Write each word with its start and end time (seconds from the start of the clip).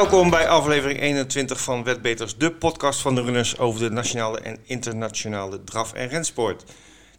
Welkom 0.00 0.30
bij 0.30 0.48
aflevering 0.48 1.00
21 1.00 1.60
van 1.60 1.84
Wetbeters, 1.84 2.36
de 2.36 2.52
podcast 2.52 3.00
van 3.00 3.14
de 3.14 3.22
runners 3.22 3.58
over 3.58 3.80
de 3.80 3.90
nationale 3.90 4.40
en 4.40 4.58
internationale 4.64 5.64
draf- 5.64 5.92
en 5.92 6.08
rensport. 6.08 6.64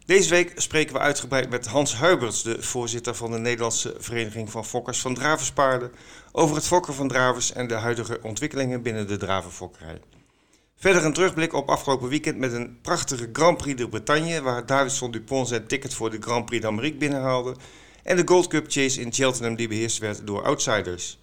Deze 0.06 0.30
week 0.30 0.52
spreken 0.56 0.94
we 0.94 1.00
uitgebreid 1.00 1.50
met 1.50 1.66
Hans 1.66 1.94
Huiberts, 1.94 2.42
de 2.42 2.62
voorzitter 2.62 3.14
van 3.14 3.30
de 3.30 3.38
Nederlandse 3.38 3.94
Vereniging 3.98 4.50
van 4.50 4.64
Fokkers 4.64 5.00
van 5.00 5.14
Draverspaarden, 5.14 5.92
over 6.32 6.56
het 6.56 6.66
fokken 6.66 6.94
van 6.94 7.08
dravers 7.08 7.52
en 7.52 7.66
de 7.66 7.74
huidige 7.74 8.18
ontwikkelingen 8.22 8.82
binnen 8.82 9.06
de 9.06 9.16
dravenfokkerij. 9.16 10.00
Verder 10.76 11.04
een 11.04 11.12
terugblik 11.12 11.52
op 11.52 11.68
afgelopen 11.68 12.08
weekend 12.08 12.38
met 12.38 12.52
een 12.52 12.78
prachtige 12.80 13.28
Grand 13.32 13.56
Prix 13.56 13.80
de 13.80 13.88
Bretagne, 13.88 14.42
waar 14.42 14.66
Davidson 14.66 15.10
Dupont 15.10 15.48
zijn 15.48 15.66
ticket 15.66 15.94
voor 15.94 16.10
de 16.10 16.18
Grand 16.20 16.44
Prix 16.44 16.62
d'Amérique 16.62 16.98
binnenhaalde, 16.98 17.56
en 18.02 18.16
de 18.16 18.22
Gold 18.24 18.46
Cup 18.46 18.64
Chase 18.68 19.00
in 19.00 19.12
Cheltenham 19.12 19.56
die 19.56 19.68
beheerst 19.68 19.98
werd 19.98 20.26
door 20.26 20.44
outsiders. 20.44 21.20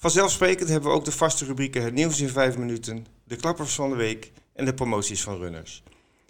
Vanzelfsprekend 0.00 0.68
hebben 0.68 0.90
we 0.90 0.96
ook 0.96 1.04
de 1.04 1.12
vaste 1.12 1.44
rubrieken 1.44 1.82
Het 1.82 1.94
nieuws 1.94 2.20
in 2.20 2.28
5 2.28 2.56
minuten, 2.56 3.06
de 3.24 3.36
klappers 3.36 3.74
van 3.74 3.90
de 3.90 3.96
week 3.96 4.32
en 4.52 4.64
de 4.64 4.74
promoties 4.74 5.22
van 5.22 5.38
runners. 5.38 5.82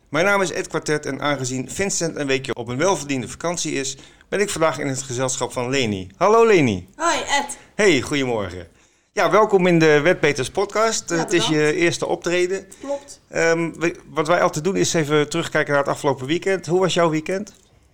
Mijn 0.08 0.24
naam 0.24 0.42
is 0.42 0.50
Ed 0.50 0.66
Quartet 0.66 1.06
en 1.06 1.20
aangezien 1.20 1.70
Vincent 1.70 2.16
een 2.16 2.26
weekje 2.26 2.54
op 2.54 2.68
een 2.68 2.76
welverdiende 2.76 3.28
vakantie 3.28 3.72
is, 3.72 3.96
ben 4.28 4.40
ik 4.40 4.50
vandaag 4.50 4.78
in 4.78 4.86
het 4.86 5.02
gezelschap 5.02 5.52
van 5.52 5.70
Leni. 5.70 6.08
Hallo 6.16 6.46
Leni. 6.46 6.88
Hoi 6.96 7.18
Ed. 7.18 7.58
Hey, 7.74 8.00
goedemorgen. 8.00 8.68
Ja, 9.12 9.30
welkom 9.30 9.66
in 9.66 9.78
de 9.78 10.00
Wetbeters 10.00 10.50
podcast. 10.50 11.10
Ja, 11.10 11.16
het 11.16 11.32
is 11.32 11.46
je 11.46 11.74
eerste 11.74 12.06
optreden. 12.06 12.68
Klopt. 12.80 13.20
Ehm, 13.28 13.72
wat 14.06 14.26
wij 14.26 14.42
altijd 14.42 14.64
doen 14.64 14.76
is 14.76 14.94
even 14.94 15.28
terugkijken 15.28 15.72
naar 15.72 15.82
het 15.82 15.92
afgelopen 15.92 16.26
weekend. 16.26 16.66
Hoe 16.66 16.80
was 16.80 16.94
jouw 16.94 17.10
weekend? 17.10 17.52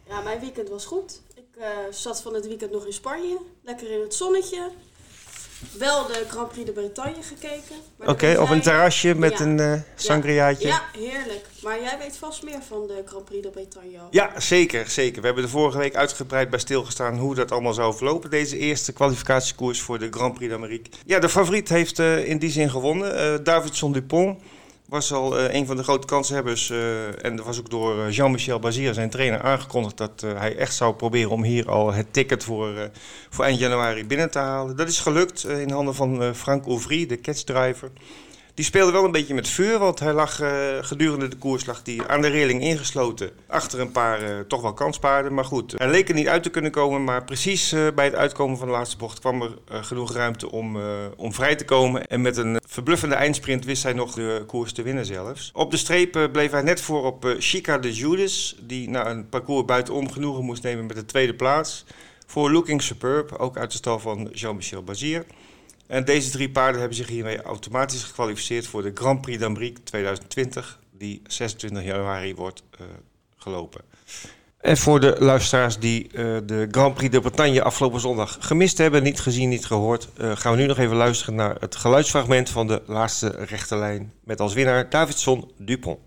Ja, 0.08 0.20
mijn 0.20 0.41
weekend 0.41 0.69
was 0.69 0.84
goed. 0.84 1.20
Ik 1.34 1.62
eh, 1.62 1.69
zat 1.91 2.23
van 2.23 2.34
het 2.34 2.47
weekend 2.47 2.73
nog 2.73 2.86
in 2.86 2.92
Spanje. 2.92 3.39
Lekker 3.62 3.91
in 3.91 4.01
het 4.01 4.14
zonnetje. 4.14 4.70
Wel 5.79 6.07
de 6.07 6.25
Grand 6.29 6.49
Prix 6.49 6.67
de 6.67 6.73
Bretagne 6.73 7.23
gekeken. 7.23 7.77
Oké, 7.99 8.15
ben 8.33 8.43
op 8.43 8.51
een 8.51 8.61
terrasje 8.61 9.15
met 9.15 9.39
Ja. 9.39 9.45
een 9.45 9.61
eh 9.61 9.73
sangriaatje. 9.95 10.67
Ja, 10.69 10.83
heerlijk. 10.98 11.47
Maar 11.63 11.81
jij 11.83 11.98
weet 11.98 12.17
vast 12.17 12.43
meer 12.43 12.59
van 12.69 12.87
de 12.87 13.03
Grand 13.07 13.25
Prix 13.25 13.43
de 13.43 13.51
Bretagne. 13.51 13.98
Ja, 14.11 14.41
zeker, 14.41 14.89
zeker. 14.91 15.21
We 15.21 15.27
hebben 15.27 15.45
de 15.45 15.51
vorige 15.51 15.79
week 15.79 15.95
uitgebreid 15.97 16.51
bij 16.51 16.59
stilgestaan 16.59 17.17
hoe 17.19 17.35
dat 17.35 17.53
allemaal 17.53 17.73
zou 17.75 17.95
verlopen. 17.97 18.31
Deze 18.31 18.59
eerste 18.59 18.93
kwalificatiekoers 18.93 19.81
voor 19.81 19.98
de 19.98 20.09
Grand 20.11 20.35
Prix 20.35 20.51
d'Amérique. 20.53 20.91
Ja, 21.07 21.19
de 21.19 21.29
favoriet 21.29 21.69
heeft 21.69 21.98
eh, 21.98 22.29
in 22.29 22.39
die 22.39 22.51
zin 22.51 22.70
gewonnen. 22.70 23.17
Eh 23.17 23.35
Davidson 23.45 23.93
Dupont 23.93 24.39
was 24.89 25.12
al 25.12 25.39
eh, 25.39 25.55
een 25.55 25.67
van 25.67 25.77
de 25.77 25.83
grote 25.83 26.06
kanshebbers. 26.06 26.70
eh, 26.70 27.25
en 27.25 27.39
er 27.39 27.45
was 27.45 27.59
ook 27.59 27.70
door 27.70 28.05
eh, 28.05 28.11
Jean-Michel 28.11 28.59
Bazir, 28.59 28.95
zijn 28.95 29.11
trainer, 29.11 29.41
aangekondigd 29.41 29.97
dat 29.97 30.20
hij 30.20 30.56
echt 30.56 30.75
zou 30.75 30.95
proberen 30.95 31.31
om 31.31 31.42
hier 31.42 31.70
al 31.70 31.92
het 31.92 32.12
ticket 32.12 32.45
voor, 32.45 32.91
voor 33.31 33.45
eind 33.45 33.59
januari 33.59 34.07
binnen 34.07 34.31
te 34.31 34.39
halen. 34.39 34.77
Dat 34.77 34.89
is 34.89 35.01
gelukt 35.01 35.45
in 35.45 35.70
handen 35.70 35.95
van 35.95 36.34
Frank 36.34 36.67
Ouvry, 36.67 37.07
de 37.07 37.20
catchdriver. 37.20 37.91
Die 38.57 38.65
speelde 38.65 38.93
wel 38.93 39.05
een 39.05 39.11
beetje 39.11 39.35
met 39.35 39.49
vuur, 39.49 39.79
want 39.79 39.99
hij 39.99 40.12
lag 40.12 40.41
eh, 40.41 40.51
gedurende 40.81 41.29
de 41.29 41.37
koers 41.37 41.67
lag 41.67 41.83
die 41.83 42.03
aan 42.03 42.21
de 42.21 42.29
reling 42.29 42.63
ingesloten. 42.63 43.31
Achter 43.47 43.81
een 43.81 43.91
paar 43.91 44.23
eh, 44.23 44.41
toch 44.41 44.63
wel 44.63 44.73
kanspaarden. 44.73 45.35
Maar 45.35 45.45
goed, 45.45 45.75
hij 45.77 45.91
leek 45.91 46.09
er 46.09 46.15
niet 46.15 46.29
uit 46.29 46.43
te 46.43 46.51
kunnen 46.51 46.71
komen. 46.71 47.05
Maar 47.05 47.25
precies 47.25 47.73
eh, 47.73 47.87
bij 47.95 48.05
het 48.05 48.15
uitkomen 48.15 48.59
van 48.59 48.67
de 48.67 48.73
laatste 48.73 48.97
bocht 48.97 49.19
kwam 49.19 49.43
er 49.43 49.85
genoeg 49.85 50.13
ruimte 50.13 50.51
om, 50.51 50.79
om 51.17 51.33
vrij 51.33 51.57
te 51.57 51.65
komen. 51.65 52.07
En 52.07 52.21
met 52.21 52.37
een 52.37 52.61
verbluffende 52.67 53.15
eindsprint 53.15 53.65
wist 53.65 53.83
hij 53.83 53.93
nog 53.93 54.15
de 54.15 54.45
koers 54.47 54.73
te 54.73 54.83
winnen 54.83 55.07
zelfs. 55.07 55.51
Op 55.55 55.70
de 55.70 55.77
streep 55.77 56.29
bleef 56.33 56.51
hij 56.51 56.63
net 56.63 56.81
voor 56.81 57.05
op 57.05 57.35
Chica 57.39 57.79
de 57.79 57.93
Judas, 57.93 58.57
die 58.61 58.89
na 58.89 59.11
een 59.11 59.29
parcours 59.29 59.64
buitenom 59.64 60.13
genoegen 60.13 60.45
moest 60.45 60.63
nemen 60.63 60.86
met 60.86 60.97
de 60.97 61.05
tweede 61.05 61.35
plaats. 61.35 61.85
Voor 62.27 62.53
Looking 62.53 62.83
Superb, 62.83 63.33
ook 63.33 63.57
uit 63.57 63.70
de 63.70 63.77
stal 63.77 63.98
van 63.98 64.30
Jean-Michel 64.33 64.83
Bazir. 64.83 65.25
En 65.86 66.05
deze 66.05 66.30
drie 66.30 66.51
paarden 66.51 66.80
hebben 66.80 66.98
zich 66.98 67.08
hiermee 67.08 67.42
automatisch 67.42 68.02
gekwalificeerd 68.02 68.67
voor 68.67 68.83
de 68.83 68.91
Grand 68.95 69.20
Prix 69.20 69.39
d'Amérique 69.39 69.83
2020, 69.83 70.80
die 70.92 71.23
26 71.27 71.85
januari 71.85 72.35
wordt 72.35 72.63
eh, 72.70 72.86
gelopen. 73.36 73.80
En 74.61 74.77
voor 74.77 75.01
de 75.01 75.17
luisteraars 75.19 75.79
die 75.79 76.08
eh, 76.13 76.36
de 76.45 76.69
Grand 76.70 76.95
Prix 76.95 77.13
de 77.13 77.20
Bretagne 77.20 77.63
afgelopen 77.63 78.01
zondag 78.01 78.36
gemist 78.41 78.79
hebben, 78.79 79.02
niet 79.02 79.20
gezien, 79.20 79.48
niet 79.48 79.67
gehoord, 79.67 80.08
eh, 80.17 80.36
gaan 80.36 80.52
we 80.52 80.58
nu 80.58 80.67
nog 80.67 80.79
even 80.79 80.97
luisteren 80.97 81.35
naar 81.35 81.57
het 81.61 81.77
geluidsfragment 81.77 82.51
van 82.51 82.67
de 82.67 82.83
laatste 82.86 83.29
rechte 83.29 83.77
lijn. 83.77 84.13
Met 84.24 84.41
als 84.41 84.55
winnaar 84.55 84.91
Davidson 84.91 85.51
Dupont. 85.58 85.98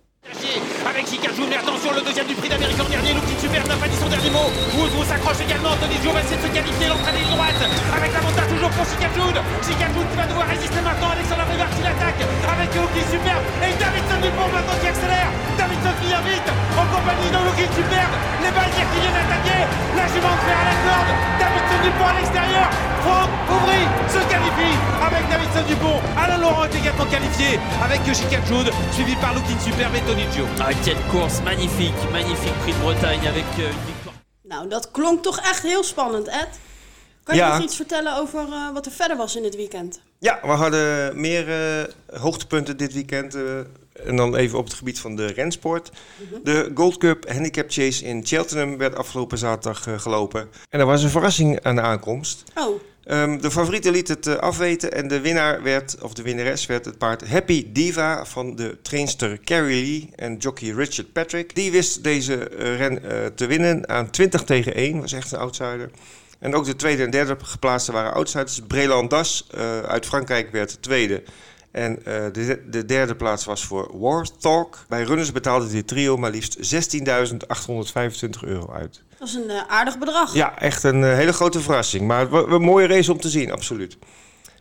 Le 1.95 2.01
deuxième 2.01 2.27
du 2.27 2.35
prix 2.35 2.49
d'Amérique 2.49 2.79
en 2.79 2.89
dernier, 2.89 3.13
Lucky 3.13 3.35
Super 3.39 3.65
n'a 3.65 3.75
pas 3.75 3.87
dit 3.87 3.97
son 3.97 4.09
dernier 4.09 4.29
mot. 4.29 4.49
Woodrow 4.77 5.03
s'accroche 5.03 5.41
également, 5.41 5.73
Anthony 5.73 5.97
Joe 6.03 6.13
va 6.13 6.21
essayer 6.21 6.37
de 6.37 6.45
se 6.45 6.51
qualifier, 6.51 6.87
l'entrée 6.87 7.13
ligne 7.17 7.33
droite, 7.33 7.61
avec 7.95 8.13
l'avantage 8.13 8.49
toujours 8.49 8.69
pour. 8.71 8.85
Chica 8.89 9.85
June 9.93 10.07
qui 10.09 10.17
va 10.17 10.25
devoir 10.25 10.47
résister 10.47 10.81
maintenant, 10.81 11.13
Alexandre 11.13 11.45
Rivard 11.45 11.69
qui 11.71 11.83
l'attaque, 11.83 12.19
avec 12.19 12.69
Lucky 12.73 13.03
Super, 13.09 13.37
et 13.61 13.73
Davidson 13.77 14.19
Dupont 14.21 14.49
maintenant 14.49 14.77
qui 14.81 14.87
accélère. 14.87 15.29
Davidson 15.57 15.93
qui 16.01 16.09
vite, 16.09 16.49
en 16.73 16.85
compagnie 16.89 17.29
de 17.29 17.39
Lucky 17.47 17.67
Super, 17.69 18.07
les 18.41 18.51
Baltiers 18.51 18.87
qui 18.89 18.99
viennent 18.99 19.21
attaquer, 19.23 19.61
la 19.93 20.05
jument 20.09 20.35
de 20.35 20.43
fer 20.45 20.57
à 20.57 20.65
la 20.67 20.75
corde, 20.83 21.11
Davidson 21.37 21.79
Dupont 21.85 22.09
à 22.09 22.15
l'extérieur, 22.17 22.67
Franck 23.05 23.29
Ouvry 23.49 23.83
se 24.09 24.21
qualifie 24.25 24.75
avec 24.99 25.23
Davidson 25.53 25.67
Dupont. 25.73 25.99
Alain 26.17 26.37
Laurent 26.37 26.63
est 26.65 26.75
également 26.75 27.05
qualifié 27.05 27.59
avec 27.83 27.99
Chica 28.15 28.39
June, 28.45 28.69
suivi 28.91 29.15
par 29.15 29.33
Looking 29.33 29.59
Super 29.59 29.87
et 29.95 30.01
Tony 30.01 30.23
Joe. 30.35 30.47
Ah, 30.59 30.69
quelle 30.83 30.97
course 31.11 31.41
magnifique, 31.43 31.93
magnifique 32.11 32.53
prix 32.61 32.73
de 32.73 32.77
Bretagne 32.79 33.27
avec 33.27 33.45
euh, 33.59 33.63
une 33.71 33.85
victoire. 33.87 34.15
Nou, 34.43 34.67
dat 34.69 34.91
klonk 34.91 35.23
toch 35.23 35.39
echt 35.39 35.63
heel 35.63 35.83
spannend, 35.83 36.27
Ed. 36.27 36.49
Kan 37.23 37.35
je 37.35 37.41
Ja. 37.41 37.53
nog 37.53 37.63
iets 37.63 37.75
vertellen 37.75 38.17
over 38.17 38.39
eh, 38.39 38.73
wat 38.73 38.85
er 38.85 38.91
verder 38.91 39.17
was 39.17 39.35
in 39.35 39.43
het 39.43 39.55
weekend? 39.55 40.01
Ja, 40.19 40.39
we 40.41 40.47
hadden 40.47 41.19
meer 41.21 41.49
eh, 41.49 42.19
hoogtepunten 42.21 42.77
dit 42.77 42.93
weekend. 42.93 43.35
eh, 43.35 43.41
en 44.05 44.15
dan 44.15 44.35
even 44.35 44.57
op 44.57 44.63
het 44.65 44.73
gebied 44.73 44.99
van 44.99 45.15
de 45.15 45.25
rensport. 45.25 45.91
De 46.43 46.71
Gold 46.75 46.97
Cup 46.97 47.31
Handicap 47.31 47.65
Chase 47.71 48.05
in 48.05 48.25
Cheltenham 48.25 48.77
werd 48.77 48.95
afgelopen 48.95 49.37
zaterdag 49.37 49.87
eh, 49.87 49.99
gelopen. 49.99 50.49
En 50.69 50.79
er 50.79 50.85
was 50.85 51.03
een 51.03 51.09
verrassing 51.09 51.63
aan 51.63 51.75
de 51.75 51.81
aankomst. 51.81 52.43
Oh, 52.55 52.81
Ehm, 53.03 53.37
de 53.39 53.51
favoriete 53.51 53.91
liet 53.91 54.07
het 54.07 54.27
eh, 54.27 54.35
afweten 54.35 54.93
en 54.93 55.07
de 55.07 55.21
winnaar 55.21 55.63
werd, 55.63 55.97
of 56.01 56.13
de 56.13 56.21
winnares 56.21 56.65
werd 56.65 56.85
het 56.85 56.97
paard 56.97 57.29
Happy 57.29 57.67
Diva 57.71 58.25
van 58.25 58.55
de 58.55 58.77
trainster 58.81 59.39
Carrie 59.43 59.83
Lee 59.83 60.09
en 60.15 60.37
jockey 60.37 60.69
Richard 60.69 61.13
Patrick. 61.13 61.55
Die 61.55 61.71
wist 61.71 62.03
deze 62.03 62.49
eh, 62.49 62.77
ren 62.77 63.03
eh, 63.03 63.25
te 63.25 63.45
winnen 63.47 63.89
aan 63.89 64.09
20 64.09 64.43
tegen 64.43 64.73
1, 64.73 65.01
was 65.01 65.13
echt 65.13 65.31
een 65.31 65.39
outsider. 65.39 65.89
En 66.39 66.55
ook 66.55 66.65
de 66.65 66.75
tweede 66.75 67.03
en 67.03 67.09
derde 67.09 67.37
geplaatste 67.41 67.91
waren 67.91 68.13
outsiders. 68.13 68.61
Breland 68.67 69.09
Das 69.09 69.47
uit 69.87 70.05
Frankrijk 70.05 70.51
werd 70.51 70.81
tweede. 70.81 71.23
En 71.71 72.05
eh, 72.05 72.23
de, 72.31 72.61
de 72.69 72.85
derde 72.85 73.15
plaats 73.15 73.45
was 73.45 73.65
voor 73.65 73.99
War 73.99 74.27
Talk. 74.39 74.85
Bij 74.87 75.03
runners 75.03 75.31
betaalde 75.31 75.67
dit 75.67 75.87
trio 75.87 76.17
maar 76.17 76.31
liefst 76.31 76.57
16.825 76.57 78.29
euro 78.41 78.71
uit. 78.71 79.03
dat 79.19 79.27
is 79.27 79.33
een 79.33 79.49
eh, 79.49 79.61
aardig 79.67 79.97
bedrag. 79.97 80.33
Ja, 80.33 80.59
echt 80.59 80.83
een 80.83 81.03
eh, 81.03 81.13
hele 81.13 81.33
grote 81.33 81.59
verrassing. 81.59 82.07
Maar 82.07 82.31
een 82.31 82.61
mooie 82.61 82.87
race 82.87 83.11
om 83.11 83.19
te 83.19 83.29
zien, 83.29 83.51
absoluut. 83.51 83.97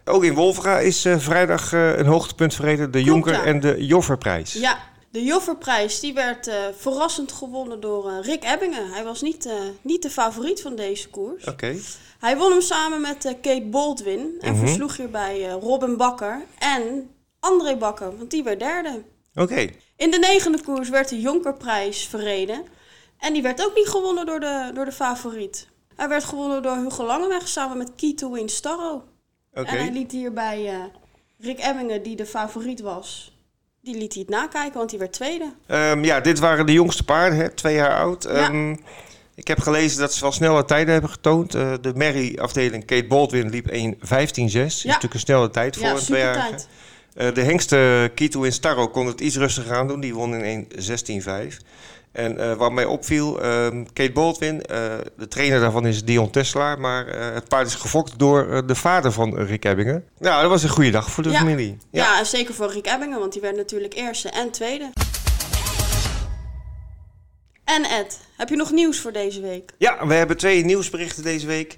Ook 0.05 0.25
in 0.25 0.35
Wolvera 0.35 0.79
is 0.79 1.07
vrijdag 1.17 1.73
een 1.73 2.07
hoogtepunt 2.07 2.55
verreden. 2.55 2.91
De 2.91 3.03
Jonker 3.03 3.33
ja. 3.33 3.45
en 3.45 3.61
de 3.61 3.87
Jofferprijs. 3.87 4.53
Ja, 4.53 4.79
de 5.11 5.25
Jofferprijs 5.25 6.01
die 6.01 6.15
werd 6.15 6.47
eh, 6.47 6.65
verrassend 6.77 7.33
gewonnen 7.33 7.81
door 7.81 8.09
eh, 8.11 8.19
Rick 8.21 8.45
Ebbingen. 8.45 8.91
Hij 8.93 9.05
was 9.05 9.21
niet, 9.23 9.47
eh, 9.47 9.55
niet 9.83 10.03
de 10.03 10.11
favoriet 10.11 10.63
van 10.63 10.77
deze 10.77 11.09
koers. 11.09 11.45
Oké. 11.45 11.77
Hij 12.19 12.37
won 12.37 12.51
hem 12.51 12.61
samen 12.61 13.01
met 13.01 13.25
Kate 13.41 13.67
Baldwin 13.71 14.37
en 14.41 14.53
Mhm. 14.53 14.61
versloeg 14.61 14.97
hierbij 14.97 15.49
Robin 15.49 15.97
Bakker 15.97 16.43
en 16.59 17.11
André 17.41 17.77
Bakker, 17.77 18.17
want 18.17 18.31
die 18.31 18.43
werd 18.43 18.59
derde. 18.61 19.03
Oké. 19.35 19.69
In 19.97 20.11
de 20.11 20.19
negende 20.19 20.63
koers 20.63 20.89
werd 20.89 21.09
de 21.09 21.21
Jonkerprijs 21.21 22.07
verreden 22.07 22.65
en 23.19 23.33
die 23.33 23.43
werd 23.43 23.65
ook 23.67 23.75
niet 23.75 23.89
gewonnen 23.89 24.27
door 24.27 24.41
de, 24.41 24.71
door 24.75 24.85
de 24.85 24.93
favoriet. 24.93 25.69
Hij 25.97 26.09
werd 26.09 26.25
gewonnen 26.25 26.63
door 26.63 26.77
Hugo 26.77 27.05
Langeweg 27.05 27.49
samen 27.49 27.79
met 27.79 27.93
Key 27.97 28.15
to 28.15 28.31
Win 28.31 28.49
Starro. 28.49 28.95
Oké. 29.53 29.69
En 29.69 29.79
hij 29.79 29.91
liet 29.93 30.13
hierbij 30.13 30.91
Rick 31.39 31.59
Ebbingen, 31.59 32.03
die 32.03 32.17
de 32.17 32.27
favoriet 32.27 32.81
was, 32.81 33.37
die 33.93 34.01
liet 34.01 34.13
hij 34.13 34.23
het 34.27 34.31
nakijken, 34.31 34.79
want 34.79 34.91
die 34.91 34.99
werd 34.99 35.13
tweede. 35.13 35.53
Ehm, 35.67 36.05
ja, 36.05 36.21
dit 36.21 36.39
waren 36.39 36.67
de 36.67 36.73
jongste 36.73 37.05
paarden, 37.05 37.39
hè, 37.39 37.51
twee 37.51 37.75
jaar 37.75 37.99
oud. 37.99 38.23
Ja. 38.23 38.31
Ehm, 38.31 38.77
ik 39.35 39.49
heb 39.49 39.61
gelezen 39.61 40.01
dat 40.01 40.15
ze 40.15 40.21
wel 40.21 40.33
snelle 40.33 40.65
tijden 40.65 40.93
hebben 40.93 41.11
getoond. 41.11 41.55
Eh, 41.55 41.73
de 41.81 41.93
Merry-afdeling 41.95 42.85
Kate 42.85 43.07
Baldwin 43.07 43.51
liep 43.51 43.71
1.15.6. 43.71 44.53
Dat 44.53 44.67
is 44.67 44.85
natuurlijk 44.85 45.15
een 45.15 45.21
snelle 45.21 45.51
tijd 45.51 45.77
voor 45.77 45.87
Ja, 45.87 45.93
een 45.93 46.33
tijd. 46.33 46.69
Eh, 47.15 47.35
de 47.35 47.43
hengste 47.43 48.11
Kito 48.15 48.43
in 48.43 48.53
Starro 48.53 48.89
kon 48.89 49.07
het 49.07 49.21
iets 49.21 49.37
rustiger 49.37 49.77
aan 49.77 49.89
doen. 49.89 50.01
Die 50.01 50.15
won 50.15 50.35
in 50.35 50.67
1.16.5. 50.79 51.59
En 52.19 52.39
eh, 52.39 52.55
wat 52.55 52.73
mij 52.73 52.85
opviel, 52.85 53.43
ehm, 53.43 53.85
Kate 53.93 54.13
Baldwin, 54.13 54.63
eh, 54.63 54.95
de 55.17 55.29
trainer 55.29 55.61
daarvan 55.61 55.87
is 55.87 56.05
Dion 56.05 56.31
Tesla. 56.31 56.77
Maar 56.77 57.07
eh, 57.07 57.35
het 57.35 57.49
paard 57.49 57.67
is 57.67 57.75
gefokt 57.75 58.19
door 58.19 58.67
de 58.67 58.75
vader 58.75 59.13
van 59.13 59.37
Rick 59.37 59.65
Ebbingen. 59.65 60.05
Nou, 60.19 60.41
dat 60.41 60.51
was 60.51 60.63
een 60.63 60.69
goede 60.69 60.91
dag 60.91 61.11
voor 61.11 61.23
de 61.23 61.31
Ja. 61.31 61.39
familie. 61.39 61.79
Ja. 61.91 62.19
en 62.19 62.27
zeker 62.27 62.55
voor 62.55 62.73
Rick 62.73 62.87
Ebbingen, 62.87 63.19
want 63.19 63.33
die 63.33 63.43
werd 63.43 63.57
natuurlijk 63.57 63.95
eerste 63.95 64.29
en 64.29 64.51
tweede. 64.51 64.91
En 67.65 67.85
Ed, 67.85 68.21
heb 68.37 68.49
je 68.49 68.57
nog 68.57 68.71
nieuws 68.71 69.01
voor 69.01 69.13
deze 69.13 69.41
week? 69.41 69.73
Ja, 69.79 70.07
we 70.07 70.15
hebben 70.15 70.37
twee 70.37 70.65
nieuwsberichten 70.65 71.23
deze 71.23 71.47
week. 71.47 71.77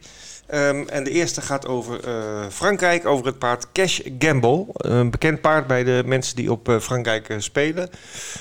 Ehm, 0.50 0.82
en 0.88 1.04
de 1.04 1.10
eerste 1.10 1.40
gaat 1.40 1.66
over 1.66 2.04
eh, 2.04 2.46
Frankrijk, 2.48 3.06
over 3.06 3.26
het 3.26 3.38
paard 3.38 3.72
Cash 3.72 4.00
Gamble. 4.18 4.66
Een 4.72 5.10
bekend 5.10 5.40
paard 5.40 5.66
bij 5.66 5.84
de 5.84 6.02
mensen 6.06 6.36
die 6.36 6.52
op 6.52 6.68
eh, 6.68 6.78
Frankrijk 6.78 7.28
eh, 7.28 7.38
spelen. 7.38 7.90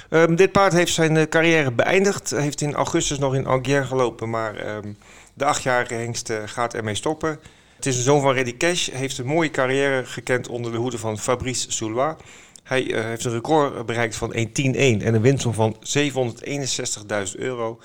Ehm, 0.10 0.36
dit 0.36 0.52
paard 0.52 0.74
heeft 0.74 0.94
zijn 0.94 1.30
carrière 1.30 1.72
beëindigd. 1.72 2.30
Heeft 2.30 2.62
in 2.62 2.74
augustus 2.74 3.20
nog 3.20 3.36
in 3.36 3.46
Algiers 3.46 3.88
gelopen, 3.88 4.30
maar 4.30 4.56
ehm, 4.56 4.94
de 5.34 5.46
achtjarige 5.46 5.94
hengst 5.94 6.34
gaat 6.46 6.74
ermee 6.74 6.96
stoppen. 6.96 7.40
Het 7.76 7.86
is 7.86 7.96
een 7.96 8.04
zoon 8.04 8.22
van 8.22 8.34
Reddy 8.34 8.58
Cash, 8.58 8.90
heeft 8.92 9.18
een 9.18 9.26
mooie 9.26 9.52
carrière 9.52 10.06
gekend 10.06 10.48
onder 10.48 10.72
de 10.72 10.78
hoede 10.78 10.98
van 10.98 11.20
Fabrice 11.20 11.72
Soulois. 11.72 12.16
Hij 12.64 12.82
heeft 12.96 13.26
een 13.26 13.32
record 13.32 13.86
bereikt 13.86 14.16
van 14.16 14.34
1.10.1 14.36 14.44
en 14.76 15.14
een 15.14 15.22
winstsom 15.22 15.54
van 15.54 15.76
761.000 15.76 17.36
euro. 17.36 17.80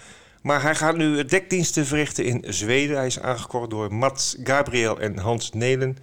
Maar 0.45 0.63
hij 0.63 0.75
gaat 0.75 0.97
nu 0.97 1.25
dekdiensten 1.25 1.87
verrichten 1.87 2.25
in 2.25 2.45
Zweden. 2.49 2.97
Hij 2.97 3.07
is 3.07 3.21
aangekocht 3.21 3.71
door 3.71 3.95
Mats 3.95 4.37
Gabriel 4.43 4.99
en 5.01 5.19
Hans 5.19 5.53
Nelen. 5.53 5.97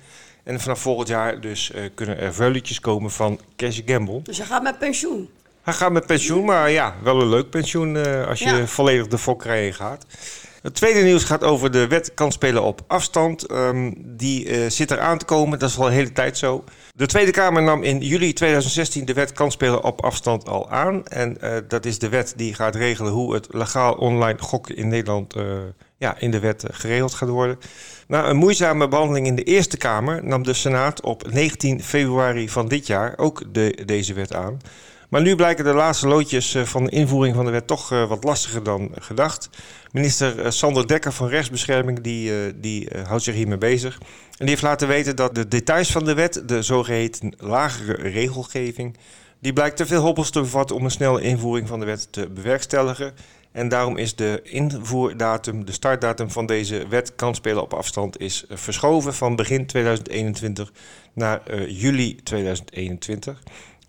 En 0.43 0.59
vanaf 0.59 0.79
volgend 0.79 1.07
jaar 1.07 1.41
dus 1.41 1.71
eh, 1.71 1.83
kunnen 1.95 2.17
er 2.19 2.33
veuletjes 2.33 2.79
komen 2.79 3.11
van 3.11 3.39
Cash 3.55 3.79
Gamble. 3.85 4.21
Dus 4.21 4.37
hij 4.37 4.45
gaat 4.45 4.63
met 4.63 4.79
pensioen. 4.79 5.29
Hij 5.61 5.73
gaat 5.73 5.91
met 5.91 6.05
pensioen, 6.05 6.45
maar 6.45 6.71
ja, 6.71 6.95
wel 7.03 7.21
een 7.21 7.29
leuk 7.29 7.49
pensioen 7.49 7.97
eh, 8.05 8.27
als 8.27 8.39
je 8.39 8.45
Ja. 8.45 8.67
volledig 8.67 9.07
de 9.07 9.17
fokkerij 9.17 9.71
gaat. 9.73 10.05
Het 10.61 10.75
tweede 10.75 11.01
nieuws 11.01 11.23
gaat 11.23 11.43
over 11.43 11.71
de 11.71 11.87
wet 11.87 12.13
kan 12.13 12.31
spelen 12.31 12.63
op 12.63 12.81
afstand. 12.87 13.45
Ehm, 13.45 13.91
die 13.97 14.47
eh, 14.47 14.69
zit 14.69 14.91
er 14.91 14.99
aan 14.99 15.17
te 15.17 15.25
komen, 15.25 15.59
dat 15.59 15.69
is 15.69 15.77
al 15.77 15.87
een 15.87 15.93
hele 15.93 16.11
tijd 16.11 16.37
zo. 16.37 16.63
De 16.95 17.05
Tweede 17.05 17.31
Kamer 17.31 17.63
nam 17.63 17.83
in 17.83 17.99
juli 17.99 18.33
2016 18.33 19.05
de 19.05 19.13
wet 19.13 19.31
kan 19.31 19.51
spelen 19.51 19.83
op 19.83 20.03
afstand 20.03 20.49
al 20.49 20.69
aan. 20.69 21.07
En 21.07 21.41
eh, 21.41 21.57
dat 21.67 21.85
is 21.85 21.99
de 21.99 22.09
wet 22.09 22.33
die 22.35 22.53
gaat 22.53 22.75
regelen 22.75 23.11
hoe 23.11 23.33
het 23.33 23.47
legaal 23.49 23.93
online 23.93 24.39
gokken 24.39 24.75
in 24.75 24.87
Nederland 24.87 25.35
eh, 25.35 25.43
ja, 25.97 26.19
in 26.19 26.31
de 26.31 26.39
wet 26.39 26.65
geregeld 26.71 27.13
gaat 27.13 27.29
worden. 27.29 27.59
Na 28.07 28.29
een 28.29 28.37
moeizame 28.37 28.87
behandeling 28.87 29.27
in 29.27 29.35
de 29.35 29.43
Eerste 29.43 29.77
Kamer 29.77 30.25
nam 30.25 30.43
de 30.43 30.53
Senaat 30.53 31.01
op 31.01 31.31
19 31.31 31.83
februari 31.83 32.49
van 32.49 32.67
dit 32.67 32.87
jaar 32.87 33.13
ook 33.17 33.43
de, 33.53 33.77
deze 33.85 34.13
wet 34.13 34.33
aan. 34.33 34.59
Maar 35.11 35.21
nu 35.21 35.35
blijken 35.35 35.63
de 35.63 35.73
laatste 35.73 36.07
loodjes 36.07 36.53
eh, 36.53 36.63
van 36.63 36.83
de 36.83 36.89
invoering 36.89 37.35
van 37.35 37.45
de 37.45 37.51
wet 37.51 37.67
toch 37.67 37.91
eh, 37.91 38.07
wat 38.07 38.23
lastiger 38.23 38.63
dan 38.63 38.91
gedacht. 38.99 39.49
Minister 39.91 40.39
eh, 40.39 40.51
Sander 40.51 40.87
Dekker 40.87 41.11
van 41.11 41.27
Rechtsbescherming 41.27 42.01
die, 42.01 42.59
die 42.59 42.89
houdt 43.07 43.23
zich 43.23 43.35
hiermee 43.35 43.57
bezig. 43.57 43.97
En 43.99 44.05
die 44.37 44.49
heeft 44.49 44.61
laten 44.61 44.87
weten 44.87 45.15
dat 45.15 45.35
de 45.35 45.47
details 45.47 45.91
van 45.91 46.05
de 46.05 46.13
wet, 46.13 46.43
de 46.45 46.61
zogeheten 46.61 47.33
lagere 47.37 48.09
regelgeving, 48.09 48.97
die 49.39 49.53
blijkt 49.53 49.77
te 49.77 49.85
veel 49.85 50.01
hobbels 50.01 50.29
te 50.29 50.39
bevatten 50.39 50.75
om 50.75 50.83
een 50.83 50.91
snelle 50.91 51.21
invoering 51.21 51.67
van 51.67 51.79
de 51.79 51.85
wet 51.85 52.07
te 52.11 52.29
bewerkstelligen. 52.29 53.13
En 53.51 53.69
daarom 53.69 53.97
is 53.97 54.15
de 54.15 54.39
invoerdatum, 54.43 55.65
de 55.65 55.71
startdatum 55.71 56.31
van 56.31 56.45
deze 56.45 56.87
wet 56.87 57.15
kan 57.15 57.35
spelen 57.35 57.61
op 57.61 57.73
afstand, 57.73 58.19
is 58.19 58.45
verschoven 58.49 59.13
van 59.13 59.35
begin 59.35 59.65
2021 59.65 60.71
naar 61.13 61.65
juli 61.67 62.15
2021. 62.23 63.41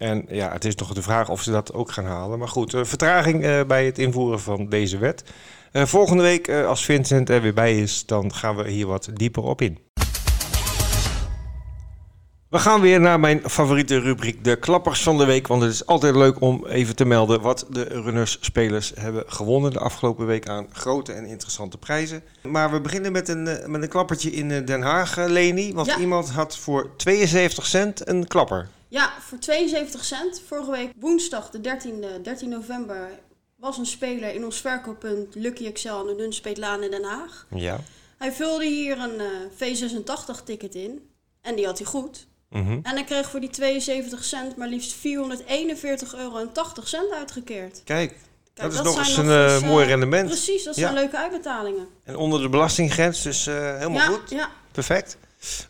En 0.03 0.25
ja, 0.29 0.53
het 0.53 0.65
is 0.65 0.75
nog 0.75 0.95
de 0.95 1.03
vraag 1.03 1.29
of 1.29 1.43
ze 1.43 1.51
dat 1.51 1.73
ook 1.73 1.93
gaan 1.93 2.05
halen. 2.05 2.39
Maar 2.39 2.49
goed, 2.49 2.75
eh, 2.75 2.85
vertraging 2.85 3.45
eh, 3.45 3.61
bij 3.67 3.87
het 3.87 3.99
invoeren 3.99 4.41
van 4.41 4.69
deze 4.69 4.99
wet. 4.99 5.25
Eh, 5.73 5.85
volgende 5.85 6.23
week, 6.23 6.49
als 6.51 6.85
Vincent 6.85 7.29
er 7.29 7.43
weer 7.43 7.55
bij 7.55 7.79
is, 7.79 8.07
dan 8.07 8.35
gaan 8.35 8.57
we 8.57 8.71
hier 8.71 8.87
wat 8.87 9.11
dieper 9.15 9.43
op 9.43 9.63
in. 9.63 9.79
We 12.53 12.59
gaan 12.59 12.81
weer 12.81 13.01
naar 13.01 13.21
mijn 13.21 13.51
favoriete 13.51 13.99
rubriek, 13.99 14.45
de 14.45 14.57
klappers 14.57 15.03
van 15.03 15.19
de 15.19 15.25
week. 15.25 15.47
Want 15.47 15.63
het 15.63 15.73
is 15.73 15.87
altijd 15.87 16.15
leuk 16.15 16.41
om 16.41 16.67
even 16.67 16.97
te 16.97 17.05
melden 17.05 17.41
wat 17.41 17.67
de 17.71 17.83
runners-spelers 17.83 18.93
hebben 18.95 19.25
gewonnen 19.27 19.71
de 19.71 19.79
afgelopen 19.79 20.27
week 20.27 20.49
aan 20.49 20.67
grote 20.73 21.13
en 21.13 21.25
interessante 21.27 21.79
prijzen. 21.79 22.23
Maar 22.43 22.71
we 22.73 22.81
beginnen 22.81 23.13
met 23.13 23.29
een, 23.29 23.47
eh, 23.47 23.67
met 23.67 23.83
een 23.83 23.89
klappertje 23.89 24.31
in 24.33 24.51
eh, 24.51 24.67
Den 24.67 24.83
Haag, 24.83 25.17
eh, 25.17 25.25
Leni. 25.29 25.73
Want 25.73 25.87
Ja. 25.87 25.99
iemand 25.99 26.31
had 26.31 26.57
voor 26.57 26.91
72 26.97 27.67
cent 27.67 28.09
een 28.09 28.27
klapper. 28.27 28.69
Ja, 28.89 29.13
voor 29.21 29.39
72 29.39 30.05
cent. 30.05 30.43
Vorige 30.47 30.71
week 30.71 30.93
woensdag, 31.01 31.51
de 31.51 31.61
13e, 31.61 32.21
13 32.23 32.49
november, 32.49 33.09
was 33.57 33.79
een 33.79 33.87
speler 33.87 34.35
in 34.35 34.45
ons 34.45 34.61
verkooppunt 34.61 35.35
Lucky 35.35 35.67
Excel 35.67 35.99
aan 35.99 36.07
de 36.07 36.15
Nunspeetlaan 36.15 36.83
in 36.83 36.91
Den 36.91 37.05
Haag. 37.05 37.47
Ja. 37.55 37.81
Hij 38.19 38.33
vulde 38.33 38.65
hier 38.67 38.99
een 38.99 39.21
eh, 39.21 39.27
V86-ticket 39.55 40.75
in. 40.75 41.09
En 41.41 41.55
die 41.57 41.67
had 41.67 41.79
hij 41.79 41.87
goed. 41.87 42.27
Mhm. 42.53 42.71
En 42.83 42.95
hij 42.95 43.05
kreeg 43.05 43.31
voor 43.31 43.41
die 43.41 43.51
72 43.51 44.25
cent 44.25 44.57
maar 44.57 44.69
liefst 44.69 44.93
441,80 44.93 46.15
euro 46.19 46.37
en 46.37 46.53
80 46.53 46.89
cent 46.89 47.13
uitgekeerd. 47.13 47.81
Kijk, 47.85 48.17
Kijk, 48.55 48.71
dat 48.73 48.73
is 48.73 48.83
nog 48.83 48.99
eens 48.99 49.17
een 49.17 49.25
nog 49.27 49.35
eh, 49.35 49.53
eens, 49.55 49.63
eh, 49.63 49.69
mooi 49.69 49.87
rendement. 49.87 50.27
Precies, 50.29 50.65
dat 50.65 50.75
Ja. 50.75 50.81
zijn 50.83 50.95
leuke 50.95 51.17
uitbetalingen. 51.17 51.87
En 52.05 52.17
onder 52.17 52.41
de 52.43 52.49
belastinggrens, 52.49 53.23
dus 53.23 53.47
eh, 53.47 53.55
helemaal 53.55 53.93
ja, 53.93 54.07
goed. 54.07 54.31
ja, 54.31 54.51
Perfect. 54.73 55.17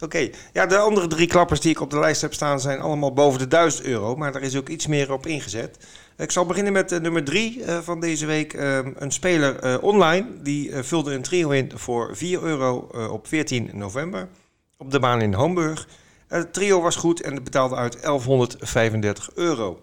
Oké, 0.00 0.29
ja, 0.52 0.67
de 0.67 0.79
andere 0.79 1.06
drie 1.06 1.26
klappers 1.26 1.61
die 1.61 1.70
ik 1.70 1.81
op 1.81 1.90
de 1.90 1.99
lijst 1.99 2.20
heb 2.20 2.34
staan 2.34 2.61
zijn 2.61 2.81
allemaal 2.81 3.12
boven 3.12 3.38
de 3.38 3.49
1000 3.49 3.85
euro. 3.85 4.17
Maar 4.17 4.32
daar 4.32 4.43
is 4.43 4.56
ook 4.56 4.69
iets 4.69 4.87
meer 4.87 5.12
op 5.12 5.26
ingezet. 5.26 5.76
Ik 6.17 6.31
zal 6.31 6.46
beginnen 6.46 6.73
met 6.73 6.93
eh, 6.93 7.00
nummer 7.00 7.25
drie 7.25 7.62
van 7.82 8.00
deze 8.00 8.26
week. 8.26 8.52
Ehm, 8.52 8.93
een 8.96 9.11
speler 9.11 9.81
online 9.81 10.26
die 10.43 10.73
vulde 10.75 11.14
een 11.14 11.23
trio 11.23 11.50
in 11.50 11.73
voor 11.75 12.17
4 12.17 12.43
euro 12.43 12.90
op 13.11 13.26
14 13.26 13.70
november. 13.73 14.28
Op 14.76 14.90
de 14.90 14.99
baan 15.00 15.20
in 15.20 15.32
Hamburg. 15.32 15.87
Eh, 16.32 16.38
Het 16.38 16.52
trio 16.52 16.81
was 16.81 16.96
goed 16.96 17.20
en 17.20 17.44
betaalde 17.44 17.75
uit 17.75 18.02
1135 18.02 19.31
euro. 19.34 19.81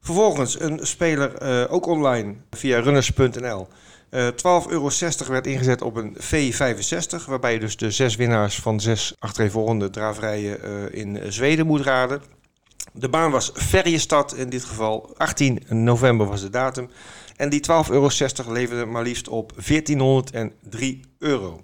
Vervolgens 0.00 0.60
een 0.60 0.78
speler 0.82 1.34
eh, 1.34 1.72
ook 1.72 1.86
online 1.86 2.34
via 2.50 2.80
runners.nl. 2.80 3.68
Eh 4.10 4.28
12,60 4.28 4.70
euro 4.70 4.90
werd 5.28 5.46
ingezet 5.46 5.82
op 5.82 5.96
een 5.96 6.16
V65, 6.16 7.24
waarbij 7.26 7.52
je 7.52 7.58
dus 7.58 7.76
de 7.76 7.90
zes 7.90 8.16
winnaars 8.16 8.60
van 8.60 8.80
zes 8.80 9.14
achtereenvolgende 9.18 9.90
draverijen 9.90 10.62
eh, 10.62 11.00
in 11.00 11.32
Zweden 11.32 11.66
moet 11.66 11.80
raden. 11.80 12.22
De 12.92 13.08
baan 13.08 13.30
was 13.30 13.50
Ferjestad 13.54 14.34
in 14.34 14.48
dit 14.48 14.64
geval, 14.64 15.14
18 15.16 15.62
november 15.68 16.26
was 16.26 16.40
de 16.40 16.50
datum. 16.50 16.90
En 17.36 17.48
die 17.48 17.60
12,60 17.70 17.90
euro 17.90 18.10
leverde 18.46 18.84
maar 18.84 19.02
liefst 19.02 19.28
op 19.28 19.52
1403 19.66 21.00
euro. 21.18 21.60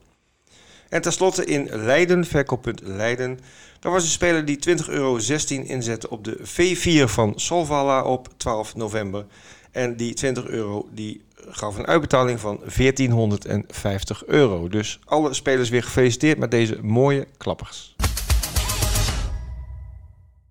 En 0.88 1.02
tenslotte 1.02 1.44
in 1.44 1.68
Leiden, 1.72 2.24
verkooppunt 2.24 2.80
Leiden. 2.84 3.38
Daar 3.86 3.94
was 3.94 4.04
een 4.04 4.10
speler 4.10 4.44
die 4.44 4.58
20,16 4.78 4.86
euro 4.86 5.18
inzette 5.46 6.10
op 6.10 6.24
de 6.24 6.38
V4 6.38 7.10
van 7.10 7.32
Solvalla 7.36 8.02
op 8.02 8.28
12 8.36 8.74
november. 8.74 9.26
En 9.70 9.96
die 9.96 10.14
20 10.14 10.46
euro 10.46 10.88
die 10.92 11.24
gaf 11.48 11.78
een 11.78 11.86
uitbetaling 11.86 12.40
van 12.40 12.56
1450 12.76 14.24
euro. 14.26 14.68
Dus 14.68 14.98
alle 15.04 15.34
spelers 15.34 15.68
weer 15.68 15.82
gefeliciteerd 15.82 16.38
met 16.38 16.50
deze 16.50 16.78
mooie 16.82 17.26
klappers. 17.36 17.96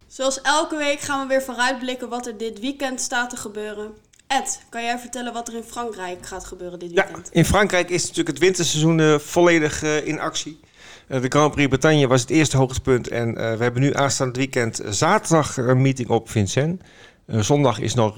Zoals 0.07 0.41
elke 0.41 0.77
week 0.77 0.99
gaan 0.99 1.21
we 1.21 1.27
weer 1.27 1.43
vooruitblikken 1.43 2.09
wat 2.09 2.27
er 2.27 2.37
dit 2.37 2.59
weekend 2.59 3.01
staat 3.01 3.29
te 3.29 3.37
gebeuren. 3.37 3.93
Ed, 4.27 4.63
kan 4.69 4.83
jij 4.83 4.99
vertellen 4.99 5.33
wat 5.33 5.47
er 5.47 5.55
in 5.55 5.63
Frankrijk 5.63 6.25
gaat 6.25 6.45
gebeuren 6.45 6.79
dit 6.79 6.91
Ja, 6.91 7.03
weekend? 7.03 7.29
in 7.31 7.45
Frankrijk 7.45 7.89
is 7.89 8.01
natuurlijk 8.01 8.27
het 8.27 8.39
winterseizoen 8.39 8.99
eh, 8.99 9.19
volledig 9.19 9.83
eh, 9.83 10.07
in 10.07 10.19
actie. 10.19 10.59
Eh, 11.07 11.21
de 11.21 11.27
Grand 11.29 11.51
Prix 11.51 11.67
Bretagne 11.67 12.07
was 12.07 12.21
het 12.21 12.29
eerste 12.29 12.57
hoogtepunt. 12.57 13.07
En 13.07 13.37
eh, 13.37 13.57
we 13.57 13.63
hebben 13.63 13.81
nu 13.81 13.93
aanstaand 13.93 14.35
weekend 14.35 14.81
zaterdag 14.89 15.57
een 15.57 15.81
meeting 15.81 16.09
op 16.09 16.29
Vincennes. 16.29 16.77
Eh, 17.25 17.39
zondag 17.39 17.79
is 17.79 17.93
nog, 17.93 18.17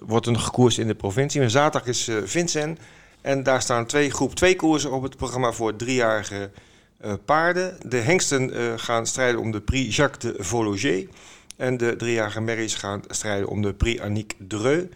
wordt 0.00 0.26
nog 0.26 0.44
gekoers 0.44 0.78
in 0.78 0.86
de 0.86 0.94
provincie. 0.94 1.40
Maar 1.40 1.50
zaterdag 1.50 1.88
is 1.88 2.10
Vincennes. 2.24 2.78
En 3.20 3.42
daar 3.42 3.62
staan 3.62 3.86
twee 3.86 4.10
groep 4.10 4.34
2 4.34 4.56
koersen 4.56 4.92
op 4.92 5.02
het 5.02 5.16
programma 5.16 5.52
voor 5.52 5.76
driejarige 5.76 6.50
paarden. 7.24 7.76
De 7.88 7.96
hengsten 7.96 8.52
gaan 8.78 9.06
strijden 9.06 9.40
om 9.40 9.50
de 9.50 9.60
Prix 9.60 9.96
Jacques 9.96 10.32
de 10.32 10.44
Vologer. 10.44 11.06
En 11.56 11.76
de 11.76 11.96
driejarige 11.96 12.40
merries 12.40 12.74
gaan 12.74 13.02
strijden 13.08 13.48
om 13.48 13.62
de 13.62 13.74
Prix 13.74 14.00
Annick 14.00 14.34
Dreux. 14.38 14.86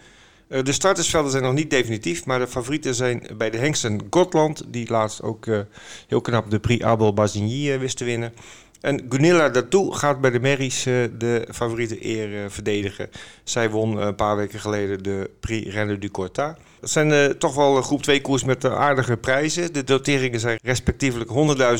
Eh, 0.52 0.62
de 0.62 0.73
startersvelden 0.73 1.30
zijn 1.30 1.42
nog 1.42 1.52
niet 1.52 1.71
definitief, 1.71 2.26
maar 2.26 2.38
de 2.38 2.47
favorieten 2.47 2.94
zijn 2.94 3.23
bij 3.37 3.50
de 3.50 3.59
hengsten 3.59 4.06
Gotland, 4.11 4.62
die 4.66 4.90
laatst 4.90 5.23
ook 5.23 5.47
eh, 5.47 5.61
heel 6.09 6.21
knap 6.21 6.50
de 6.50 6.61
Prix 6.61 6.85
Abel 6.85 7.14
Bazigny 7.14 7.71
eh, 7.71 7.78
wist 7.78 7.97
te 7.97 8.04
winnen. 8.04 8.32
En 8.80 9.06
Gunilla 9.09 9.49
Datou 9.49 9.92
gaat 9.92 10.21
bij 10.21 10.30
de 10.30 10.40
merries 10.40 10.82
de 11.18 11.49
favoriete 11.50 12.06
eer 12.06 12.50
verdedigen. 12.50 13.11
Zij 13.44 13.71
won 13.71 13.97
een 13.97 14.14
paar 14.14 14.37
weken 14.37 14.61
geleden 14.61 15.02
de 15.02 15.30
Prix 15.40 15.73
Reine 15.73 15.99
du 15.99 16.11
Corta. 16.11 16.56
Dat 16.80 16.90
zijn 16.90 17.38
toch 17.38 17.54
wel 17.54 17.76
een 17.76 17.82
groep 17.82 18.02
2 18.02 18.21
koers 18.21 18.44
met 18.44 18.64
aardige 18.64 19.16
prijzen. 19.16 19.73
De 19.73 19.85
doteringen 19.85 20.40
zijn 20.40 20.59
respectievelijk 20.62 21.30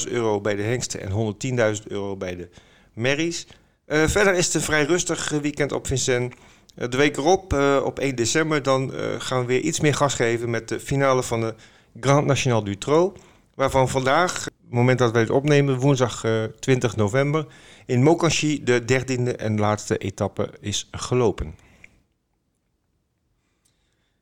100.000 0.07 0.13
euro 0.13 0.41
bij 0.41 0.55
de 0.57 0.63
hengsten 0.63 1.01
en 1.01 1.35
110.000 1.77 1.87
euro 1.87 2.17
bij 2.17 2.37
de 2.37 2.49
merries. 2.93 3.47
Verder 3.87 4.35
is 4.35 4.47
het 4.47 4.55
een 4.55 4.61
vrij 4.61 4.85
rustig 4.85 5.29
weekend 5.31 5.73
op 5.73 5.87
Vincennes. 5.87 6.33
Eh, 6.75 6.89
De 6.89 6.97
week 6.97 7.17
erop, 7.17 7.53
eh, 7.53 7.81
op 7.85 7.99
1 7.99 8.15
december, 8.17 8.63
dan 8.63 8.95
eh, 8.95 9.05
gaan 9.19 9.41
we 9.41 9.47
weer 9.47 9.61
iets 9.61 9.81
meer 9.81 9.95
gas 9.95 10.15
geven 10.15 10.51
met 10.51 10.69
de 10.69 10.81
finale 10.81 11.23
van 11.23 11.41
de 11.41 11.55
Grand 12.01 12.27
National 12.27 12.65
du 12.65 12.79
Trot. 12.79 13.19
Waarvan 13.55 13.89
vandaag, 13.89 14.45
het 14.45 14.53
moment 14.69 14.99
dat 14.99 15.13
wij 15.13 15.21
het 15.21 15.31
opnemen, 15.31 15.79
woensdag 15.79 16.25
eh, 16.25 16.45
20 16.45 16.97
november, 16.97 17.47
in 17.87 18.03
Mokanchy 18.03 18.63
de 18.63 18.85
dertiende 18.85 19.37
en 19.37 19.59
laatste 19.59 19.99
etappe 19.99 20.51
is 20.61 20.89
gelopen. 20.91 21.55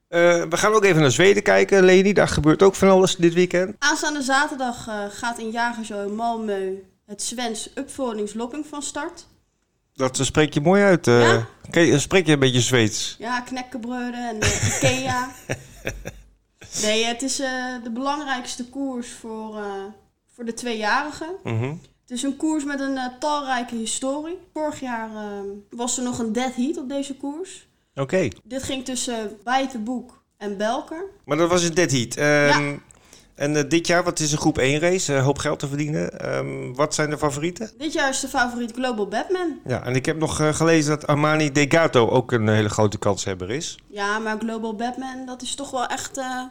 We 0.09 0.47
gaan 0.57 0.73
ook 0.73 0.85
even 0.85 1.01
naar 1.01 1.11
Zweden 1.11 1.43
kijken, 1.43 1.85
Leni. 1.85 2.13
Daar 2.13 2.29
gebeurt 2.29 2.63
ook 2.63 2.75
van 2.75 2.89
alles 2.89 3.17
dit 3.17 3.35
weekend. 3.35 3.77
Aanstaande 3.79 4.23
zaterdag 4.23 4.89
gaat 5.11 5.39
in 5.39 5.51
Jagershow 5.51 6.11
Malmö 6.13 6.89
het 7.07 7.23
Svens 7.23 7.71
Uppföljningslopping 7.75 8.67
van 8.67 8.83
start. 8.83 9.27
Dat 10.01 10.19
spreek 10.23 10.55
je 10.55 10.61
mooi 10.61 10.83
uit. 10.83 11.07
eh. 11.07 11.21
Ja? 11.71 11.81
Je- 11.81 11.99
spreek 11.99 12.27
je 12.27 12.33
een 12.33 12.39
beetje 12.39 12.61
Zweeds? 12.61 13.17
Ja, 13.19 13.41
knekkenbreuren 13.41 14.29
en 14.29 14.41
eh, 14.41 14.67
Ikea. 14.77 15.29
nee, 16.83 17.05
het 17.05 17.23
is 17.23 17.41
eh, 17.41 17.49
de 17.85 17.91
belangrijkste 17.91 18.65
koers 18.65 19.09
voor, 19.21 19.57
eh, 19.57 19.65
voor 20.35 20.45
de 20.45 20.55
tweejarigen. 20.55 21.29
Mhm. 21.45 21.69
Het 22.03 22.19
is 22.19 22.23
een 22.23 22.37
koers 22.37 22.65
met 22.65 22.81
een 22.81 22.99
talrijke 23.19 23.75
historie. 23.75 24.39
Vorig 24.53 24.81
jaar 24.81 25.11
eh, 25.15 25.29
was 25.71 25.97
er 25.99 26.05
nog 26.05 26.19
een 26.19 26.33
dead 26.33 26.55
heat 26.55 26.77
op 26.77 26.89
deze 26.89 27.15
koers. 27.17 27.69
Oké. 27.95 28.29
Dit 28.45 28.63
ging 28.63 28.85
tussen 28.85 29.37
Bijtenboek 29.45 30.23
en 30.37 30.57
Belker. 30.57 31.05
Maar 31.25 31.37
dat 31.37 31.49
was 31.51 31.63
een 31.63 31.75
dead 31.75 31.91
heat. 31.91 32.15
Ehm, 32.17 32.69
Ja. 32.69 32.79
En 33.41 33.57
eh, 33.57 33.63
dit 33.69 33.87
jaar, 33.87 34.05
wat 34.05 34.21
is 34.21 34.33
een 34.33 34.39
groep 34.39 34.59
1 34.59 34.79
race? 34.81 35.15
Een 35.15 35.23
hoop 35.23 35.39
geld 35.39 35.59
te 35.59 35.69
verdienen. 35.69 36.21
Ehm, 36.21 36.73
wat 36.75 36.95
zijn 36.95 37.11
de 37.11 37.19
favorieten? 37.19 37.71
Dit 37.79 37.93
jaar 37.93 38.09
is 38.09 38.21
de 38.21 38.29
favoriet 38.29 38.73
Global 38.73 39.09
Batman. 39.09 39.59
Ja, 39.67 39.85
en 39.85 39.95
ik 39.95 40.07
heb 40.07 40.19
nog 40.19 40.41
eh, 40.41 40.55
gelezen 40.55 40.91
dat 40.91 41.07
Armani 41.07 41.53
Degato 41.53 42.09
ook 42.09 42.33
een 42.33 42.49
hele 42.49 42.69
grote 42.69 42.99
kanshebber 42.99 43.51
is. 43.51 43.79
Ja, 43.87 44.19
maar 44.19 44.39
Global 44.39 44.75
Batman, 44.75 45.27
dat 45.27 45.43
is 45.43 45.55
toch 45.55 45.71
wel 45.71 45.87
echt... 45.87 46.19
eh, 46.19 46.43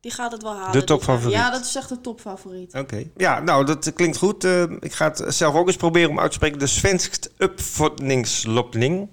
die 0.00 0.10
gaat 0.10 0.32
het 0.32 0.42
wel 0.42 0.54
halen. 0.56 0.72
De 0.72 0.84
topfavoriet. 0.84 1.36
Ja, 1.36 1.50
dat 1.50 1.64
is 1.64 1.74
echt 1.74 1.88
de 1.88 2.00
topfavoriet. 2.00 2.74
Oké. 2.74 3.04
Ja, 3.16 3.40
nou, 3.40 3.64
dat 3.64 3.92
klinkt 3.92 4.16
goed. 4.16 4.44
Eh, 4.44 4.62
ik 4.62 4.92
ga 4.92 5.04
het 5.14 5.24
zelf 5.34 5.54
ook 5.54 5.66
eens 5.66 5.76
proberen 5.76 6.10
om 6.10 6.20
uit 6.20 6.30
te 6.30 6.36
spreken. 6.36 6.58
De 6.58 6.66
Svensk 6.66 7.24
Uppfotningslopning. 7.36 9.08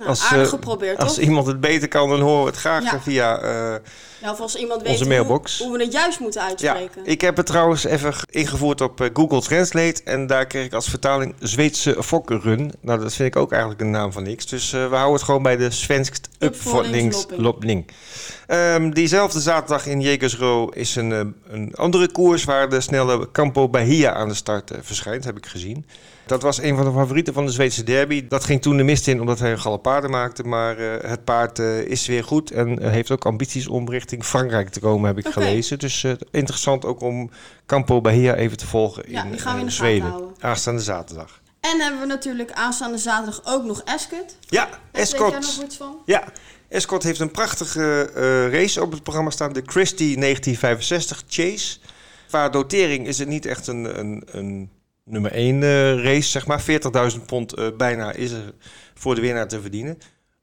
Nou, 0.00 0.12
Als, 0.12 0.24
aardig 0.24 0.44
eh, 0.46 0.48
geprobeerd, 0.52 0.98
Als 0.98 1.14
toch? 1.14 1.24
iemand 1.24 1.46
het 1.46 1.60
beter 1.60 1.88
kan, 1.88 2.08
dan 2.08 2.20
horen 2.20 2.40
we 2.44 2.50
het 2.50 2.58
graag 2.58 2.82
Ja. 2.82 3.00
via... 3.00 3.38
eh, 3.38 3.74
Ja, 4.22 4.30
of 4.30 4.40
als 4.40 4.54
iemand 4.56 4.82
Onze 4.82 4.98
weet 4.98 5.08
mailbox. 5.08 5.58
Hoe, 5.58 5.66
hoe 5.68 5.76
we 5.76 5.82
het 5.84 5.92
juist 5.92 6.20
moeten 6.20 6.40
ja, 6.40 6.46
uitspreken. 6.48 7.02
ik 7.04 7.20
heb 7.20 7.36
het 7.36 7.46
trouwens 7.46 7.84
even 7.84 8.14
ingevoerd 8.30 8.80
op 8.80 9.00
eh, 9.00 9.08
Google 9.12 9.40
Translate. 9.40 10.00
En 10.04 10.26
daar 10.26 10.46
kreeg 10.46 10.64
ik 10.64 10.72
als 10.72 10.88
vertaling 10.88 11.34
Zweedse 11.38 11.96
Fokkerrun. 12.02 12.72
Nou, 12.80 13.00
dat 13.00 13.14
vind 13.14 13.28
ik 13.34 13.40
ook 13.40 13.50
eigenlijk 13.50 13.80
een 13.80 13.90
naam 13.90 14.12
van 14.12 14.22
niks. 14.22 14.46
Dus 14.46 14.70
we 14.70 14.78
houden 14.78 15.12
het 15.12 15.22
gewoon 15.22 15.42
bij 15.42 15.56
de 15.56 15.70
Svensk 15.70 16.14
Uppfotningslopning. 16.38 17.86
Ehm 18.46 18.90
diezelfde 18.90 19.40
zaterdag 19.40 19.86
in 19.86 20.00
Jägersro 20.00 20.68
is 20.68 20.96
een, 20.96 21.34
een 21.48 21.74
andere 21.74 22.10
koers 22.12 22.44
waar 22.44 22.68
de 22.68 22.80
snelle 22.80 23.30
Campo 23.32 23.68
Bahia 23.68 24.12
aan 24.12 24.28
de 24.28 24.34
start 24.34 24.70
verschijnt, 24.80 25.24
heb 25.24 25.36
ik 25.36 25.46
gezien. 25.46 25.86
Dat 26.30 26.42
was 26.42 26.60
een 26.60 26.76
van 26.76 26.84
de 26.84 26.92
favorieten 26.92 27.34
van 27.34 27.46
de 27.46 27.52
Zweedse 27.52 27.82
derby. 27.82 28.28
Dat 28.28 28.44
ging 28.44 28.62
toen 28.62 28.76
de 28.76 28.82
mist 28.82 29.06
in 29.06 29.20
omdat 29.20 29.38
hij 29.38 29.50
een 29.50 29.60
galopade 29.60 30.08
maakte. 30.08 30.42
Maar 30.42 30.78
eh, 30.78 31.10
het 31.10 31.24
paard 31.24 31.58
eh, 31.58 31.78
is 31.80 32.06
weer 32.06 32.24
goed 32.24 32.50
en 32.50 32.78
eh, 32.78 32.90
heeft 32.90 33.10
ook 33.10 33.24
ambities 33.24 33.68
om 33.68 33.90
richting 33.90 34.24
Frankrijk 34.24 34.68
te 34.68 34.80
komen, 34.80 35.06
heb 35.06 35.18
ik 35.18 35.32
gelezen. 35.32 35.78
Dus 35.78 36.04
interessant 36.30 36.84
ook 36.84 37.00
om 37.00 37.30
Campo 37.66 38.00
Bahia 38.00 38.34
even 38.34 38.56
te 38.56 38.66
volgen 38.66 39.02
Ja, 39.06 39.24
in, 39.24 39.30
die 39.30 39.40
gaan 39.40 39.54
we 39.54 39.60
in 39.60 39.66
de 39.66 39.72
Zweden. 39.72 40.14
Aanstaande 40.38 40.80
zaterdag. 40.80 41.40
En 41.60 41.80
hebben 41.80 42.00
we 42.00 42.06
natuurlijk 42.06 42.52
aanstaande 42.52 42.98
zaterdag 42.98 43.40
ook 43.44 43.64
nog 43.64 43.84
Ascot. 43.84 44.36
Ja, 44.40 44.64
Daar 44.64 44.78
Weet 44.92 45.10
jij 45.10 45.30
nog 45.30 45.62
iets 45.64 45.76
van? 45.76 45.96
Ja, 46.04 46.24
Escort 46.68 47.02
heeft 47.02 47.20
een 47.20 47.30
prachtige 47.30 48.02
race 48.52 48.82
op 48.82 48.92
het 48.92 49.02
programma 49.02 49.30
staan. 49.30 49.52
De 49.52 49.62
Christie 49.66 50.16
1965 50.16 51.22
Chase. 51.28 51.78
Qua 52.28 52.48
dotering 52.48 53.06
is 53.06 53.18
het 53.18 53.28
niet 53.28 53.46
echt 53.46 53.66
een, 53.66 53.98
een, 53.98 54.22
een 54.26 54.70
nummer 55.04 55.32
1 55.32 56.02
race, 56.02 56.28
zeg 56.28 56.46
maar. 56.46 56.62
40.000 57.12 57.24
pond 57.26 57.52
eh, 57.54 57.66
bijna 57.76 58.12
is 58.12 58.30
er 58.30 58.52
voor 58.94 59.14
de 59.14 59.20
winnaar 59.20 59.48
te 59.48 59.60
verdienen. 59.60 59.98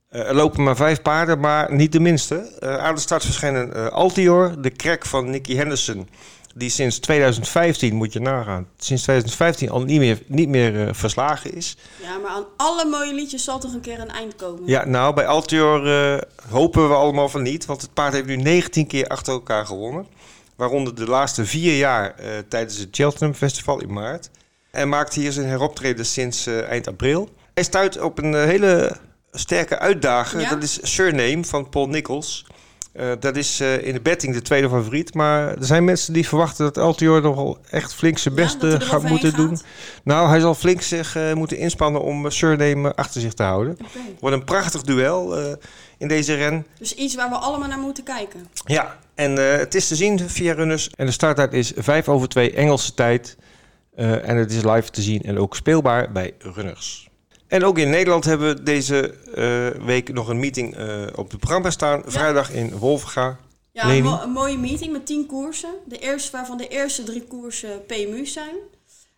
Eh, 0.09 0.27
er 0.27 0.35
lopen 0.35 0.63
maar 0.63 0.75
vijf 0.75 1.01
paarden, 1.01 1.39
maar 1.39 1.73
niet 1.73 1.91
de 1.91 1.99
minste. 1.99 2.35
Eh, 2.59 2.77
aan 2.77 2.95
de 2.95 3.01
start 3.01 3.25
verschijnen 3.25 3.73
eh, 3.73 3.87
Altior, 3.87 4.61
de 4.61 4.71
crack 4.71 5.05
van 5.05 5.29
Nicky 5.29 5.55
Henderson. 5.55 6.07
Die 6.55 6.69
sinds 6.69 6.99
2015, 6.99 7.95
moet 7.95 8.13
je 8.13 8.19
nagaan, 8.19 8.67
sinds 8.77 9.03
2015 9.03 9.69
al 9.69 9.81
niet 9.81 9.99
meer, 9.99 10.21
niet 10.27 10.49
meer 10.49 10.87
eh, 10.87 10.93
verslagen 10.93 11.53
is. 11.53 11.77
Ja, 12.01 12.17
maar 12.17 12.31
aan 12.31 12.45
alle 12.57 12.85
mooie 12.85 13.13
liedjes 13.13 13.43
zal 13.43 13.59
toch 13.59 13.73
een 13.73 13.81
keer 13.81 13.99
een 13.99 14.09
eind 14.09 14.35
komen. 14.35 14.61
Ja, 14.65 14.85
nou, 14.85 15.13
bij 15.13 15.27
Altior 15.27 15.87
eh, 15.87 16.21
hopen 16.49 16.87
we 16.87 16.95
allemaal 16.95 17.29
van 17.29 17.41
niet. 17.41 17.65
Want 17.65 17.81
het 17.81 17.93
paard 17.93 18.13
heeft 18.13 18.25
nu 18.25 18.35
19 18.35 18.87
keer 18.87 19.07
achter 19.07 19.33
elkaar 19.33 19.65
gewonnen. 19.65 20.07
Waaronder 20.55 20.95
de 20.95 21.05
laatste 21.05 21.45
vier 21.45 21.77
jaar 21.77 22.15
eh, 22.15 22.29
tijdens 22.49 22.77
het 22.77 22.87
Cheltenham 22.91 23.35
Festival 23.35 23.81
in 23.81 23.93
maart. 23.93 24.29
En 24.77 24.89
maakt 24.89 25.13
hier 25.13 25.31
zijn 25.31 25.47
heroptreden 25.47 26.05
sinds 26.05 26.47
eh, 26.47 26.69
eind 26.69 26.87
april. 26.87 27.29
Hij 27.53 27.63
stuit 27.63 28.01
op 28.01 28.17
een 28.17 28.35
eh, 28.35 28.43
hele 28.43 28.97
sterke 29.31 29.79
uitdager. 29.79 30.39
Ja? 30.39 30.49
Dat 30.49 30.63
is 30.63 30.79
Surname 30.81 31.43
van 31.43 31.69
Paul 31.69 31.87
Nichols. 31.87 32.45
Eh, 32.93 33.11
dat 33.19 33.35
is 33.35 33.61
in 33.61 33.93
de 33.93 34.01
betting 34.01 34.33
de 34.33 34.41
tweede 34.41 34.69
favoriet. 34.69 35.13
Maar 35.13 35.47
er 35.47 35.65
zijn 35.65 35.83
mensen 35.83 36.13
die 36.13 36.27
verwachten 36.27 36.65
dat 36.65 36.77
Altior 36.77 37.21
nogal 37.21 37.57
echt 37.69 37.93
flink 37.93 38.17
zijn 38.17 38.35
best 38.35 38.57
gaat 38.61 39.03
moeten 39.03 39.33
doen. 39.33 39.59
Nou, 40.03 40.29
hij 40.29 40.39
zal 40.39 40.55
flink 40.55 40.81
zich 40.81 41.17
moeten 41.33 41.57
inspannen 41.57 42.01
om 42.01 42.29
Surname 42.29 42.95
achter 42.95 43.21
zich 43.21 43.33
te 43.33 43.43
houden. 43.43 43.73
Oké. 43.73 43.99
Wordt 44.19 44.35
een 44.35 44.43
prachtig 44.43 44.81
duel 44.81 45.37
in 45.97 46.07
deze 46.07 46.33
ren. 46.33 46.65
Dus 46.79 46.93
iets 46.93 47.15
waar 47.15 47.29
we 47.29 47.35
allemaal 47.35 47.67
naar 47.67 47.79
moeten 47.79 48.03
kijken. 48.03 48.47
Ja, 48.65 48.97
en 49.15 49.35
het 49.35 49.75
is 49.75 49.87
te 49.87 49.95
zien 49.95 50.29
via 50.29 50.53
Runners. 50.53 50.89
En 50.95 51.05
de 51.05 51.11
starttijd 51.11 51.53
is 51.53 51.71
5 51.75 52.09
over 52.09 52.27
2 52.27 52.51
Engelse 52.51 52.93
tijd. 52.93 53.37
Eh, 53.97 54.29
en 54.29 54.37
het 54.37 54.51
is 54.51 54.63
live 54.63 54.89
te 54.89 55.01
zien 55.01 55.21
en 55.21 55.37
ook 55.37 55.55
speelbaar 55.55 56.11
bij 56.11 56.33
Runners. 56.39 57.09
En 57.47 57.63
ook 57.63 57.77
in 57.77 57.89
Nederland 57.89 58.25
hebben 58.25 58.55
we 58.55 58.63
deze 58.63 59.13
eh, 59.35 59.85
week 59.85 60.13
nog 60.13 60.27
een 60.27 60.39
meeting 60.39 60.75
eh, 60.75 61.01
op 61.15 61.29
het 61.31 61.39
programma 61.39 61.69
staan. 61.69 62.01
Vrijdag 62.05 62.51
in 62.51 62.77
Wolvenga. 62.77 63.37
Ja, 63.71 63.89
een, 63.95 64.03
mo- 64.03 64.21
een 64.21 64.29
mooie 64.29 64.57
meeting 64.57 64.91
met 64.91 65.05
tien 65.05 65.25
koersen. 65.25 65.69
De 65.85 65.97
eerste, 65.97 66.31
waarvan 66.31 66.57
de 66.57 66.67
eerste 66.67 67.03
drie 67.03 67.23
koersen 67.23 67.85
PMU's 67.85 68.33
zijn. 68.33 68.55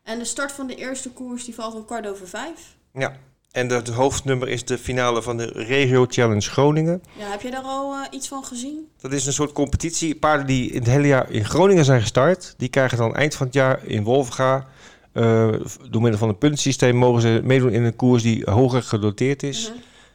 En 0.04 0.20
de 0.20 0.26
start 0.26 0.52
van 0.52 0.68
de 0.68 0.76
eerste 0.76 1.10
koers 1.10 1.46
die 1.46 1.56
valt 1.56 1.76
om 1.76 1.86
kwart 1.86 2.08
over 2.08 2.28
vijf. 2.28 2.76
Ja. 2.94 3.18
En 3.52 3.70
het 3.70 3.88
hoofdnummer 3.88 4.48
is 4.48 4.66
de 4.66 4.78
finale 4.78 5.22
van 5.22 5.38
de 5.38 5.46
Regio 5.46 6.06
Challenge 6.10 6.50
Groningen. 6.50 7.04
Ja, 7.18 7.30
heb 7.30 7.42
je 7.42 7.52
daar 7.52 7.64
al 7.64 7.94
eh, 7.94 8.00
iets 8.12 8.28
van 8.28 8.44
gezien? 8.44 8.88
Dat 9.02 9.12
is 9.12 9.26
een 9.26 9.34
soort 9.34 9.52
competitie. 9.52 10.16
Paarden 10.16 10.48
die 10.48 10.70
in 10.72 10.80
het 10.80 10.88
hele 10.88 11.08
jaar 11.08 11.32
in 11.32 11.46
Groningen 11.46 11.86
zijn 11.86 12.02
gestart, 12.02 12.54
die 12.58 12.70
krijgen 12.70 12.98
dan 12.98 13.16
eind 13.16 13.36
van 13.36 13.46
het 13.46 13.56
jaar 13.56 13.86
in 13.86 14.04
Wolvenga. 14.04 14.68
eh, 15.12 15.48
door 15.90 16.02
middel 16.02 16.20
van 16.20 16.30
een 16.30 16.38
puntensysteem 16.38 16.96
mogen 16.96 17.22
ze 17.22 17.42
meedoen 17.44 17.72
in 17.72 17.84
een 17.84 17.96
koers 17.96 18.24
die 18.24 18.50
hoger 18.50 18.84
gedoteerd 18.84 19.44
is. 19.44 19.72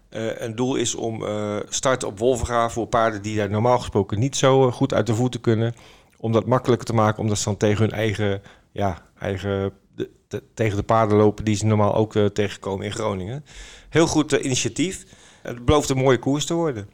Eh, 0.09 0.41
een 0.41 0.55
doel 0.55 0.75
is 0.75 0.95
om 0.95 1.25
starten 1.69 2.09
op 2.09 2.19
Wolvenga 2.19 2.71
voor 2.71 2.87
paarden 2.87 3.23
die 3.23 3.37
daar 3.37 3.51
normaal 3.51 3.79
gesproken 3.79 4.19
niet 4.19 4.37
zo 4.37 4.71
goed 4.71 4.95
uit 4.95 5.07
de 5.07 5.15
voeten 5.15 5.41
kunnen. 5.41 5.75
Om 6.17 6.33
dat 6.33 6.47
makkelijker 6.47 6.87
te 6.87 6.95
maken, 6.95 7.23
omdat 7.23 7.39
ze 7.39 7.45
dan 7.45 7.57
tegen 7.57 7.83
hun 7.85 7.93
eigen, 7.93 8.43
ja, 8.73 9.03
eigen 9.19 9.73
de- 9.97 10.43
tegen 10.55 10.77
de 10.77 10.83
paarden 10.83 11.17
lopen 11.17 11.45
die 11.45 11.57
ze 11.57 11.67
normaal 11.67 11.95
ook 11.95 12.15
eh, 12.17 12.25
tegenkomen 12.25 12.87
in 12.87 12.93
Groningen. 12.93 13.45
Heel 13.89 14.07
goed 14.07 14.33
eh, 14.33 14.45
initiatief. 14.45 15.05
Het 15.43 15.65
belooft 15.65 15.89
een 15.89 15.97
mooie 15.97 16.19
koers 16.19 16.45
te 16.47 16.55
worden. 16.55 16.89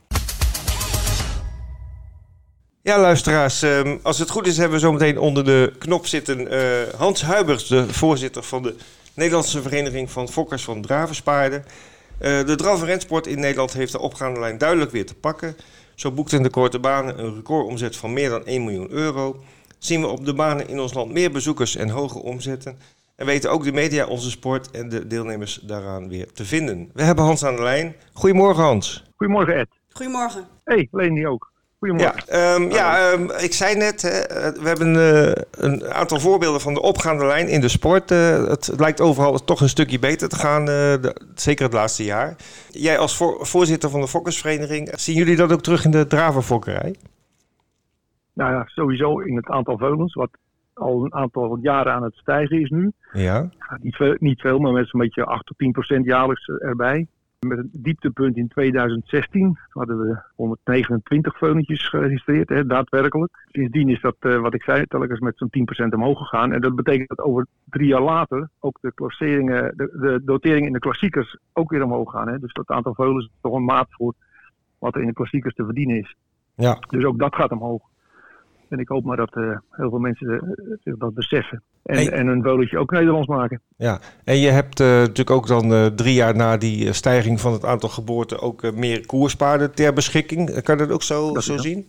Ja, 2.82 3.00
luisteraars, 3.00 3.62
ehm, 3.62 3.96
als 4.02 4.18
het 4.18 4.30
goed 4.30 4.46
is 4.46 4.56
hebben 4.56 4.74
we 4.74 4.84
zometeen 4.84 5.18
onder 5.18 5.44
de 5.44 5.72
knop 5.78 6.06
zitten 6.06 6.48
eh, 6.50 6.94
Hans 6.98 7.22
Huibers, 7.22 7.66
de 7.66 7.92
voorzitter 7.92 8.42
van 8.42 8.62
de 8.62 8.74
Nederlandse 9.14 9.62
Vereniging 9.62 10.10
van 10.10 10.28
Fokkers 10.28 10.64
van 10.64 10.82
Dravenspaarden. 10.82 11.64
De 12.18 12.54
draf- 12.56 12.80
en 12.80 12.86
rensport 12.86 13.26
in 13.26 13.40
Nederland 13.40 13.72
heeft 13.72 13.92
de 13.92 13.98
opgaande 13.98 14.40
lijn 14.40 14.58
duidelijk 14.58 14.90
weer 14.90 15.06
te 15.06 15.14
pakken. 15.14 15.56
Zo 15.94 16.10
boekte 16.12 16.36
in 16.36 16.42
de 16.42 16.50
korte 16.50 16.78
banen 16.78 17.18
een 17.18 17.34
recordomzet 17.34 17.96
van 17.96 18.12
meer 18.12 18.28
dan 18.30 18.44
1 18.46 18.64
miljoen 18.64 18.90
euro. 18.90 19.42
Zien 19.80 20.00
we 20.00 20.06
op 20.06 20.24
de 20.24 20.34
banen 20.34 20.68
in 20.68 20.80
ons 20.80 20.94
land 20.94 21.12
meer 21.12 21.30
bezoekers 21.30 21.76
en 21.76 21.88
hoge 21.88 22.18
omzetten. 22.22 22.78
En 23.16 23.26
weten 23.26 23.50
ook 23.50 23.64
de 23.64 23.72
media 23.72 24.06
onze 24.06 24.30
sport 24.30 24.70
en 24.70 24.88
de 24.88 25.06
deelnemers 25.06 25.60
daaraan 25.62 26.08
weer 26.08 26.32
te 26.32 26.44
vinden. 26.44 26.90
We 26.94 27.02
hebben 27.02 27.24
Hans 27.24 27.44
aan 27.44 27.56
de 27.56 27.62
lijn. 27.62 27.94
Goedemorgen 28.12 28.62
Hans. 28.62 29.04
Goedemorgen 29.16 29.54
Ed. 29.58 29.68
Goedemorgen. 29.92 30.46
Hey, 30.64 30.88
Leni 30.92 31.26
ook. 31.26 31.50
Goedemorgen. 31.78 32.22
Ja, 32.26 32.54
ehm, 32.54 32.70
ja 32.70 33.10
ehm, 33.12 33.30
ik 33.38 33.52
zei 33.52 33.74
net, 33.76 34.02
hè, 34.02 34.08
eh, 34.08 34.62
we 34.62 34.68
hebben 34.68 34.96
eh, 34.96 35.42
een 35.50 35.92
aantal 35.92 36.20
voorbeelden 36.20 36.60
van 36.60 36.74
de 36.74 36.82
opgaande 36.82 37.24
lijn 37.24 37.48
in 37.48 37.60
de 37.60 37.68
sport. 37.68 38.10
Eh, 38.10 38.44
het 38.46 38.70
lijkt 38.76 39.00
overal 39.00 39.44
toch 39.44 39.60
een 39.60 39.68
stukje 39.68 39.98
beter 39.98 40.28
te 40.28 40.36
gaan, 40.36 40.60
eh, 40.60 40.66
de- 40.66 41.16
zeker 41.34 41.64
het 41.64 41.72
laatste 41.74 42.04
jaar. 42.04 42.36
Jij 42.70 42.98
als 42.98 43.16
voor- 43.16 43.46
voorzitter 43.46 43.90
van 43.90 44.00
de 44.00 44.08
Fokkersvereniging, 44.08 44.90
zien 44.94 45.16
jullie 45.16 45.36
dat 45.36 45.52
ook 45.52 45.62
terug 45.62 45.84
in 45.84 45.90
de 45.90 46.06
dravenfokkerij? 46.06 46.94
Nou 48.32 48.52
ja, 48.52 48.62
sowieso 48.66 49.18
in 49.18 49.36
het 49.36 49.46
aantal 49.46 49.78
veulens, 49.78 50.14
wat 50.14 50.30
al 50.74 51.04
een 51.04 51.14
aantal 51.14 51.58
jaren 51.60 51.92
aan 51.92 52.02
het 52.02 52.14
stijgen 52.14 52.60
is 52.60 52.70
nu. 52.70 52.92
Ja. 53.12 53.50
Ja, 53.58 53.78
niet, 53.80 53.96
veel, 53.96 54.14
niet 54.18 54.40
veel, 54.40 54.58
maar 54.58 54.72
met 54.72 54.88
zo'n 54.88 55.00
beetje 55.00 55.24
8 55.24 55.46
tot 55.46 55.58
10 55.58 55.72
procent 55.72 56.04
jaarlijks 56.04 56.46
erbij. 56.48 57.06
Met 57.46 57.58
een 57.58 57.70
dieptepunt 57.72 58.36
in 58.36 58.48
2016 58.48 59.40
Toen 59.40 59.56
hadden 59.68 59.98
we 59.98 60.22
129 60.34 61.38
veulentjes 61.38 61.88
geregistreerd, 61.88 62.48
hè, 62.48 62.66
daadwerkelijk. 62.66 63.46
Sindsdien 63.46 63.88
is 63.88 64.00
dat, 64.00 64.16
eh, 64.18 64.40
wat 64.40 64.54
ik 64.54 64.62
zei, 64.62 64.84
telkens 64.86 65.20
met 65.20 65.36
zo'n 65.36 65.50
10 65.50 65.64
procent 65.64 65.94
omhoog 65.94 66.18
gegaan. 66.18 66.52
En 66.52 66.60
dat 66.60 66.74
betekent 66.74 67.08
dat 67.08 67.20
over 67.20 67.46
drie 67.64 67.86
jaar 67.86 68.02
later 68.02 68.48
ook 68.58 68.78
de 68.80 68.92
klasseringen, 68.94 69.72
de, 69.76 69.90
de 70.00 70.20
doteringen 70.24 70.66
in 70.66 70.72
de 70.72 70.78
klassiekers 70.78 71.38
ook 71.52 71.70
weer 71.70 71.84
omhoog 71.84 72.10
gaan. 72.10 72.28
Hè. 72.28 72.38
Dus 72.38 72.52
dat 72.52 72.68
aantal 72.68 72.94
veulens 72.94 73.24
is 73.24 73.38
toch 73.40 73.54
een 73.54 73.64
maat 73.64 73.88
voor 73.90 74.14
wat 74.78 74.94
er 74.94 75.00
in 75.00 75.06
de 75.06 75.12
klassiekers 75.12 75.54
te 75.54 75.64
verdienen 75.64 75.96
is. 75.96 76.16
Ja. 76.54 76.78
Dus 76.88 77.04
ook 77.04 77.18
dat 77.18 77.34
gaat 77.34 77.50
omhoog. 77.50 77.89
En 78.70 78.78
ik 78.78 78.88
hoop 78.88 79.04
maar 79.04 79.16
dat 79.16 79.34
eh, 79.36 79.56
heel 79.70 79.88
veel 79.88 79.98
mensen 79.98 80.28
eh, 80.28 80.76
zich 80.84 80.96
dat 80.96 81.14
beseffen. 81.14 81.62
En, 81.82 81.94
Hey. 81.94 82.10
en 82.10 82.26
een 82.26 82.42
veulentje 82.42 82.78
ook 82.78 82.90
Nederlands 82.90 83.28
maken. 83.28 83.60
Ja, 83.76 84.00
en 84.24 84.36
je 84.38 84.48
hebt 84.48 84.80
eh, 84.80 84.86
natuurlijk 84.86 85.30
ook 85.30 85.46
dan 85.46 85.94
drie 85.94 86.14
jaar 86.14 86.36
na 86.36 86.56
die 86.56 86.92
stijging 86.92 87.40
van 87.40 87.52
het 87.52 87.64
aantal 87.64 87.88
geboorten 87.88 88.40
ook 88.40 88.74
meer 88.74 89.06
koerspaarden 89.06 89.74
ter 89.74 89.92
beschikking. 89.92 90.62
Kan 90.62 90.76
je 90.76 90.86
dat 90.86 90.92
ook 90.94 91.02
zo, 91.02 91.32
Dat 91.32 91.42
zo 91.42 91.56
zien? 91.56 91.86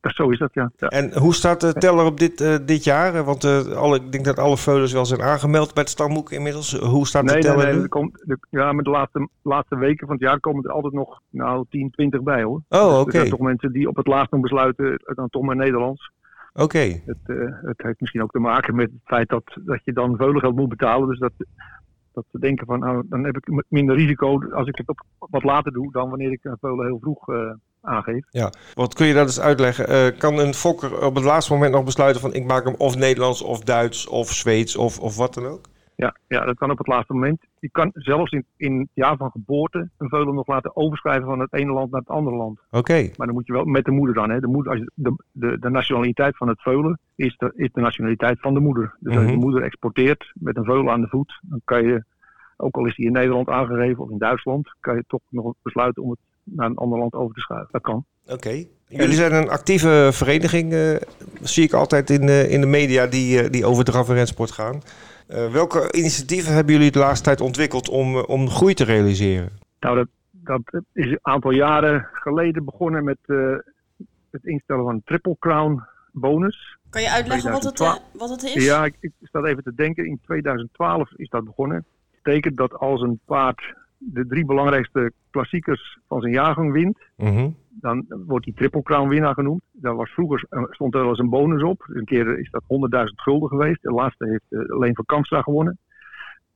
Dat, 0.00 0.14
zo 0.14 0.30
is 0.30 0.38
dat, 0.38 0.54
ja. 0.54 0.70
ja. 0.76 0.88
En 0.88 1.18
hoe 1.18 1.34
staat 1.34 1.60
de 1.60 1.72
teller 1.72 2.04
op 2.04 2.18
dit, 2.18 2.66
dit 2.66 2.84
jaar? 2.84 3.24
Want 3.24 3.44
alle, 3.74 3.96
ik 3.96 4.12
denk 4.12 4.24
dat 4.24 4.38
alle 4.38 4.56
veulens 4.56 4.92
wel 4.92 5.06
zijn 5.06 5.22
aangemeld 5.22 5.74
bij 5.74 5.82
het 5.82 5.92
stamboek 5.92 6.30
inmiddels. 6.30 6.78
Hoe 6.78 7.06
staat 7.06 7.24
Nee, 7.24 7.40
de 7.40 7.40
nee, 7.40 7.50
teller 7.50 7.66
nee. 7.66 7.76
nu? 7.76 7.82
Er 7.82 7.88
komt, 7.88 8.24
ja, 8.50 8.72
met 8.72 8.84
de 8.84 8.90
laatste, 8.90 9.28
laatste 9.42 9.76
weken 9.76 10.06
van 10.06 10.16
het 10.16 10.24
jaar 10.24 10.40
komen 10.40 10.64
er 10.64 10.70
altijd 10.70 10.92
nog 10.92 11.20
nou, 11.30 11.64
10, 11.70 11.90
20 11.90 12.22
bij 12.22 12.42
hoor. 12.42 12.60
Oh, 12.68 12.88
Dus 12.88 12.98
oké. 12.98 13.06
Er 13.06 13.12
zijn 13.12 13.30
toch 13.30 13.38
mensen 13.38 13.72
die 13.72 13.88
op 13.88 13.96
het 13.96 14.06
laatst 14.06 14.32
nog 14.32 14.40
besluiten, 14.40 15.02
dan 15.14 15.28
toch 15.28 15.42
maar 15.42 15.56
Nederlands. 15.56 16.10
Oké. 16.54 17.02
Het, 17.06 17.16
eh, 17.26 17.36
het 17.62 17.82
heeft 17.82 18.00
misschien 18.00 18.22
ook 18.22 18.30
te 18.30 18.38
maken 18.38 18.74
met 18.74 18.90
het 18.90 19.00
feit 19.04 19.28
dat, 19.28 19.44
dat 19.64 19.80
je 19.84 19.92
dan 19.92 20.16
veulengeld 20.16 20.56
moet 20.56 20.68
betalen. 20.68 21.08
Dus 21.08 21.18
dat, 21.18 21.32
dat 22.12 22.24
ze 22.32 22.38
denken 22.38 22.66
van, 22.66 22.78
nou, 22.78 23.02
dan 23.08 23.24
heb 23.24 23.36
ik 23.36 23.64
minder 23.68 23.96
risico 23.96 24.50
als 24.50 24.68
ik 24.68 24.76
het 24.76 24.88
op, 24.88 25.02
wat 25.18 25.42
later 25.42 25.72
doe 25.72 25.92
dan 25.92 26.08
wanneer 26.08 26.32
ik 26.32 26.44
een 26.44 26.56
veulen 26.60 26.86
heel 26.86 26.98
vroeg 27.00 27.28
eh, 27.28 27.52
aangeef. 27.80 28.24
Wat 28.74 28.94
kun 28.94 29.06
je 29.06 29.14
dat 29.14 29.26
eens 29.26 29.40
uitleggen? 29.40 29.88
Eh, 29.88 30.18
kan 30.18 30.38
een 30.38 30.54
fokker 30.54 31.04
op 31.04 31.14
het 31.14 31.24
laatste 31.24 31.52
moment 31.52 31.72
nog 31.72 31.84
besluiten 31.84 32.20
van 32.20 32.34
ik 32.34 32.46
maak 32.46 32.64
hem 32.64 32.74
of 32.78 32.96
Nederlands 32.96 33.42
of 33.42 33.60
Duits 33.60 34.08
of 34.08 34.32
Zweeds 34.32 34.76
of, 34.76 34.98
of 34.98 35.16
wat 35.16 35.34
dan 35.34 35.46
ook? 35.46 35.66
Ja, 35.96 36.16
ja, 36.28 36.44
dat 36.44 36.56
kan 36.56 36.70
op 36.70 36.78
het 36.78 36.86
laatste 36.86 37.12
moment. 37.12 37.40
Je 37.58 37.68
kan 37.70 37.90
zelfs 37.94 38.32
in, 38.32 38.44
in 38.56 38.78
het 38.78 38.88
jaar 38.94 39.16
van 39.16 39.30
geboorte 39.30 39.88
een 39.98 40.08
veulen 40.08 40.34
nog 40.34 40.46
laten 40.46 40.76
overschrijven 40.76 41.24
van 41.24 41.40
het 41.40 41.52
ene 41.52 41.72
land 41.72 41.90
naar 41.90 42.00
het 42.00 42.08
andere 42.08 42.36
land. 42.36 42.58
Oké. 42.70 43.10
Maar 43.16 43.26
dan 43.26 43.34
moet 43.36 43.46
je 43.46 43.52
wel 43.52 43.64
met 43.64 43.84
de 43.84 43.90
moeder 43.90 44.14
dan. 44.14 44.30
Hè. 44.30 44.40
De, 44.40 44.46
moeder, 44.46 44.72
als 44.72 44.80
je, 44.80 44.90
de, 44.94 45.24
de, 45.32 45.56
de 45.60 45.70
nationaliteit 45.70 46.36
van 46.36 46.48
het 46.48 46.60
veulen 46.62 46.98
is 47.14 47.36
de, 47.36 47.52
is 47.56 47.70
de 47.72 47.80
nationaliteit 47.80 48.40
van 48.40 48.54
de 48.54 48.60
moeder. 48.60 48.94
Dus 49.00 49.14
als 49.14 49.24
Mhm. 49.24 49.32
de 49.32 49.38
moeder 49.40 49.62
exporteert 49.62 50.30
met 50.34 50.56
een 50.56 50.64
veulen 50.64 50.92
aan 50.92 51.00
de 51.00 51.08
voet, 51.08 51.40
dan 51.42 51.60
kan 51.64 51.82
je, 51.86 52.04
ook 52.56 52.76
al 52.76 52.86
is 52.86 52.96
die 52.96 53.06
in 53.06 53.12
Nederland 53.12 53.48
aangegeven 53.48 54.02
of 54.02 54.10
in 54.10 54.18
Duitsland, 54.18 54.74
kan 54.80 54.94
je 54.96 55.04
toch 55.06 55.20
nog 55.28 55.54
besluiten 55.62 56.02
om 56.02 56.10
het 56.10 56.18
naar 56.44 56.66
een 56.66 56.76
ander 56.76 56.98
land 56.98 57.12
over 57.14 57.34
te 57.34 57.40
schuiven. 57.40 57.68
Dat 57.72 57.82
kan. 57.82 58.04
Oké. 58.28 58.64
Jullie 58.88 59.14
zijn 59.14 59.32
een 59.34 59.48
actieve 59.48 60.08
vereniging, 60.12 60.72
eh, 60.72 60.94
zie 61.42 61.64
ik 61.64 61.72
altijd 61.72 62.10
in, 62.10 62.28
eh, 62.28 62.50
in 62.50 62.60
de 62.60 62.66
media 62.66 63.06
die, 63.06 63.42
eh, 63.42 63.50
die 63.50 63.64
over 63.66 63.84
draf 63.84 64.08
en 64.08 64.14
rensport 64.14 64.50
gaan. 64.50 64.80
Eh, 65.32 65.52
welke 65.52 65.92
initiatieven 65.92 66.54
hebben 66.54 66.74
jullie 66.74 66.90
de 66.90 66.98
laatste 66.98 67.24
tijd 67.24 67.40
ontwikkeld 67.40 67.88
om, 67.88 68.16
eh, 68.16 68.28
om 68.28 68.48
groei 68.48 68.74
te 68.74 68.84
realiseren? 68.84 69.50
Nou, 69.80 69.96
dat, 69.96 70.08
dat 70.30 70.82
is 70.92 71.06
een 71.06 71.18
aantal 71.22 71.50
jaren 71.50 72.08
geleden 72.12 72.64
begonnen 72.64 73.04
met 73.04 73.18
eh, 73.26 73.54
het 74.30 74.44
instellen 74.44 74.84
van 74.84 74.94
een 74.94 75.02
Triple 75.04 75.36
Crown 75.38 75.82
bonus. 76.12 76.76
Kan 76.90 77.02
je 77.02 77.10
uitleggen 77.10 77.52
wat 77.52 77.62
het, 77.62 77.78
wat 78.12 78.30
het 78.30 78.42
is? 78.42 78.64
Ja, 78.64 78.84
ik, 78.84 78.96
ik 79.00 79.12
sta 79.22 79.42
even 79.42 79.62
te 79.62 79.74
denken. 79.74 80.06
In 80.06 80.20
2012 80.24 81.12
is 81.16 81.28
dat 81.28 81.44
begonnen. 81.44 81.84
Dat 82.10 82.22
betekent 82.22 82.56
dat 82.56 82.74
als 82.74 83.00
een 83.00 83.20
paard 83.24 83.74
de 84.04 84.26
drie 84.26 84.44
belangrijkste 84.44 85.12
klassiekers 85.30 85.98
van 86.08 86.20
zijn 86.20 86.32
jaargang 86.32 86.72
wint, 86.72 86.98
Mhm. 87.16 87.50
dan 87.68 88.04
wordt 88.26 88.44
die 88.44 88.54
Triple 88.54 88.82
Crown 88.82 89.08
winnaar 89.08 89.34
genoemd. 89.34 89.62
Daar 89.72 89.94
was 89.96 90.10
vroeger 90.10 90.44
eh, 90.48 90.62
stond 90.70 90.94
er 90.94 91.00
wel 91.00 91.08
eens 91.08 91.18
een 91.18 91.28
bonus 91.28 91.62
op. 91.62 91.84
Een 91.92 92.04
keer 92.04 92.38
is 92.38 92.50
dat 92.50 92.62
100.000 92.66 93.20
gulden 93.20 93.48
geweest. 93.48 93.82
De 93.82 93.90
laatste 93.92 94.26
heeft 94.28 94.44
eh, 94.64 94.74
alleen 94.74 94.94
van 94.94 95.04
Kamstra 95.04 95.42
gewonnen. 95.42 95.78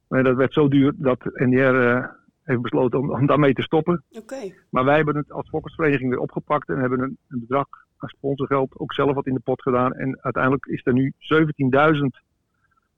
Maar 0.09 0.23
dat 0.23 0.37
werd 0.37 0.53
zo 0.53 0.69
duur 0.69 0.93
dat 0.97 1.25
NDR 1.25 1.59
eh, 1.75 2.05
heeft 2.43 2.61
besloten 2.61 2.99
om, 2.99 3.11
om 3.11 3.27
daarmee 3.27 3.53
te 3.53 3.63
stoppen. 3.63 4.03
Oké. 4.11 4.53
Maar 4.71 4.85
wij 4.85 4.97
hebben 4.97 5.17
het 5.17 5.33
als 5.33 5.49
fokkersvereniging 5.49 6.11
weer 6.11 6.19
opgepakt 6.19 6.69
en 6.69 6.79
hebben 6.79 7.01
een, 7.01 7.19
een 7.29 7.41
bedrag 7.41 7.67
aan 7.99 8.09
sponsorgeld 8.09 8.79
ook 8.79 8.93
zelf 8.93 9.15
wat 9.15 9.27
in 9.27 9.35
de 9.35 9.41
pot 9.41 9.63
gedaan. 9.63 9.93
En 9.93 10.19
uiteindelijk 10.21 10.67
is 10.67 10.81
er 10.85 10.93
nu 10.93 11.13
17.000 11.19 12.21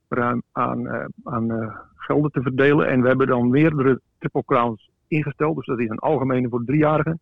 ruim 0.08 0.42
aan, 0.52 0.88
eh, 0.88 1.04
aan 1.24 1.50
eh, 1.50 1.76
gelden 1.94 2.30
te 2.30 2.42
verdelen. 2.42 2.88
En 2.88 3.02
we 3.02 3.08
hebben 3.08 3.26
dan 3.26 3.50
meerdere 3.50 4.00
triple 4.18 4.44
crowns 4.44 4.90
ingesteld. 5.08 5.56
Dus 5.56 5.66
dat 5.66 5.78
is 5.78 5.88
een 5.88 5.98
algemene 5.98 6.48
voor 6.48 6.58
de 6.58 6.64
driejarigen, 6.64 7.20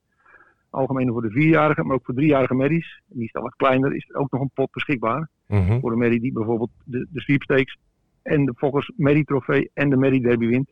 algemene 0.71 1.13
voor 1.13 1.23
de 1.23 1.31
vierjarigen, 1.31 1.87
maar 1.87 1.95
ook 1.95 2.05
voor 2.05 2.15
driejarige 2.15 2.55
merries. 2.55 3.03
En 3.09 3.17
die 3.17 3.25
is 3.25 3.33
dan 3.33 3.43
wat 3.43 3.57
kleiner, 3.57 3.95
is 3.95 4.09
er 4.09 4.17
ook 4.17 4.31
nog 4.31 4.41
een 4.41 4.51
pot 4.55 4.71
beschikbaar. 4.71 5.29
Mhm. 5.47 5.81
Voor 5.81 5.91
de 5.91 5.97
merrie 5.97 6.21
die 6.21 6.33
bijvoorbeeld 6.33 6.71
de, 6.85 7.07
de 7.11 7.21
sweepstakes 7.21 7.79
en 8.23 8.45
de 8.45 8.55
Fokkers 8.57 8.93
Merrie 8.97 9.25
trofee 9.25 9.71
en 9.75 9.91
de 9.91 9.97
Merrie 9.97 10.23
derby 10.23 10.47
wint. 10.47 10.71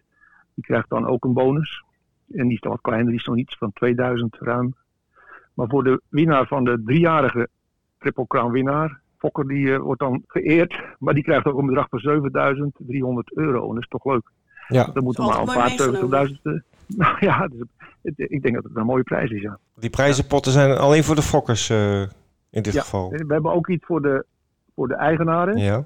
Die 0.55 0.65
krijgt 0.65 0.89
dan 0.89 1.07
ook 1.07 1.25
een 1.25 1.33
bonus. 1.33 1.85
En 2.33 2.45
die 2.45 2.55
is 2.55 2.61
dan 2.61 2.71
wat 2.71 2.81
kleiner, 2.81 3.09
die 3.09 3.19
is 3.19 3.25
dan 3.25 3.39
iets 3.39 3.57
van 3.59 3.73
2000 3.73 4.37
ruim. 4.39 4.75
Maar 5.55 5.69
voor 5.69 5.85
de 5.85 6.01
winnaar 6.09 6.47
van 6.47 6.65
de 6.65 6.83
driejarige 6.85 7.49
Triple 7.99 8.27
Crown 8.27 8.53
winnaar, 8.53 9.01
Fokker, 9.25 9.49
die 9.49 9.73
eh, 9.75 9.81
wordt 9.81 10.01
dan 10.01 10.23
geëerd. 10.27 10.81
Maar 10.99 11.15
die 11.15 11.23
krijgt 11.23 11.47
ook 11.47 11.59
een 11.59 11.67
bedrag 11.67 11.87
van 11.89 11.99
7300 11.99 13.37
euro. 13.37 13.69
En 13.69 13.75
dat 13.75 13.83
is 13.83 13.89
toch 13.89 14.05
leuk. 14.05 14.31
Ja, 14.69 14.91
Dan 14.95 15.05
moet 15.05 15.19
Is 15.19 15.25
maar 15.27 15.39
een 15.39 15.45
paar 15.45 15.73
mooi 16.11 16.29
70.000. 16.35 16.41
eh, 16.43 16.53
Nou 16.97 17.17
ja, 17.21 17.47
dus, 17.49 17.61
het- 18.03 18.15
ik 18.31 18.43
denk 18.43 18.55
dat 18.55 18.65
het 18.65 18.77
een 18.77 18.87
mooie 18.87 19.03
prijs 19.03 19.31
is. 19.31 19.43
Ja. 19.43 19.59
die 19.75 19.91
prijzenpotten 19.91 20.53
zijn 20.53 20.77
alleen 20.77 21.05
voor 21.05 21.15
de 21.15 21.23
fokkers 21.23 21.71
eh, 21.71 22.01
in 22.51 22.63
dit 22.63 22.73
Ja. 22.73 22.81
geval. 22.81 23.11
We 23.11 23.25
hebben 23.29 23.53
ook 23.53 23.69
iets 23.69 23.85
voor 23.87 24.03
de, 24.03 24.25
voor 24.75 24.89
de 24.89 24.95
eigenaren. 24.95 25.57
Ja. 25.57 25.85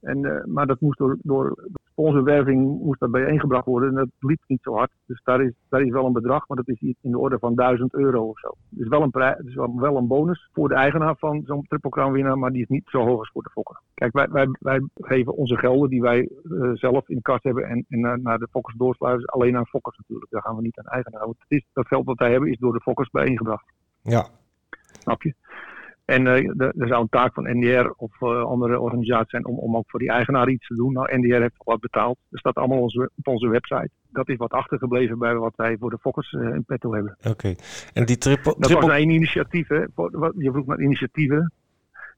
En, 0.00 0.24
eh, 0.24 0.44
maar 0.44 0.66
dat 0.66 0.80
moest 0.80 0.98
door, 0.98 1.16
door 1.22 1.68
sponsorwerving 1.90 2.80
moest 2.82 3.00
dat 3.00 3.10
bijeengebracht 3.10 3.64
worden. 3.64 3.88
En 3.88 3.94
dat 3.94 4.08
liep 4.18 4.40
niet 4.46 4.62
zo 4.62 4.74
hard. 4.74 4.90
Dus 5.06 5.20
daar 5.24 5.42
is, 5.42 5.52
daar 5.68 5.82
is 5.82 5.90
wel 5.90 6.06
een 6.06 6.12
bedrag, 6.12 6.48
maar 6.48 6.56
dat 6.56 6.68
is 6.68 6.80
iets 6.80 6.98
in 7.02 7.10
de 7.10 7.18
orde 7.18 7.38
van 7.38 7.54
1000 7.54 7.94
euro 7.94 8.28
of 8.28 8.38
zo. 8.38 8.54
Dus 8.68 8.88
wel 8.88 9.02
een, 9.02 9.10
prij- 9.10 9.40
dus 9.42 9.54
wel, 9.54 9.96
een 9.96 10.06
bonus 10.06 10.48
voor 10.52 10.68
de 10.68 10.74
eigenaar 10.74 11.16
van 11.18 11.42
zo'n 11.44 11.66
Triple 11.68 11.90
Crown 11.90 12.12
winnaar, 12.12 12.38
maar 12.38 12.50
die 12.50 12.62
is 12.62 12.68
niet 12.68 12.88
zo 12.88 13.04
hoog 13.04 13.18
als 13.18 13.30
voor 13.32 13.42
de 13.42 13.50
fokker. 13.50 13.80
Kijk, 13.94 14.12
wij, 14.12 14.28
wij, 14.28 14.48
wij 14.60 14.88
geven 14.94 15.36
onze 15.36 15.56
gelden 15.56 15.90
die 15.90 16.00
wij 16.00 16.20
eh, 16.20 16.70
zelf 16.72 17.08
in 17.08 17.16
de 17.16 17.22
kast 17.22 17.42
hebben 17.44 17.64
en, 17.64 17.84
en 17.88 18.00
naar, 18.00 18.20
naar 18.20 18.38
de 18.38 18.48
fokkers 18.50 18.76
doorsluizen. 18.76 19.28
Alleen 19.28 19.56
aan 19.56 19.66
fokkers 19.66 19.98
natuurlijk. 19.98 20.30
Daar 20.30 20.42
gaan 20.42 20.56
we 20.56 20.62
niet 20.62 20.78
aan 20.78 20.92
eigenaar. 20.92 21.24
Want 21.24 21.36
het 21.38 21.58
is, 21.58 21.66
dat 21.72 21.86
geld 21.86 22.04
wat 22.04 22.18
wij 22.18 22.30
hebben 22.30 22.50
is 22.50 22.58
door 22.58 22.72
de 22.72 22.80
fokkers 22.80 23.10
bijeengebracht. 23.10 23.64
Ja. 24.02 24.28
Snap 24.98 25.22
je? 25.22 25.34
En 26.10 26.26
eh, 26.26 26.60
er 26.78 26.88
zou 26.88 27.00
een 27.00 27.08
taak 27.08 27.34
van 27.34 27.58
NDR 27.58 27.90
of 27.96 28.22
eh, 28.22 28.42
andere 28.42 28.80
organisaties 28.80 29.30
zijn 29.30 29.46
om, 29.46 29.58
om 29.58 29.76
ook 29.76 29.90
voor 29.90 30.00
die 30.00 30.10
eigenaar 30.10 30.48
iets 30.48 30.66
te 30.66 30.74
doen. 30.74 30.92
Nou, 30.92 31.18
NDR 31.18 31.40
heeft 31.40 31.54
wat 31.64 31.80
betaald. 31.80 32.18
Dat 32.28 32.40
staat 32.40 32.54
allemaal 32.54 32.80
onze, 32.80 33.10
op 33.16 33.26
onze 33.26 33.48
website. 33.48 33.90
Dat 34.12 34.28
is 34.28 34.36
wat 34.36 34.52
achtergebleven 34.52 35.18
bij 35.18 35.34
wat 35.34 35.56
wij 35.56 35.76
voor 35.78 35.90
de 35.90 35.98
fokkers 35.98 36.32
eh, 36.32 36.40
in 36.40 36.64
petto 36.64 36.94
hebben. 36.94 37.16
Oké. 37.28 37.54
En 37.92 38.06
die 38.06 38.18
triple... 38.18 38.54
Dat 38.58 38.62
triple... 38.62 38.86
was 38.86 38.96
één 38.96 39.10
initiatief. 39.10 39.68
Hè. 39.68 39.80
Je 40.36 40.50
vroeg 40.52 40.66
naar 40.66 40.80
initiatieven. 40.80 41.52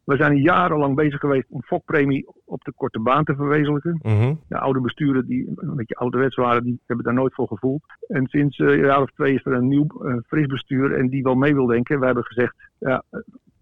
We 0.05 0.17
zijn 0.17 0.37
jarenlang 0.37 0.95
bezig 0.95 1.21
geweest 1.21 1.47
om 1.49 1.63
fokpremie 1.63 2.27
op 2.45 2.65
de 2.65 2.73
korte 2.77 3.01
baan 3.01 3.25
te 3.25 3.35
verwezenlijken. 3.35 3.99
Mhm. 4.03 4.35
De 4.49 4.59
oude 4.59 4.81
besturen 4.81 5.27
die 5.27 5.53
een 5.57 5.77
beetje 5.77 5.95
ouderwets 5.95 6.37
waren, 6.37 6.65
die 6.65 6.81
hebben 6.87 7.05
daar 7.05 7.15
nooit 7.15 7.35
voor 7.35 7.47
gevoeld. 7.47 7.83
En 8.09 8.27
sinds 8.27 8.59
een 8.59 8.79
jaar 8.79 9.03
of 9.03 9.11
twee 9.11 9.35
is 9.35 9.45
er 9.45 9.53
een 9.53 9.69
nieuw 9.69 9.87
eh, 9.87 10.17
fris 10.27 10.47
bestuur 10.47 10.99
en 10.99 11.09
die 11.09 11.23
wel 11.23 11.35
mee 11.35 11.55
wil 11.55 11.67
denken. 11.67 11.99
Wij 11.99 12.07
hebben 12.07 12.25
gezegd, 12.25 12.55
ja, 12.79 13.03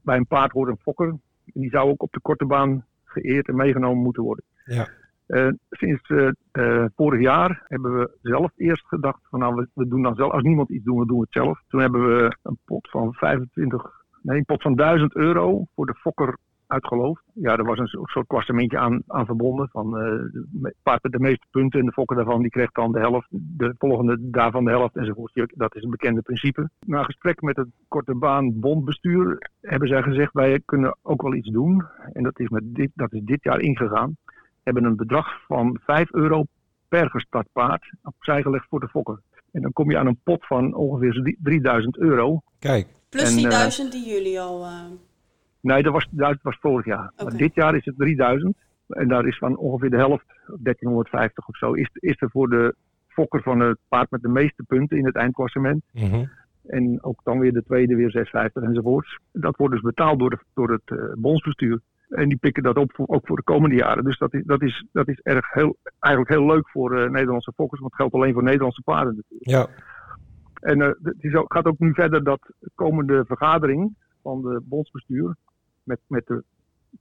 bij 0.03 0.17
een 0.17 0.27
paard 0.27 0.53
hoort 0.53 0.71
een 0.71 0.79
fokker. 0.83 1.09
En 1.45 1.61
die 1.61 1.71
zou 1.71 1.91
ook 1.91 2.03
op 2.03 2.13
de 2.13 2.21
korte 2.21 2.45
baan 2.45 2.85
geëerd 3.05 3.49
en 3.49 3.57
meegenomen 3.57 4.03
moeten 4.03 4.23
worden. 4.23 4.45
Ja. 4.65 4.89
Eh, 5.27 5.49
sinds 5.71 6.09
eh, 6.09 6.29
eh, 6.53 6.85
vorig 6.97 7.21
jaar 7.21 7.65
hebben 7.69 7.99
we 7.99 8.19
zelf 8.23 8.53
eerst 8.57 8.87
gedacht 8.87 9.21
van 9.31 9.39
nou, 9.39 9.55
we, 9.55 9.69
we 9.75 9.89
doen 9.89 10.03
dan 10.03 10.15
zelf, 10.15 10.33
als 10.33 10.43
niemand 10.43 10.71
iets 10.71 10.85
doet, 10.85 10.99
we 10.99 11.07
doen 11.07 11.21
het 11.21 11.33
zelf. 11.33 11.63
Toen 11.69 11.81
hebben 11.81 12.07
we 12.07 12.37
een 12.43 12.59
pot 12.65 12.91
van 12.91 13.15
25, 13.15 13.91
nee, 14.23 14.39
een 14.39 14.45
pot 14.45 14.63
van 14.63 14.75
1000 14.75 15.15
euro 15.15 15.67
voor 15.75 15.87
de 15.87 15.95
fokker 15.95 16.37
uitgeloofd. 16.71 17.23
Ja, 17.35 17.57
er 17.57 17.65
was 17.65 17.79
een 17.79 17.89
soort 18.03 18.27
klassementje 18.27 18.79
aan, 18.79 19.03
aan 19.07 19.27
verbonden. 19.27 19.69
Van 19.69 19.99
eh, 19.99 20.05
de 20.05 20.47
me- 20.53 20.75
paard 20.83 21.03
met 21.03 21.13
de 21.13 21.19
meeste 21.21 21.47
punten 21.51 21.81
en 21.81 21.87
de 21.87 21.93
fokker 21.93 22.17
daarvan 22.17 22.41
die 22.43 22.51
kreeg 22.51 22.71
dan 22.71 22.93
de 22.93 22.99
helft. 22.99 23.27
De 23.31 23.75
volgende 23.79 24.17
daarvan 24.21 24.65
de 24.65 24.71
helft 24.71 24.97
enzovoort. 24.97 25.53
Dat 25.55 25.77
is 25.77 25.83
een 25.83 25.91
bekende 25.91 26.23
principe. 26.23 26.71
Na 26.87 27.03
gesprek 27.03 27.41
met 27.43 27.57
het 27.57 27.69
korte 27.89 28.15
baan 28.15 28.61
bondbestuur 28.61 29.51
hebben 29.61 29.89
zij 29.89 30.03
gezegd 30.03 30.33
wij 30.33 30.61
kunnen 30.65 30.97
ook 31.03 31.23
wel 31.23 31.35
iets 31.35 31.51
doen. 31.51 31.85
En 32.13 32.23
dat 32.23 32.39
is, 32.41 32.49
met 32.49 32.63
dit, 32.75 32.91
dat 32.95 33.13
is 33.13 33.21
dit 33.25 33.43
jaar 33.43 33.61
ingegaan. 33.61 34.17
Hebben 34.63 34.85
een 34.85 34.97
bedrag 34.97 35.45
van 35.47 35.79
5 35.85 36.13
euro 36.13 36.45
per 36.89 37.11
gestart 37.11 37.47
paard 37.53 37.93
opzij 38.03 38.43
gelegd 38.43 38.67
voor 38.69 38.81
de 38.81 38.89
fokker. 38.89 39.21
En 39.53 39.63
dan 39.63 39.73
kom 39.73 39.91
je 39.91 39.99
aan 39.99 40.07
een 40.07 40.21
pot 40.25 40.47
van 40.47 40.75
ongeveer 40.75 41.37
3000 41.43 41.97
euro. 41.99 42.41
Kijk. 42.59 42.87
Plus 43.09 43.31
En, 43.31 43.37
die 43.37 43.45
eh, 43.47 43.51
duizend 43.53 43.93
die 43.93 44.09
jullie 44.09 44.41
al... 44.41 44.65
eh, 44.65 44.85
Nee, 45.61 45.83
dat 45.83 45.93
was, 45.93 46.07
dat 46.11 46.39
was 46.43 46.57
vorig 46.61 46.87
jaar. 46.87 47.13
Maar 47.17 47.37
dit 47.37 47.55
jaar 47.55 47.77
is 47.77 47.85
het 47.85 47.97
3000. 47.97 48.57
En 48.89 49.09
daar 49.09 49.27
is 49.27 49.39
van 49.39 49.57
ongeveer 49.57 49.91
de 49.91 49.97
helft, 49.97 50.27
1350 50.47 51.49
of 51.49 51.57
zo, 51.57 51.73
is, 51.73 51.91
is 51.93 52.21
er 52.21 52.31
voor 52.31 52.49
de 52.49 52.75
fokker 53.09 53.43
van 53.43 53.61
het 53.61 53.79
paard 53.89 54.11
met 54.11 54.23
de 54.23 54.29
meeste 54.29 54.63
punten 54.63 54.99
in 54.99 55.05
het 55.05 55.17
eindklassement. 55.17 55.83
Mhm. 55.93 56.25
En 56.67 57.03
ook 57.03 57.21
dan 57.25 57.39
weer 57.39 57.53
de 57.53 57.63
tweede, 57.63 57.95
weer 57.95 58.11
650 58.11 58.63
enzovoorts. 58.63 59.19
Dat 59.33 59.57
wordt 59.57 59.75
dus 59.75 59.83
betaald 59.83 60.19
door, 60.19 60.31
de, 60.31 60.39
door 60.55 60.71
het 60.71 60.83
eh, 60.85 61.13
bondsbestuur. 61.17 61.81
En 62.09 62.29
die 62.29 62.39
pikken 62.39 62.63
dat 62.63 62.77
op 62.77 62.93
voor, 62.95 63.09
ook 63.09 63.27
voor 63.27 63.37
de 63.37 63.43
komende 63.43 63.77
jaren. 63.77 64.05
Dus 64.05 64.19
dat 64.19 64.35
is, 64.35 64.43
dat 64.45 64.63
is, 64.63 64.87
dat 64.93 65.09
is 65.09 65.21
erg 65.21 65.53
heel, 65.53 65.77
eigenlijk 65.99 66.35
heel 66.35 66.47
leuk 66.47 66.69
voor 66.69 66.99
eh, 66.99 67.11
Nederlandse 67.11 67.53
fokkers. 67.57 67.81
Want 67.81 67.93
het 67.93 68.01
geldt 68.01 68.15
alleen 68.15 68.33
voor 68.33 68.43
Nederlandse 68.43 68.83
paarden 68.83 69.15
natuurlijk. 69.17 69.51
Ja. 69.51 69.67
En 70.61 70.83
eh, 70.83 70.89
het 71.03 71.25
is 71.25 71.35
ook, 71.35 71.53
gaat 71.53 71.67
ook 71.67 71.79
nu 71.79 71.95
verder 71.95 72.25
dat 72.25 72.41
de 72.59 72.71
komende 72.75 73.25
vergadering 73.25 73.95
van 74.23 74.43
de 74.43 74.63
bondsbestuur 74.65 75.37
met, 75.83 75.99
met 76.07 76.27
de 76.27 76.43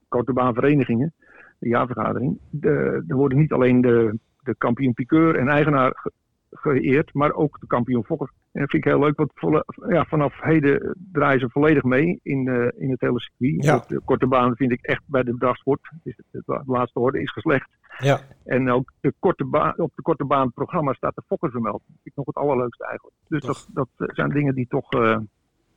korte 0.08 0.32
baanverenigingen, 0.32 1.12
de 1.58 1.68
jaarvergadering. 1.68 2.38
De, 2.50 3.04
er 3.08 3.16
worden 3.16 3.38
niet 3.38 3.52
alleen 3.52 3.80
de, 3.80 4.18
de 4.42 4.54
kampioen 4.58 4.94
piqueur 4.94 5.36
en 5.36 5.48
eigenaar 5.48 5.90
ge- 5.94 6.12
geëerd, 6.50 7.14
maar 7.14 7.32
ook 7.32 7.60
de 7.60 7.66
kampioen 7.66 8.04
fokker. 8.04 8.30
En 8.52 8.60
dat 8.60 8.70
vind 8.70 8.84
ik 8.84 8.90
heel 8.90 9.00
leuk, 9.00 9.16
want 9.16 9.30
volle- 9.34 9.64
ja, 9.88 10.04
vanaf 10.04 10.40
heden 10.40 10.96
draaien 11.12 11.40
ze 11.40 11.50
volledig 11.50 11.82
mee 11.82 12.20
in, 12.22 12.48
eh, 12.48 12.82
in 12.82 12.90
het 12.90 13.00
hele 13.00 13.20
circuit. 13.20 13.64
Ja. 13.64 13.84
De 13.88 14.00
korte 14.04 14.26
baan 14.26 14.56
vind 14.56 14.70
ik 14.72 14.82
echt 14.82 15.02
bij 15.06 15.22
de 15.22 15.36
drafsport. 15.38 15.90
Is 16.02 16.16
het, 16.16 16.26
het 16.30 16.46
la- 16.46 16.62
laatste 16.66 16.98
orde 17.00 17.20
is 17.20 17.32
geslecht. 17.32 17.70
Ja. 17.98 18.20
En 18.44 18.70
ook 18.70 18.92
de 19.00 19.14
korte 19.18 19.44
baan, 19.44 19.74
op 19.78 19.92
de 19.94 20.02
korte 20.02 20.24
baan 20.24 20.52
programma 20.52 20.92
staat 20.92 21.14
de 21.14 21.22
fokker 21.26 21.50
vermeld. 21.50 21.82
Dat 21.86 21.86
vind 21.86 22.06
ik 22.06 22.16
nog 22.16 22.26
het 22.26 22.34
allerleukste 22.36 22.84
eigenlijk. 22.86 23.16
Dus 23.28 23.42
dat, 23.44 23.68
dat 23.72 23.88
zijn 24.14 24.30
dingen 24.30 24.54
die 24.54 24.66
toch 24.68 24.90
eh, 24.92 25.18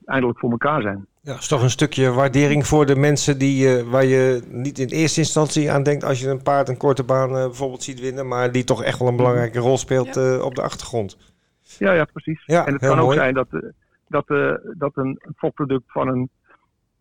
eindelijk 0.06 0.40
voor 0.40 0.52
elkaar 0.52 0.82
zijn. 0.82 1.06
Ja, 1.26 1.34
is 1.34 1.48
toch 1.48 1.62
een 1.62 1.70
stukje 1.70 2.12
waardering 2.12 2.68
voor 2.68 2.86
de 2.86 2.96
mensen 2.96 3.38
die, 3.38 3.78
eh, 3.78 3.90
waar 3.90 4.06
je 4.06 4.42
niet 4.48 4.80
in 4.80 4.88
eerste 4.88 5.20
instantie 5.20 5.72
aan 5.72 5.84
denkt 5.84 6.04
als 6.04 6.20
je 6.20 6.30
een 6.30 6.42
paard 6.44 6.70
een 6.70 6.78
korte 6.78 7.04
baan 7.04 7.30
eh, 7.30 7.44
bijvoorbeeld 7.46 7.84
ziet 7.84 8.00
winnen, 8.00 8.28
maar 8.28 8.52
die 8.52 8.64
toch 8.64 8.84
echt 8.84 9.00
wel 9.00 9.08
een 9.08 9.16
belangrijke 9.16 9.60
rol 9.60 9.78
speelt 9.78 10.18
eh, 10.18 10.42
op 10.44 10.56
de 10.56 10.62
achtergrond. 10.62 11.18
Ja, 11.78 11.94
ja, 11.94 12.06
precies. 12.06 12.44
Ja, 12.46 12.66
en 12.66 12.74
het 12.74 12.82
kan 12.82 13.00
ook 13.00 13.14
zijn 13.14 13.34
dat, 13.34 13.48
eh, 13.52 13.60
dat, 14.08 14.30
eh, 14.30 14.54
dat 14.78 14.92
een 14.98 15.22
fokproduct 15.36 15.92
van 15.92 16.08
een, 16.08 16.30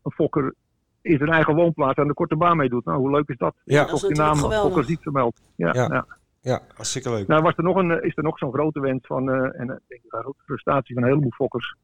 een 0.02 0.12
fokker 0.12 0.54
in 1.00 1.18
zijn 1.18 1.30
eigen 1.30 1.54
woonplaats 1.54 1.98
aan 1.98 2.06
de 2.06 2.14
korte 2.14 2.36
baan 2.36 2.56
meedoet. 2.56 2.84
Nou, 2.84 2.98
hoe 2.98 3.10
leuk 3.10 3.28
is 3.28 3.38
dat? 3.38 3.54
Ja. 3.64 3.84
Toch 3.84 4.02
is 4.02 4.08
die 4.08 4.16
naam 4.16 4.36
fokker 4.36 4.84
ziet 4.84 5.02
vermeld. 5.02 5.40
Ja, 5.56 5.70
Ja. 5.74 5.88
ja. 5.90 6.06
Ja, 6.40 6.60
hartstikke 6.74 7.10
leuk. 7.10 7.26
Nou, 7.26 7.42
was 7.42 7.56
er 7.56 7.62
nog 7.64 7.76
een, 7.76 8.02
is 8.02 8.16
er 8.16 8.22
nog 8.22 8.38
zo'n 8.38 8.52
grote 8.52 8.80
wens 8.80 9.06
van, 9.06 9.30
eh, 9.30 9.60
en 9.60 9.70
ik 9.70 9.88
denk 9.88 10.02
dat 10.08 10.24
ook 10.24 10.36
de 10.36 10.42
frustratie 10.44 10.94
van 10.94 11.02
een 11.02 11.08
heleboel 11.08 11.30
fokkers, 11.30 11.76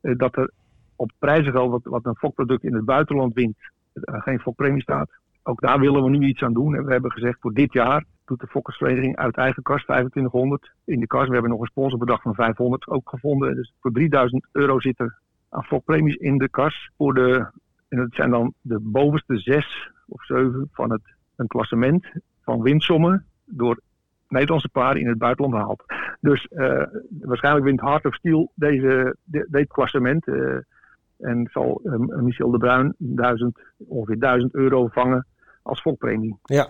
eh, 0.00 0.16
dat 0.16 0.36
er 0.36 0.50
op 0.98 1.10
prijzengeld 1.18 1.70
wat, 1.70 1.80
wat 1.84 2.04
een 2.06 2.16
fokproduct 2.16 2.64
in 2.64 2.74
het 2.74 2.84
buitenland 2.84 3.34
wint, 3.34 3.56
eh, 3.92 4.20
geen 4.22 4.40
fokpremie 4.40 4.82
staat. 4.82 5.10
Ook 5.42 5.60
daar 5.60 5.80
willen 5.80 6.02
we 6.02 6.10
nu 6.10 6.26
iets 6.26 6.42
aan 6.42 6.52
doen. 6.52 6.74
En 6.74 6.84
we 6.84 6.92
hebben 6.92 7.12
gezegd 7.12 7.40
voor 7.40 7.52
dit 7.52 7.72
jaar 7.72 8.04
doet 8.24 8.40
de 8.40 8.46
fokkersvereniging 8.46 9.16
uit 9.16 9.36
eigen 9.36 9.62
kas 9.62 9.82
2500 9.84 10.72
in 10.84 11.00
de 11.00 11.06
kas. 11.06 11.26
We 11.26 11.32
hebben 11.32 11.50
nog 11.50 11.60
een 11.60 11.66
sponsorbedrag 11.66 12.22
van 12.22 12.34
500 12.34 12.86
ook 12.88 13.08
gevonden. 13.08 13.54
Dus 13.54 13.72
voor 13.80 13.92
3000 13.92 14.46
euro 14.52 14.80
zit 14.80 14.98
er 15.00 15.18
aan 15.48 15.64
fokpremies 15.64 16.14
in 16.16 16.38
de 16.38 16.48
kas. 16.48 16.90
Voor 16.96 17.14
de, 17.14 17.46
en 17.88 17.98
dat 17.98 18.08
zijn 18.10 18.30
dan 18.30 18.52
de 18.60 18.78
bovenste 18.82 19.38
zes 19.38 19.90
of 20.06 20.24
zeven 20.24 20.68
van 20.72 20.90
het, 20.92 21.02
een 21.36 21.46
klassement 21.46 22.06
van 22.42 22.62
winsommen 22.62 23.24
door 23.44 23.80
Nederlandse 24.28 24.68
paarden 24.68 25.02
in 25.02 25.08
het 25.08 25.18
buitenland 25.18 25.54
haalt. 25.64 25.84
Dus 26.20 26.46
eh, 26.48 26.82
waarschijnlijk 27.20 27.64
wint 27.64 27.80
Heart 27.80 28.04
of 28.04 28.14
Steel 28.14 28.52
deze, 28.54 29.16
de- 29.24 29.46
dit 29.50 29.68
klassement. 29.68 30.26
eh, 30.26 30.56
en 31.18 31.48
zal 31.52 31.80
eh, 31.84 31.98
Michel 31.98 32.50
de 32.50 32.58
Bruin 32.58 32.94
1000, 32.98 33.58
ongeveer 33.76 34.18
1000 34.18 34.54
euro 34.54 34.86
vangen 34.86 35.26
als 35.62 35.80
fokpremie. 35.80 36.36
Ja, 36.42 36.68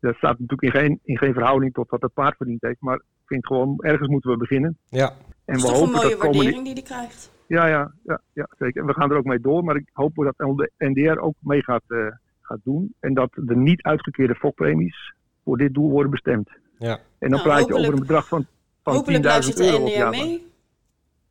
Dat 0.00 0.14
staat 0.16 0.38
natuurlijk 0.38 0.62
in 0.74 0.80
geen, 0.80 1.00
in 1.02 1.18
geen 1.18 1.32
verhouding 1.32 1.72
tot 1.74 1.90
wat 1.90 2.02
het 2.02 2.12
paard 2.12 2.36
verdiend 2.36 2.62
heeft. 2.62 2.80
Maar 2.80 2.96
ik 2.96 3.02
vind 3.26 3.46
gewoon, 3.46 3.76
ergens 3.80 4.08
moeten 4.08 4.30
we 4.30 4.36
beginnen. 4.36 4.76
ja, 4.88 5.08
En 5.10 5.14
Dat 5.44 5.56
is 5.56 5.62
we 5.62 5.68
toch 5.68 5.76
een 5.76 5.84
hopen 5.86 5.96
mooie 6.02 6.10
dat 6.16 6.22
waardering 6.22 6.64
die 6.64 6.72
hij 6.72 6.82
krijgt. 6.82 7.32
ja, 7.46 7.66
ja, 7.66 7.92
ja, 8.04 8.20
ja, 8.32 8.48
zeker. 8.58 8.80
En 8.80 8.86
we 8.86 8.92
gaan 8.94 9.10
er 9.10 9.16
ook 9.16 9.24
mee 9.24 9.40
door. 9.40 9.64
Maar 9.64 9.76
ik 9.76 9.88
hoop 9.92 10.14
dat 10.14 10.34
de 10.36 10.70
NDR 10.78 11.18
ook 11.18 11.34
mee 11.40 11.62
gaat, 11.62 11.82
eh, 11.86 12.06
gaat 12.42 12.60
doen. 12.64 12.94
En 13.00 13.14
dat 13.14 13.30
de 13.34 13.56
niet 13.56 13.82
uitgekeerde 13.82 14.34
fokpremies 14.34 15.12
voor 15.44 15.56
dit 15.56 15.74
doel 15.74 15.90
worden 15.90 16.10
bestemd. 16.10 16.48
ja. 16.78 16.98
En 17.18 17.30
dan 17.30 17.30
Nou, 17.30 17.42
praat 17.42 17.58
je 17.58 17.64
over 17.64 17.74
hopelijk- 17.74 17.92
een 18.00 18.00
bedrag 18.06 18.28
van, 18.28 18.46
van 18.82 18.94
Hopelijk 18.94 19.22
10.000 19.22 19.24
luistert 19.24 19.56
de 19.56 19.64
euro 19.64 19.84
op 19.84 20.10
NDR 20.10 20.24
mee. 20.24 20.46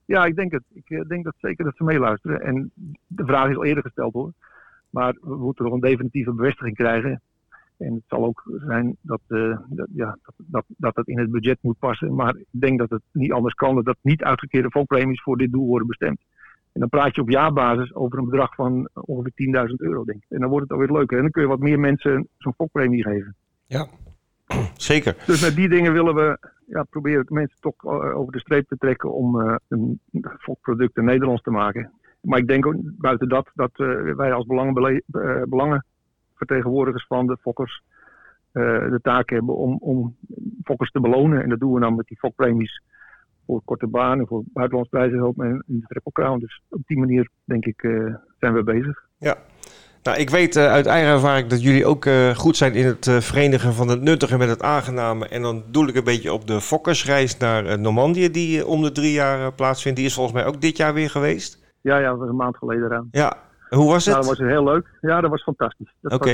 Ja, 0.05 0.25
ik 0.25 0.35
denk 0.35 0.51
het. 0.51 0.63
Ik 0.73 0.89
eh, 0.89 1.01
denk 1.07 1.23
dat 1.23 1.33
zeker 1.37 1.65
dat 1.65 1.75
ze 1.75 1.83
meeluisteren. 1.83 2.41
En 2.41 2.71
de 3.07 3.25
vraag 3.25 3.49
is 3.49 3.55
al 3.55 3.65
eerder 3.65 3.83
gesteld 3.83 4.13
hoor. 4.13 4.31
Maar 4.89 5.17
we 5.21 5.35
moeten 5.35 5.65
nog 5.65 5.73
een 5.73 5.79
definitieve 5.79 6.33
bevestiging 6.33 6.75
krijgen. 6.75 7.21
En 7.77 7.93
het 7.93 8.03
zal 8.07 8.25
ook 8.25 8.43
zijn 8.65 8.95
dat, 9.01 9.21
eh, 9.27 9.57
dat, 9.67 9.87
ja, 9.93 10.17
dat, 10.23 10.33
dat, 10.37 10.65
dat 10.67 10.95
het 10.95 11.07
in 11.07 11.19
het 11.19 11.31
budget 11.31 11.57
moet 11.61 11.79
passen. 11.79 12.15
Maar 12.15 12.35
ik 12.35 12.45
denk 12.49 12.79
dat 12.79 12.89
het 12.89 13.01
niet 13.11 13.31
anders 13.31 13.53
kan. 13.53 13.83
Dat 13.83 13.97
niet 14.01 14.23
uitgekeerde 14.23 14.69
volpremies 14.69 15.21
voor 15.21 15.37
dit 15.37 15.51
doel 15.51 15.67
worden 15.67 15.87
bestemd. 15.87 16.19
En 16.73 16.79
dan 16.79 16.89
praat 16.89 17.15
je 17.15 17.21
op 17.21 17.29
jaarbasis 17.29 17.93
over 17.93 18.17
een 18.17 18.29
bedrag 18.29 18.55
van 18.55 18.89
ongeveer 18.93 19.67
10.000 19.69 19.75
euro, 19.75 20.03
denk 20.03 20.23
ik. 20.23 20.29
En 20.29 20.39
dan 20.39 20.49
wordt 20.49 20.63
het 20.63 20.71
alweer 20.71 20.91
leuker. 20.97 21.15
En 21.15 21.23
dan 21.23 21.31
kun 21.31 21.41
je 21.41 21.47
wat 21.47 21.59
meer 21.59 21.79
mensen 21.79 22.27
zo'n 22.37 22.53
fokpremie 22.53 23.03
geven. 23.03 23.35
ja. 23.65 23.87
Zeker. 24.75 25.15
Dus 25.25 25.41
met 25.41 25.55
die 25.55 25.69
dingen 25.69 25.93
willen 25.93 26.15
we 26.15 26.37
ja, 26.67 26.83
proberen 26.83 27.25
mensen 27.27 27.59
toch 27.59 27.75
eh, 27.83 28.17
over 28.17 28.31
de 28.31 28.39
streep 28.39 28.67
te 28.67 28.77
trekken 28.77 29.13
om 29.13 29.41
eh, 29.41 29.55
een 29.67 29.99
fokproduct 30.39 30.97
in 30.97 31.05
Nederlands 31.05 31.41
te 31.41 31.51
maken. 31.51 31.91
Maar 32.21 32.39
ik 32.39 32.47
denk 32.47 32.65
ook 32.65 32.75
buiten 32.81 33.29
dat, 33.29 33.51
dat 33.53 33.71
eh, 33.73 34.15
wij 34.15 34.33
als 34.33 34.45
belangenvertegenwoordigers 35.49 37.05
van 37.07 37.27
de 37.27 37.37
fokkers 37.37 37.81
de 38.53 38.99
taak 39.01 39.29
hebben 39.29 39.55
om, 39.55 39.77
om 39.79 40.15
fokkers 40.63 40.91
te 40.91 40.99
belonen. 40.99 41.43
En 41.43 41.49
dat 41.49 41.59
doen 41.59 41.73
we 41.73 41.79
dan 41.79 41.95
met 41.95 42.07
die 42.07 42.17
fokpremies 42.17 42.81
voor 43.45 43.61
korte 43.65 43.87
banen, 43.87 44.27
voor 44.27 44.43
buitenlands 44.45 44.89
prijzengeld 44.89 45.39
en 45.39 45.63
de 45.65 45.85
Triple 45.87 46.11
Crown. 46.11 46.39
Dus 46.39 46.61
op 46.69 46.81
die 46.85 46.97
manier, 46.97 47.29
denk 47.43 47.65
ik, 47.65 47.79
zijn 48.39 48.53
we 48.53 48.63
bezig. 48.63 49.07
Ja. 49.17 49.37
Nou, 50.03 50.17
ik 50.17 50.29
weet 50.29 50.55
eh, 50.55 50.71
uit 50.71 50.85
eigen 50.85 51.11
ervaring 51.11 51.47
dat 51.47 51.61
jullie 51.61 51.85
ook 51.85 52.05
eh, 52.05 52.29
goed 52.29 52.57
zijn 52.57 52.73
in 52.73 52.85
het 52.85 53.07
eh, 53.07 53.17
verenigen 53.17 53.73
van 53.73 53.87
het 53.87 54.01
nuttige 54.01 54.37
met 54.37 54.49
het 54.49 54.61
aangename. 54.61 55.27
En 55.27 55.41
dan 55.41 55.63
doel 55.71 55.87
ik 55.87 55.95
een 55.95 56.03
beetje 56.03 56.33
op 56.33 56.47
de 56.47 56.61
fokkersreis 56.61 57.37
naar 57.37 57.79
Normandië, 57.79 58.31
die 58.31 58.65
om 58.65 58.81
de 58.81 58.91
drie 58.91 59.11
jaar 59.11 59.53
plaatsvindt. 59.53 59.97
Die 59.97 60.07
is 60.07 60.13
volgens 60.13 60.35
mij 60.35 60.45
ook 60.45 60.61
dit 60.61 60.77
jaar 60.77 60.93
weer 60.93 61.09
geweest. 61.09 61.73
Ja, 61.81 61.97
ja, 61.97 62.09
dat 62.09 62.19
was 62.19 62.29
een 62.29 62.35
maand 62.35 62.57
geleden 62.57 62.85
eraan. 62.85 63.07
Ja, 63.11 63.37
hoe 63.69 63.87
was 63.89 64.05
het? 64.05 64.13
Nou, 64.13 64.27
dat 64.27 64.37
was 64.37 64.47
heel 64.47 64.63
leuk. 64.63 64.97
Ja, 65.01 65.21
dat 65.21 65.29
was 65.29 65.43
fantastisch. 65.43 65.93
Dat 66.01 66.19
was 66.19 66.29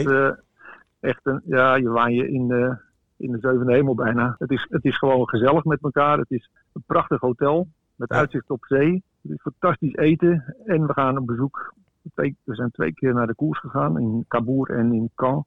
echt 0.99 1.19
een, 1.23 1.41
ja, 1.45 1.75
je 1.75 1.89
waan 1.89 2.13
je 2.13 2.32
in 2.32 2.47
de, 2.47 2.77
in 3.17 3.32
de 3.32 3.38
zevende 3.41 3.73
hemel 3.73 3.95
bijna. 3.95 4.36
Het 4.39 4.51
is, 4.51 4.67
het 4.69 4.86
is 4.86 4.97
gewoon 4.97 5.29
gezellig 5.29 5.63
met 5.63 5.79
elkaar. 5.82 6.17
Het 6.17 6.32
is 6.32 6.49
een 6.73 6.84
prachtig 6.86 7.19
hotel 7.19 7.67
met 7.95 8.10
Ja. 8.10 8.17
uitzicht 8.17 8.49
op 8.49 8.65
zee. 8.65 9.03
Het 9.21 9.32
is 9.32 9.41
fantastisch 9.41 9.95
eten. 9.95 10.55
En 10.65 10.88
we 10.88 10.93
gaan 10.93 11.17
op 11.17 11.25
bezoek. 11.25 11.73
Twee, 12.13 12.36
we 12.43 12.56
zijn 12.56 12.72
twee 12.72 12.93
keer 12.93 13.13
naar 13.13 13.28
de 13.28 13.36
koers 13.36 13.60
gegaan 13.60 14.00
in 14.00 14.26
Cabourg 14.28 14.69
en 14.69 14.93
in 14.93 15.10
Caen. 15.15 15.45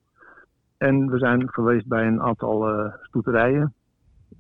En 0.77 1.11
we 1.11 1.19
zijn 1.19 1.49
geweest 1.49 1.87
bij 1.87 2.07
een 2.07 2.23
aantal 2.23 2.69
eh 2.69 2.93
stoeterijen. 3.03 3.75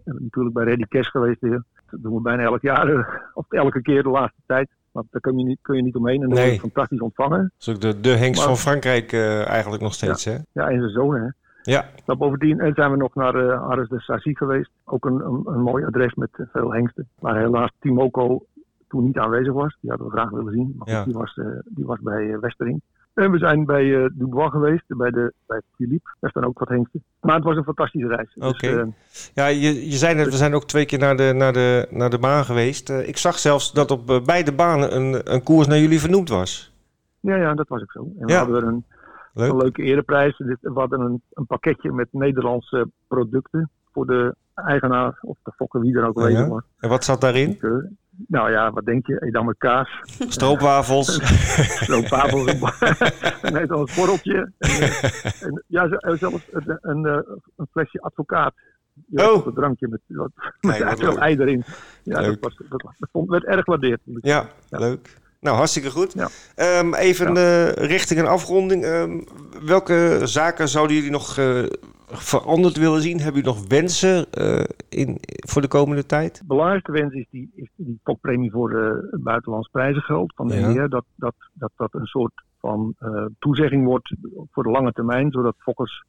En 0.04 0.16
natuurlijk 0.20 0.54
bij 0.54 0.64
Ready 0.64 0.84
Cash 0.88 1.08
geweest 1.10 1.40
weer. 1.40 1.62
Dat 1.90 2.02
doen 2.02 2.14
we 2.14 2.20
bijna 2.20 2.42
elk 2.42 2.62
jaar, 2.62 2.88
eh, 2.88 3.06
of 3.34 3.44
elke 3.52 3.82
keer 3.82 4.02
de 4.02 4.08
laatste 4.08 4.40
tijd. 4.46 4.70
Want 4.92 5.06
daar 5.10 5.20
kun 5.20 5.38
je 5.38 5.44
niet, 5.44 5.58
kun 5.62 5.76
je 5.76 5.82
niet 5.82 5.94
omheen. 5.96 6.22
En 6.22 6.28
dan 6.28 6.38
Nee. 6.38 6.42
word 6.42 6.54
je 6.54 6.60
fantastisch 6.60 7.00
ontvangen. 7.00 7.38
Dat 7.38 7.50
is 7.58 7.68
ook 7.68 7.80
de, 7.80 8.00
de 8.00 8.08
Hengst 8.16 8.38
Maar- 8.40 8.48
van 8.48 8.56
Frankrijk 8.56 9.12
eh, 9.12 9.46
eigenlijk 9.48 9.82
nog 9.82 9.92
steeds, 9.94 10.24
hè? 10.24 10.36
Ja, 10.52 10.68
en 10.70 10.78
zijn 10.78 10.90
zoon, 10.90 11.14
hè. 11.14 11.28
Ja, 11.62 11.84
Maar 12.06 12.16
bovendien 12.16 12.72
zijn 12.74 12.90
we 12.90 12.96
nog 12.96 13.14
naar 13.14 13.34
eh 13.34 13.68
Ares 13.68 13.88
de 13.88 14.00
Sassy 14.00 14.34
geweest. 14.34 14.70
Ook 14.84 15.04
een, 15.04 15.14
een, 15.26 15.42
een 15.44 15.60
mooi 15.60 15.84
adres 15.84 16.14
met 16.14 16.30
veel 16.52 16.72
hengsten. 16.72 17.08
Waar 17.18 17.36
helaas 17.38 17.70
Timoko 17.78 18.44
toen 18.92 19.04
niet 19.04 19.18
aanwezig 19.18 19.52
was. 19.52 19.76
Die 19.80 19.90
hadden 19.90 20.08
we 20.08 20.12
graag 20.12 20.30
willen 20.30 20.52
zien. 20.52 20.74
Maar 20.78 20.88
Ja. 20.90 21.04
die, 21.04 21.14
was, 21.14 21.34
eh, 21.36 21.46
die 21.64 21.84
was 21.86 21.98
bij 22.00 22.32
eh, 22.32 22.38
Westering. 22.38 22.80
En 23.14 23.30
we 23.30 23.38
zijn 23.38 23.64
bij 23.64 24.02
eh, 24.04 24.08
Dubois 24.12 24.50
geweest, 24.50 24.84
bij, 24.86 25.10
de, 25.10 25.32
bij 25.46 25.60
Philippe. 25.76 26.10
Daar 26.20 26.30
staan 26.30 26.44
ook 26.44 26.58
wat 26.58 26.68
hengsten. 26.68 27.02
Maar 27.20 27.34
het 27.34 27.44
was 27.44 27.56
een 27.56 27.64
fantastische 27.64 28.08
reis. 28.08 28.32
Dus, 28.34 28.48
Oké. 28.48 28.92
ja 29.34 29.46
je, 29.46 29.90
je 29.90 29.96
zei 29.96 30.14
net, 30.14 30.26
we 30.30 30.36
zijn 30.36 30.54
ook 30.54 30.64
twee 30.64 30.84
keer 30.86 30.98
naar 30.98 31.16
de, 31.16 31.32
naar 31.36 31.52
de, 31.52 31.86
naar 31.90 32.10
de 32.10 32.18
baan 32.18 32.44
geweest. 32.44 32.88
Ik 32.90 33.16
zag 33.16 33.38
zelfs 33.38 33.72
dat 33.72 33.90
op 33.90 34.22
beide 34.24 34.52
banen 34.52 34.96
een, 34.96 35.32
een 35.34 35.42
koers 35.42 35.66
naar 35.66 35.78
jullie 35.78 36.00
vernoemd 36.00 36.28
was. 36.28 36.72
ja, 37.20 37.36
ja, 37.36 37.54
dat 37.54 37.68
was 37.68 37.82
ook 37.82 37.92
zo. 37.92 38.00
En 38.18 38.26
we 38.26 38.32
Ja. 38.32 38.38
hadden 38.38 38.66
een, 38.66 38.84
Leuk. 39.34 39.50
een 39.50 39.56
leuke 39.56 39.82
ereprijs. 39.82 40.36
Dit- 40.36 40.58
We 40.60 40.72
hadden 40.80 41.00
een, 41.00 41.22
een 41.32 41.46
pakketje 41.46 41.92
met 41.92 42.08
Nederlandse 42.10 42.88
producten. 43.08 43.70
Voor 43.92 44.06
de 44.06 44.34
eigenaar 44.54 45.18
of 45.20 45.36
de 45.42 45.52
fokker, 45.56 45.80
wie 45.80 45.96
er 45.96 46.06
ook 46.06 46.16
aanwezig 46.18 46.38
ja? 46.40 46.48
was. 46.48 46.62
En 46.78 46.88
wat 46.88 47.04
zat 47.04 47.20
daarin? 47.20 47.58
Eh, 48.22 48.28
nou 48.28 48.50
ja, 48.50 48.72
wat 48.72 48.84
denk 48.84 49.06
je? 49.06 49.22
Edammer 49.22 49.54
kaas. 49.58 49.88
Stroopwafels. 50.28 51.16
Zo'n 51.88 52.04
tafel, 52.04 52.48
een 52.48 53.52
Nederlands 53.52 53.94
borreltje. 53.94 54.52
En, 54.58 54.70
eh, 54.70 55.42
en, 55.42 55.64
ja, 55.66 55.88
en 55.88 56.18
zelfs 56.18 56.48
een, 56.50 56.78
een, 56.80 57.06
eh, 57.06 57.18
een 57.56 57.66
flesje 57.70 58.00
advocaat. 58.00 58.54
Ja, 59.06 59.30
Oh. 59.32 59.46
Een 59.46 59.54
drankje 59.54 59.88
met, 59.88 60.00
wat, 60.06 61.16
ei 61.18 61.36
erin. 61.38 61.64
Ja, 62.02 62.20
Leuk. 62.20 62.40
dat, 62.40 62.56
was, 62.58 62.68
dat, 62.68 62.82
dat 63.10 63.24
werd 63.28 63.44
erg 63.44 63.64
gewaardeerd. 63.64 64.00
Ja, 64.04 64.48
leuk. 64.68 65.20
Nou, 65.42 65.56
hartstikke 65.56 65.90
goed. 65.90 66.12
Ja. 66.12 66.28
Ehm, 66.54 66.94
even 66.94 67.36
eh, 67.36 67.68
richting 67.68 68.20
een 68.20 68.26
afronding. 68.26 68.84
Ehm, 68.84 69.20
welke 69.64 70.20
zaken 70.24 70.68
zouden 70.68 70.96
jullie 70.96 71.10
nog 71.10 71.38
eh, 71.38 71.62
veranderd 72.12 72.76
willen 72.76 73.00
zien? 73.00 73.20
Hebben 73.20 73.42
jullie 73.42 73.56
nog 73.58 73.68
wensen 73.68 74.30
eh, 74.32 74.64
in, 74.88 75.18
voor 75.26 75.62
de 75.62 75.68
komende 75.68 76.06
tijd? 76.06 76.38
De 76.38 76.44
belangrijkste 76.46 76.92
wens 76.92 77.12
is 77.14 77.26
die, 77.30 77.50
is 77.54 77.70
die 77.76 78.00
toppremie 78.02 78.50
voor 78.50 78.72
het 79.10 79.22
buitenlands 79.22 79.68
prijzengeld 79.68 80.32
van 80.36 80.48
de 80.48 80.54
Ja. 80.54 80.68
NDR. 80.68 80.88
Dat, 80.88 81.04
dat, 81.16 81.34
dat 81.52 81.70
dat 81.76 81.94
een 81.94 82.06
soort 82.06 82.32
van 82.58 82.94
eh, 82.98 83.24
toezegging 83.38 83.84
wordt 83.84 84.14
voor 84.50 84.62
de 84.62 84.70
lange 84.70 84.92
termijn. 84.92 85.30
Zodat 85.30 85.54
fokkers 85.58 86.04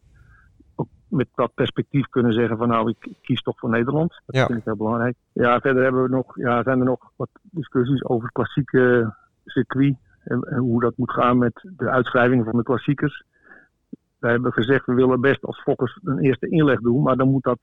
ook 0.75 0.87
met 1.07 1.27
dat 1.35 1.53
perspectief 1.53 2.07
kunnen 2.07 2.33
zeggen 2.33 2.57
van 2.57 2.67
nou, 2.67 2.89
ik 2.89 3.07
kies 3.21 3.41
toch 3.41 3.59
voor 3.59 3.69
Nederland. 3.69 4.21
Dat 4.25 4.35
Ja. 4.35 4.45
vind 4.45 4.57
ik 4.59 4.65
heel 4.65 4.75
belangrijk. 4.75 5.15
Ja, 5.31 5.59
verder 5.59 5.83
hebben 5.83 6.03
we 6.03 6.09
nog, 6.09 6.37
ja, 6.37 6.63
zijn 6.63 6.79
er 6.79 6.85
nog 6.85 7.11
wat 7.15 7.29
discussies 7.41 8.03
over 8.05 8.23
het 8.23 8.33
klassieke 8.33 9.13
circuit. 9.45 9.95
En, 10.23 10.39
en 10.41 10.57
hoe 10.57 10.81
dat 10.81 10.97
moet 10.97 11.11
gaan 11.11 11.37
met 11.37 11.69
de 11.77 11.89
uitschrijving 11.89 12.43
van 12.43 12.57
de 12.57 12.63
klassiekers. 12.63 13.23
Wij 14.23 14.31
hebben 14.31 14.53
gezegd, 14.53 14.85
we 14.85 14.93
willen 14.93 15.21
best 15.21 15.45
als 15.45 15.61
fokkers 15.61 15.99
een 16.03 16.19
eerste 16.19 16.47
inleg 16.49 16.79
doen, 16.79 17.01
maar 17.01 17.15
dan 17.15 17.29
moet 17.29 17.43
dat 17.43 17.59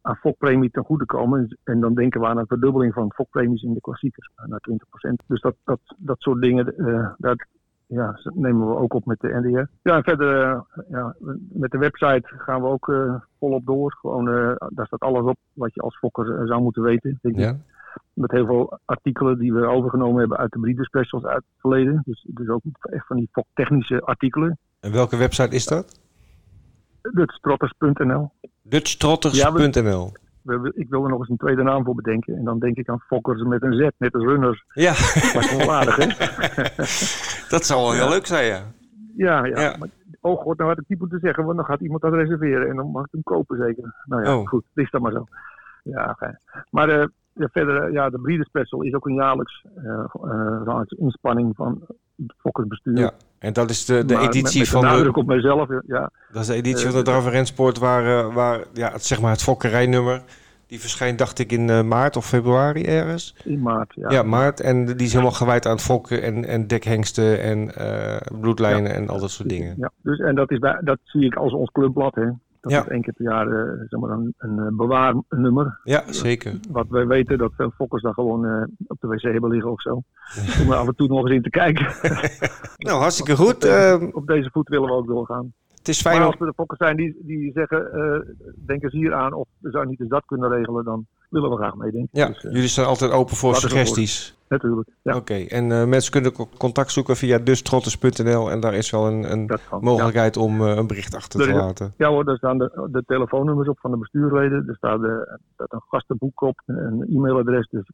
aan 0.00 0.16
fokpremie 0.16 0.70
ten 0.70 0.84
goede 0.84 1.04
komen. 1.04 1.58
En 1.64 1.80
dan 1.80 1.94
denken 1.94 2.20
we 2.20 2.26
aan 2.26 2.38
een 2.38 2.46
verdubbeling 2.46 2.94
van 2.94 3.12
fokpremies 3.12 3.62
in 3.62 3.74
de 3.74 3.80
klassiekers, 3.80 4.30
naar 4.46 4.60
20%. 4.70 5.26
Dus 5.26 5.40
dat, 5.40 5.54
dat, 5.64 5.80
dat 5.96 6.20
soort 6.20 6.42
dingen, 6.42 6.76
eh, 6.76 7.10
dat 7.16 7.46
ja, 7.86 8.18
nemen 8.34 8.68
we 8.68 8.76
ook 8.76 8.94
op 8.94 9.04
met 9.04 9.20
de 9.20 9.28
NDR. 9.28 9.88
Ja, 9.88 9.96
en 9.96 10.02
verder 10.02 10.42
eh, 10.42 10.60
ja, 10.88 11.14
met 11.48 11.70
de 11.70 11.78
website 11.78 12.22
gaan 12.24 12.62
we 12.62 12.68
ook 12.68 12.88
eh, 12.88 13.14
volop 13.38 13.66
door. 13.66 13.96
Gewoon, 14.00 14.28
eh, 14.28 14.54
daar 14.68 14.86
staat 14.86 15.00
alles 15.00 15.24
op 15.24 15.36
wat 15.52 15.74
je 15.74 15.80
als 15.80 15.98
fokker 15.98 16.38
eh, 16.38 16.46
zou 16.46 16.62
moeten 16.62 16.82
weten. 16.82 17.18
Denk 17.22 17.34
ik. 17.34 17.40
Ja. 17.40 17.56
Met 18.12 18.30
heel 18.30 18.46
veel 18.46 18.78
artikelen 18.84 19.38
die 19.38 19.52
we 19.52 19.66
overgenomen 19.66 20.20
hebben 20.20 20.38
uit 20.38 20.52
de 20.52 20.60
breeder 20.60 20.84
specials 20.84 21.24
uit 21.24 21.36
het 21.36 21.60
verleden. 21.60 22.02
Dus, 22.04 22.26
dus 22.28 22.48
ook 22.48 22.62
echt 22.80 23.06
van 23.06 23.16
die 23.16 23.28
foktechnische 23.32 24.00
artikelen. 24.00 24.58
En 24.80 24.92
welke 24.92 25.16
website 25.16 25.54
is 25.54 25.66
dat? 25.66 26.00
Dutchtrotters.nl 27.12 28.30
Dutchtrotters.nl. 28.62 30.12
Hebben- 30.44 30.72
Ik 30.76 30.86
wil 30.88 31.02
er 31.04 31.10
nog 31.10 31.18
eens 31.18 31.28
een 31.28 31.36
tweede 31.36 31.62
naam 31.62 31.84
voor 31.84 31.94
bedenken. 31.94 32.36
En 32.36 32.44
dan 32.44 32.58
denk 32.58 32.76
ik 32.76 32.88
aan 32.88 33.00
fokkers 33.06 33.42
met 33.42 33.62
een 33.62 33.72
Z, 33.72 33.88
net 33.98 34.14
als 34.14 34.24
runners. 34.24 34.64
Ja, 34.74 34.90
Maar 35.34 35.42
gewoon 35.44 35.70
aardig, 35.70 35.96
hè? 35.96 36.06
dat 37.54 37.64
zou 37.66 37.80
wel 37.82 37.92
heel 37.92 38.08
leuk 38.08 38.26
zijn, 38.26 38.46
ja. 38.46 38.62
Ja, 39.16 39.44
ja. 39.44 39.60
Ja. 39.60 39.76
Maar, 39.78 39.88
oh 40.20 40.40
god, 40.40 40.56
nou 40.58 40.68
had 40.70 40.78
ik 40.78 40.88
niet 40.88 40.98
moeten 40.98 41.20
zeggen, 41.20 41.44
want 41.44 41.56
dan 41.56 41.64
gaat 41.66 41.80
iemand 41.80 42.02
dat 42.02 42.12
reserveren. 42.12 42.68
En 42.68 42.76
dan 42.76 42.90
mag 42.90 43.04
ik 43.04 43.12
hem 43.12 43.22
kopen 43.22 43.56
zeker. 43.58 43.94
Nou 44.04 44.22
ja, 44.24 44.36
Oh. 44.36 44.48
goed, 44.48 44.64
is 44.74 44.90
dat 44.90 45.00
maar 45.00 45.12
zo. 45.12 45.26
Ja, 45.82 46.14
fijn. 46.18 46.40
Maar 46.70 46.88
eh, 46.88 47.06
ja, 47.38 47.48
verder, 47.52 47.92
ja, 47.92 48.10
de 48.10 48.18
Breeder 48.18 48.46
Special 48.46 48.82
is 48.82 48.94
ook 48.94 49.06
een 49.06 49.14
jaarlijks 49.14 49.64
eh, 49.76 50.04
eh, 50.22 50.62
jaarlijks 50.64 50.92
inspanning 50.92 51.56
van 51.56 51.80
het 52.16 52.34
fokkersbestuur. 52.38 52.98
ja. 52.98 53.12
En 53.38 53.52
dat 53.52 53.70
is 53.70 53.84
de, 53.84 54.04
de 54.04 54.14
Maar 54.14 54.22
editie 54.22 54.58
met, 54.58 54.68
van 54.68 54.80
de 54.80 55.12
op 55.12 55.26
mijzelf, 55.26 55.68
ja. 55.86 56.10
dat 56.32 56.42
is 56.42 56.48
de 56.48 56.54
editie 56.54 56.86
eh, 56.86 56.90
van 56.90 56.98
de 56.98 57.10
Drava 57.10 57.30
Rensport 57.30 57.78
waar, 57.78 58.32
waar 58.32 58.64
ja, 58.72 58.92
het, 58.92 59.04
zeg 59.04 59.20
maar 59.20 59.30
het 59.30 59.42
fokkerijnummer, 59.42 60.22
die 60.66 60.80
verschijnt 60.80 61.18
dacht 61.18 61.38
ik 61.38 61.52
in 61.52 61.88
maart 61.88 62.16
of 62.16 62.26
februari 62.26 62.84
ergens. 62.84 63.36
In 63.44 63.60
maart, 63.60 63.94
ja. 63.94 64.10
Ja, 64.10 64.22
maart. 64.22 64.60
En 64.60 64.86
die 64.86 65.06
is 65.06 65.12
helemaal 65.12 65.32
gewijd 65.32 65.66
aan 65.66 65.72
het 65.72 65.82
fokken 65.82 66.22
en, 66.22 66.44
en 66.44 66.66
dekhengsten 66.66 67.42
en 67.42 67.70
bloedlijnen 68.40 68.94
en 68.94 69.08
al 69.08 69.20
dat 69.20 69.30
soort 69.30 69.48
dingen. 69.48 69.74
Ja, 69.78 69.90
dus, 70.02 70.18
en 70.18 70.34
dat, 70.34 70.50
is 70.50 70.58
bij, 70.58 70.80
dat 70.80 70.98
zie 71.04 71.24
ik 71.24 71.34
als 71.34 71.52
ons 71.52 71.70
clubblad, 71.70 72.14
hè. 72.14 72.28
Dat 72.60 72.72
Ja. 72.72 72.80
is 72.80 72.88
één 72.88 73.02
keer 73.02 73.12
per 73.12 73.24
jaar 73.24 73.46
eh, 73.46 73.80
zeg 73.88 74.00
maar 74.00 74.10
een, 74.10 74.34
een 74.38 74.58
eh, 74.58 74.66
bewaarnummer. 74.76 75.80
Ja, 75.84 76.02
zeker. 76.12 76.54
Wat 76.70 76.86
wij 76.88 77.06
weten 77.06 77.38
dat 77.38 77.52
veel 77.56 77.70
fokkers 77.70 78.02
daar 78.02 78.14
gewoon 78.14 78.46
eh, 78.46 78.62
op 78.86 79.00
de 79.00 79.06
wc 79.08 79.22
hebben 79.22 79.50
liggen 79.50 79.70
of 79.70 79.80
zo. 79.82 79.92
Om 80.62 80.70
er 80.70 80.76
af 80.76 80.86
en 80.86 80.94
toe 80.96 81.08
nog 81.08 81.20
eens 81.26 81.34
in 81.36 81.42
te 81.42 81.50
kijken. 81.50 81.86
Nou, 82.78 83.00
hartstikke 83.00 83.36
goed. 83.36 83.64
Eh, 83.64 84.02
op 84.12 84.26
deze 84.26 84.50
voet 84.52 84.68
willen 84.68 84.88
we 84.88 84.94
ook 84.94 85.06
doorgaan. 85.06 85.52
het 85.78 85.88
is 85.88 86.00
fijn 86.00 86.16
Maar 86.18 86.26
als 86.26 86.40
er 86.40 86.46
de 86.46 86.52
fokkers 86.56 86.78
zijn 86.80 86.96
die, 86.96 87.16
die 87.22 87.52
zeggen, 87.52 88.36
denk 88.66 88.82
eens 88.82 88.92
hier 88.92 89.14
aan 89.14 89.32
of 89.32 89.48
we 89.58 89.70
zouden 89.70 89.90
niet 89.90 90.00
eens 90.00 90.10
dat 90.10 90.24
kunnen 90.26 90.50
regelen, 90.50 90.84
dan 90.84 91.06
willen 91.28 91.50
we 91.50 91.56
graag 91.56 91.74
meedenken. 91.74 92.08
Ja, 92.12 92.26
Dus, 92.26 92.44
eh, 92.44 92.52
jullie 92.52 92.68
staan 92.68 92.86
altijd 92.86 93.10
open 93.10 93.36
voor 93.36 93.54
suggesties. 93.54 94.36
natuurlijk. 94.48 94.88
Ja, 95.02 95.16
Oké, 95.16 95.34
en 95.34 95.72
eh, 95.72 95.84
mensen 95.86 96.12
kunnen 96.12 96.32
co- 96.32 96.48
contact 96.58 96.90
zoeken 96.92 97.16
via 97.16 97.38
dustrotters.nl 97.38 98.50
en 98.50 98.60
daar 98.60 98.74
is 98.74 98.90
wel 98.90 99.06
een, 99.06 99.32
een 99.32 99.46
kan. 99.46 99.80
mogelijkheid 99.80 100.36
om 100.36 100.60
eh, 100.60 100.76
een 100.76 100.86
bericht 100.86 101.14
achter 101.14 101.40
te 101.40 101.52
laten. 101.52 101.94
Ja 101.96 102.08
hoor, 102.08 102.24
daar 102.24 102.36
staan 102.36 102.58
de, 102.58 102.88
de 102.90 103.02
telefoonnummers 103.06 103.68
op 103.68 103.78
van 103.80 103.90
de 103.90 103.96
bestuurleden. 103.98 104.64
Er 104.68 104.76
staat, 104.76 105.00
de, 105.00 105.38
staat 105.54 105.72
een 105.72 105.82
gastenboek 105.88 106.40
op, 106.40 106.62
een 106.66 107.06
e-mailadres. 107.14 107.68
Dus 107.70 107.90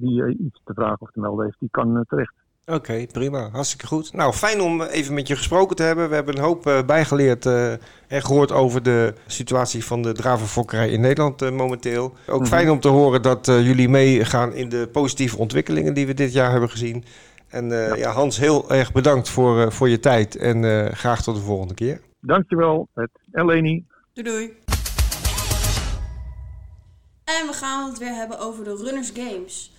wie 0.00 0.38
iets 0.38 0.60
te 0.64 0.74
vragen 0.74 1.00
of 1.00 1.10
te 1.10 1.20
melden 1.20 1.44
heeft, 1.44 1.60
die 1.60 1.68
kan 1.70 2.04
terecht. 2.08 2.34
Oké, 2.66 3.06
prima. 3.12 3.48
Hartstikke 3.52 3.86
goed. 3.86 4.12
Nou, 4.12 4.32
fijn 4.32 4.60
om 4.60 4.82
even 4.82 5.14
met 5.14 5.26
je 5.28 5.36
gesproken 5.36 5.76
te 5.76 5.82
hebben. 5.82 6.08
We 6.08 6.14
hebben 6.14 6.36
een 6.36 6.42
hoop 6.42 6.66
eh, 6.66 6.82
bijgeleerd 6.86 7.46
eh, 7.46 7.72
en 7.72 8.22
gehoord 8.22 8.52
over 8.52 8.82
de 8.82 9.14
situatie 9.26 9.84
van 9.84 10.02
de 10.02 10.12
dravenfokkerij 10.12 10.88
in 10.90 11.00
Nederland 11.00 11.42
eh, 11.42 11.50
momenteel. 11.50 12.14
Ook 12.26 12.40
Mhm. 12.40 12.48
fijn 12.48 12.70
om 12.70 12.80
te 12.80 12.88
horen 12.88 13.22
dat 13.22 13.48
eh, 13.48 13.66
jullie 13.66 13.88
meegaan 13.88 14.52
in 14.52 14.68
de 14.68 14.88
positieve 14.92 15.38
ontwikkelingen 15.38 15.94
die 15.94 16.06
we 16.06 16.14
dit 16.14 16.32
jaar 16.32 16.50
hebben 16.50 16.70
gezien. 16.70 17.04
En 17.48 17.90
eh, 17.90 17.98
ja. 17.98 18.10
Hans, 18.10 18.36
heel 18.38 18.70
erg 18.70 18.92
bedankt 18.92 19.28
voor, 19.28 19.60
eh, 19.60 19.70
voor 19.70 19.88
je 19.88 20.00
tijd 20.00 20.36
en 20.36 20.64
eh, 20.86 20.92
graag 20.92 21.22
tot 21.22 21.34
de 21.36 21.40
volgende 21.42 21.74
keer. 21.74 22.00
Dankjewel, 22.20 22.88
het 22.94 23.10
en 23.32 23.46
Leni. 23.46 23.84
Doei 24.12 24.28
doei. 24.28 24.52
En 27.24 27.46
we 27.46 27.52
gaan 27.52 27.88
het 27.88 27.98
weer 27.98 28.14
hebben 28.14 28.38
over 28.38 28.64
de 28.64 28.76
Runners 28.84 29.12
Games. 29.14 29.72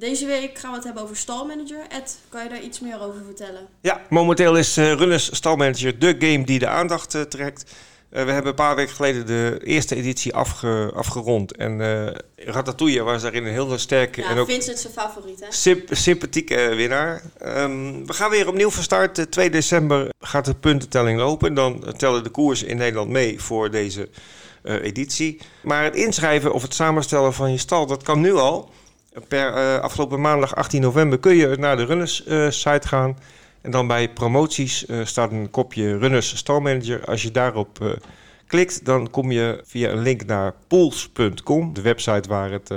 Deze 0.00 0.26
week 0.26 0.58
gaan 0.58 0.70
we 0.70 0.76
het 0.76 0.84
hebben 0.84 1.02
over 1.02 1.16
stalmanager. 1.16 1.80
Ed, 1.88 2.18
kan 2.28 2.42
je 2.42 2.48
daar 2.48 2.60
iets 2.62 2.80
meer 2.80 3.00
over 3.02 3.20
vertellen? 3.24 3.66
Ja, 3.80 4.00
momenteel 4.08 4.56
is 4.56 4.76
eh, 4.76 4.92
Runners 4.92 5.36
Stalmanager 5.36 5.98
de 5.98 6.14
game 6.18 6.44
die 6.44 6.58
de 6.58 6.66
aandacht 6.66 7.14
eh, 7.14 7.20
trekt. 7.22 7.64
Eh, 8.10 8.24
we 8.24 8.30
hebben 8.30 8.50
een 8.50 8.56
paar 8.56 8.76
weken 8.76 8.94
geleden 8.94 9.26
de 9.26 9.60
eerste 9.64 9.94
editie 9.96 10.34
afge- 10.34 10.90
afgerond. 10.94 11.56
En 11.56 11.78
Ratatouille 12.36 13.02
was 13.02 13.22
daarin 13.22 13.44
een 13.44 13.52
heel 13.52 13.78
sterke 13.78 14.20
Ja, 14.20 14.28
en 14.28 14.38
ook 14.38 14.48
Vincent 14.50 14.78
zijn 14.78 14.92
favoriet, 14.92 15.40
hè? 15.40 15.46
symp- 15.48 15.88
sympathieke 15.94 16.74
winnaar. 16.74 17.22
Ehm, 17.38 18.04
we 18.06 18.12
gaan 18.12 18.30
weer 18.30 18.48
opnieuw 18.48 18.70
van 18.70 18.82
start. 18.82 19.18
Eh, 19.18 19.24
2 19.24 19.50
december 19.50 20.08
gaat 20.20 20.44
de 20.44 20.54
puntentelling 20.54 21.18
lopen. 21.18 21.54
Dan 21.54 21.84
tellen 21.96 22.22
de 22.24 22.30
koersen 22.30 22.68
in 22.68 22.76
Nederland 22.76 23.10
mee 23.10 23.40
voor 23.40 23.70
deze 23.70 24.08
editie. 24.64 25.40
Maar 25.62 25.84
het 25.84 25.94
inschrijven 25.96 26.52
of 26.52 26.62
het 26.62 26.74
samenstellen 26.74 27.32
van 27.34 27.50
je 27.52 27.58
stal, 27.58 27.86
dat 27.86 28.02
kan 28.02 28.20
nu 28.20 28.34
al. 28.34 28.70
Per 29.28 29.54
eh, 29.54 29.78
afgelopen 29.78 30.20
maandag 30.20 30.54
18 30.54 30.80
november 30.80 31.18
kun 31.18 31.36
je 31.36 31.56
naar 31.58 31.76
de 31.76 31.84
Runners 31.84 32.24
eh, 32.24 32.50
site 32.50 32.88
gaan. 32.88 33.18
En 33.60 33.70
dan 33.70 33.86
bij 33.86 34.08
promoties 34.12 34.86
eh, 34.86 35.04
staat 35.04 35.30
een 35.30 35.50
kopje 35.50 35.98
Runners 35.98 36.36
Stalmanager. 36.36 37.04
Als 37.04 37.22
je 37.22 37.30
daarop 37.30 37.98
klikt, 38.46 38.84
dan 38.84 39.10
kom 39.10 39.30
je 39.30 39.60
via 39.64 39.90
een 39.90 40.02
link 40.02 40.24
naar 40.24 40.54
pools.com, 40.68 41.74
de 41.74 41.80
website 41.80 42.28
waar 42.28 42.50
het 42.50 42.70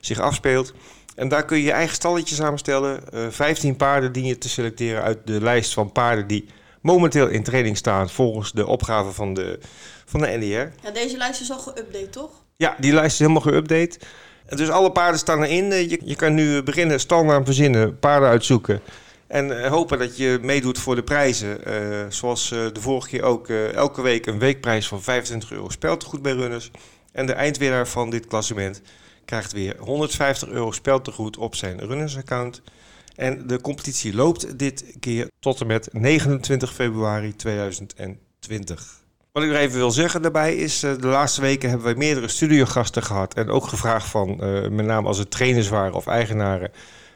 zich 0.00 0.20
afspeelt. 0.20 0.74
En 1.14 1.28
daar 1.28 1.44
kun 1.44 1.56
je 1.56 1.64
je 1.64 1.72
eigen 1.72 1.94
stalletje 1.94 2.34
samenstellen. 2.34 3.12
Eh 3.12 3.26
15 3.30 3.76
paarden 3.76 4.12
dien 4.12 4.24
je 4.24 4.38
te 4.38 4.48
selecteren 4.48 5.02
uit 5.02 5.26
de 5.26 5.40
lijst 5.40 5.72
van 5.72 5.92
paarden 5.92 6.26
die 6.26 6.46
momenteel 6.80 7.28
in 7.28 7.42
training 7.42 7.76
staan 7.76 8.10
volgens 8.10 8.52
de 8.52 8.66
opgave 8.66 9.10
van 9.10 9.34
de, 9.34 9.58
van 10.04 10.20
de 10.20 10.26
NDR. 10.26 10.86
Ja, 10.86 10.90
deze 10.92 11.16
lijst 11.16 11.40
is 11.40 11.50
al 11.50 11.58
geüpdate, 11.58 12.10
toch? 12.10 12.30
Ja, 12.56 12.76
die 12.78 12.92
lijst 12.92 13.12
is 13.12 13.18
helemaal 13.18 13.52
geüpdate. 13.52 13.98
Dus 14.48 14.70
alle 14.70 14.92
paarden 14.92 15.18
staan 15.18 15.42
erin. 15.42 15.72
Eh, 15.72 15.90
Je, 15.90 16.00
je 16.04 16.16
kan 16.16 16.34
nu 16.34 16.62
beginnen 16.62 17.00
stalnaam 17.00 17.44
verzinnen, 17.44 17.98
paarden 17.98 18.28
uitzoeken. 18.28 18.80
En 19.26 19.62
eh, 19.62 19.70
hopen 19.70 19.98
dat 19.98 20.16
je 20.16 20.38
meedoet 20.42 20.78
voor 20.78 20.94
de 20.94 21.02
prijzen. 21.02 21.64
Eh, 21.64 22.06
zoals 22.08 22.48
de 22.48 22.80
vorige 22.80 23.08
keer 23.08 23.22
ook. 23.22 23.48
elke 23.48 24.02
week 24.02 24.26
een 24.26 24.38
weekprijs 24.38 24.88
van 24.88 25.02
25 25.02 25.52
euro 25.52 25.68
speltegoed 25.68 26.22
bij 26.22 26.32
runners. 26.32 26.70
En 27.12 27.26
de 27.26 27.32
eindwinnaar 27.32 27.88
van 27.88 28.10
dit 28.10 28.26
klassement 28.26 28.82
krijgt 29.24 29.52
weer 29.52 29.76
150 29.78 30.48
euro 30.48 30.72
speltegoed 30.72 31.36
op 31.36 31.54
zijn 31.54 31.78
runners-account. 31.80 32.62
En 33.16 33.46
de 33.46 33.60
competitie 33.60 34.14
loopt 34.14 34.58
dit 34.58 34.84
keer 35.00 35.30
tot 35.40 35.60
en 35.60 35.66
met 35.66 35.88
29 35.92 36.74
februari 36.74 37.36
2020. 37.36 39.03
Wat 39.34 39.42
ik 39.42 39.48
nog 39.48 39.58
even 39.58 39.78
wil 39.78 39.90
zeggen 39.90 40.22
daarbij 40.22 40.54
is, 40.56 40.82
eh, 40.82 40.90
de 40.98 41.06
laatste 41.06 41.40
weken 41.40 41.68
hebben 41.68 41.86
wij 41.86 41.94
meerdere 41.94 42.28
studiogasten 42.28 43.02
gehad. 43.02 43.34
En 43.34 43.48
ook 43.48 43.66
gevraagd 43.66 44.06
van, 44.06 44.40
eh, 44.40 44.68
met 44.68 44.86
name 44.86 45.06
als 45.06 45.18
het 45.18 45.30
trainers 45.30 45.68
waren 45.68 45.94
of 45.94 46.06
eigenaren, 46.06 46.72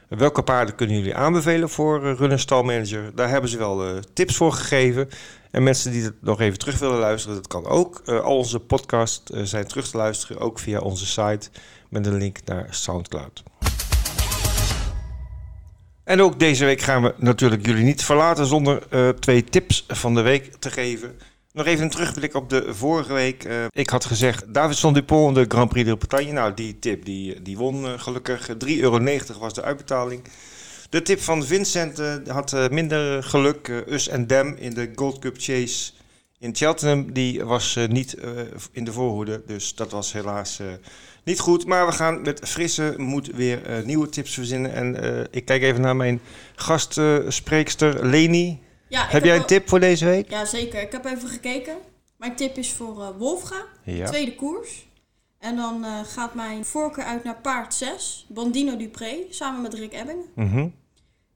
welke 0.09 0.43
paarden 0.43 0.75
kunnen 0.75 0.97
jullie 0.97 1.15
aanbevelen 1.15 1.69
voor 1.69 2.05
uh? 2.05 2.99
Daar 3.15 3.29
hebben 3.29 3.51
ze 3.51 3.59
wel 3.59 4.01
tips 4.13 4.37
voor 4.37 4.53
gegeven. 4.53 5.09
En 5.51 5.63
mensen 5.63 5.93
die 5.93 6.03
het 6.03 6.15
nog 6.21 6.41
even 6.41 6.59
terug 6.59 6.79
willen 6.79 6.99
luisteren, 6.99 7.37
dat 7.37 7.47
kan 7.47 7.67
ook. 7.67 8.03
Al 8.09 8.37
onze 8.37 8.61
podcasts 8.61 9.31
zijn 9.43 9.67
terug 9.67 9.89
te 9.89 9.97
luisteren, 9.97 10.41
ook 10.41 10.59
via 10.59 10.79
onze 10.79 11.07
site 11.07 11.51
met 11.89 12.07
een 12.07 12.17
link 12.17 12.39
naar 12.45 12.67
Soundcloud. 12.71 13.43
En 16.05 16.23
ook 16.23 16.39
deze 16.39 16.65
week 16.65 16.81
gaan 16.81 17.03
we 17.03 17.15
natuurlijk 17.17 17.67
jullie 17.67 17.85
niet 17.85 18.05
verlaten 18.05 18.47
zonder 18.47 18.83
twee 19.19 19.45
tips 19.45 19.85
van 19.89 20.15
de 20.15 20.23
week 20.23 20.55
te 20.55 20.71
geven. 20.71 21.17
Nog 21.59 21.67
even 21.67 21.85
een 21.85 21.91
terugblik 21.91 22.35
op 22.35 22.51
de 22.51 22.75
vorige 22.75 23.13
week. 23.13 23.45
Eh, 23.45 23.65
ik 23.71 23.91
had 23.91 24.05
gezegd, 24.05 24.55
Davidson 24.55 24.93
Dupont, 24.93 25.35
de 25.35 25.45
Grand 25.49 25.69
Prix 25.69 25.89
de 25.89 25.97
Bretagne. 25.97 26.33
Nou, 26.33 26.55
die 26.55 26.79
tip 26.79 27.05
die, 27.05 27.43
die 27.43 27.57
won 27.57 27.87
eh, 27.87 27.93
gelukkig. 27.97 28.49
3,90 28.49 28.55
euro 28.81 29.01
was 29.39 29.55
de 29.55 29.63
uitbetaling. 29.63 30.23
De 30.91 31.03
tip 31.03 31.21
van 31.21 31.45
Vincent 31.45 31.99
eh, 31.99 32.15
had 32.27 32.71
minder 32.71 33.23
geluk. 33.23 33.69
Us 33.89 34.09
en 34.09 34.27
Dem 34.27 34.57
in 34.57 34.75
de 34.75 34.91
Gold 34.95 35.19
Cup 35.19 35.35
Chase 35.39 35.93
in 36.39 36.55
Cheltenham. 36.55 37.13
Die 37.13 37.45
was 37.45 37.79
niet 37.89 38.17
in 38.73 38.85
de 38.85 38.93
voorhoede. 38.93 39.43
Dus 39.47 39.75
dat 39.75 39.91
was 39.91 40.13
helaas 40.13 40.61
niet 41.25 41.41
goed. 41.41 41.67
Maar 41.67 41.87
we 41.87 41.93
gaan 41.93 42.23
met 42.23 42.41
frisse 42.49 42.95
moed 42.97 43.31
weer 43.35 43.83
nieuwe 43.85 44.09
tips 44.09 44.35
verzinnen. 44.35 44.75
En 44.75 45.27
ik 45.31 45.45
kijk 45.45 45.63
even 45.63 45.81
naar 45.81 45.97
mijn 45.97 46.21
gastspreekster 46.55 48.07
Leni. 48.07 48.67
Ja, 48.89 49.07
Heb 49.09 49.25
jij 49.25 49.37
een 49.37 49.47
tip 49.47 49.69
voor 49.69 49.81
deze 49.81 50.05
week? 50.05 50.31
Ja, 50.31 50.45
zeker. 50.45 50.81
Ik 50.83 50.93
heb 50.93 51.05
even 51.05 51.29
gekeken. 51.29 51.77
Mijn 52.17 52.37
tip 52.37 52.57
is 52.57 52.73
voor 52.73 53.03
eh, 53.03 53.09
Wolfga. 53.19 53.65
Ja. 53.85 54.07
Tweede 54.07 54.35
koers. 54.35 54.87
En 55.39 55.57
dan 55.57 55.85
eh, 55.85 56.01
gaat 56.05 56.35
mijn 56.35 56.65
voorkeur 56.65 57.05
uit 57.05 57.25
naar 57.25 57.37
paard 57.41 57.75
6. 57.75 58.27
Bandino 58.29 58.77
Dupré. 58.77 59.17
Samen 59.31 59.63
met 59.63 59.75
Rick 59.75 59.93
Ebbingen. 59.93 60.25
Mhm. 60.35 60.59
Ja, 60.59 60.71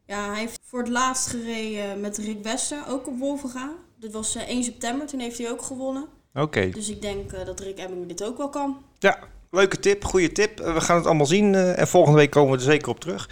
Ja, 0.07 0.31
hij 0.31 0.38
heeft 0.38 0.61
voor 0.65 0.79
het 0.79 0.88
laatst 0.88 1.27
gereden 1.27 2.01
met 2.01 2.19
Rick 2.19 2.43
Wester, 2.43 2.79
ook 2.88 3.07
op 3.07 3.19
Wolvenga. 3.19 3.73
Dit 3.99 4.12
was 4.12 4.35
eh, 4.35 4.49
1 4.49 4.65
september, 4.65 5.07
toen 5.07 5.21
heeft 5.21 5.38
hij 5.38 5.51
ook 5.51 5.62
gewonnen. 5.62 6.05
Oké. 6.35 6.71
Dus 6.71 6.88
ik 6.88 7.03
denk 7.03 7.45
dat 7.47 7.61
Rick 7.61 7.79
Emming 7.79 8.07
dit 8.07 8.25
ook 8.25 8.37
wel 8.37 8.49
kan. 8.49 8.83
Ja, 8.99 9.19
leuke 9.55 9.79
tip, 9.79 10.05
goede 10.05 10.33
tip. 10.33 10.61
Eh, 10.61 10.75
we 10.75 10.81
gaan 10.81 10.97
het 10.97 11.07
allemaal 11.07 11.27
zien 11.27 11.55
eh, 11.55 11.79
en 11.79 11.88
volgende 11.88 12.19
week 12.19 12.31
komen 12.31 12.51
we 12.51 12.57
er 12.57 12.62
zeker 12.62 12.88
op 12.88 13.01
terug. 13.01 13.29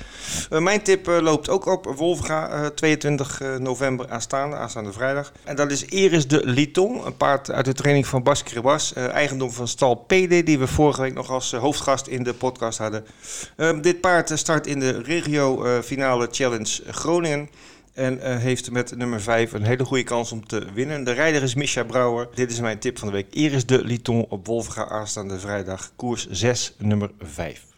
Eh, 0.51 0.59
mijn 0.59 0.83
tip 0.83 1.07
loopt 1.07 1.49
ook 1.49 1.67
op 1.67 1.95
Wolfga, 1.97 2.49
eh, 2.49 2.67
22 2.67 3.41
eh, 3.41 3.57
november 3.57 4.11
aanstaande, 4.11 4.57
aanstaande 4.57 4.93
vrijdag. 4.93 5.33
En 5.45 5.57
dat 5.57 5.71
is 5.71 5.85
Iris 5.85 6.29
de 6.29 6.41
Liton, 6.45 7.07
een 7.07 7.17
paard 7.17 7.51
uit 7.51 7.65
de 7.65 7.73
training 7.73 8.07
van 8.07 8.23
Bas 8.23 8.43
Kribas, 8.43 8.93
eigendom 8.93 9.51
van 9.51 9.69
stal 9.69 9.95
PD, 9.95 10.47
die 10.47 10.59
we 10.59 10.67
vorige 10.67 11.01
week 11.01 11.15
nog 11.15 11.31
als 11.31 11.53
hoofdgast 11.53 12.07
in 12.07 12.23
de 12.23 12.35
podcast 12.35 12.79
hadden. 12.79 13.05
Ehm, 13.57 13.81
dit 13.81 14.01
paard 14.01 14.31
start 14.35 14.67
in 14.67 14.81
de 14.81 15.03
regio 15.03 15.65
finale 15.83 16.29
challenge 16.31 16.83
Groningen. 16.91 17.49
En 18.01 18.21
eh, 18.21 18.37
heeft 18.37 18.71
met 18.71 18.97
nummer 18.97 19.21
5 19.21 19.53
een 19.53 19.63
hele 19.63 19.85
goede 19.85 20.03
kans 20.03 20.33
om 20.33 20.47
te 20.47 20.67
winnen. 20.75 21.05
De 21.05 21.13
rijder 21.13 21.43
is 21.43 21.55
Misha 21.55 21.85
Brouwer. 21.85 22.29
Dit 22.35 22.51
is 22.51 22.61
mijn 22.61 22.79
tip 22.79 22.99
van 22.99 23.09
de 23.09 23.15
week. 23.15 23.35
Iris 23.35 23.67
de 23.67 23.85
Liton 23.85 24.27
op 24.29 24.47
Wolfga 24.47 24.89
aanstaande 24.89 25.39
vrijdag. 25.39 25.93
Koers 25.97 26.29
6, 26.31 26.75
nummer 26.79 27.11
5. 27.19 27.70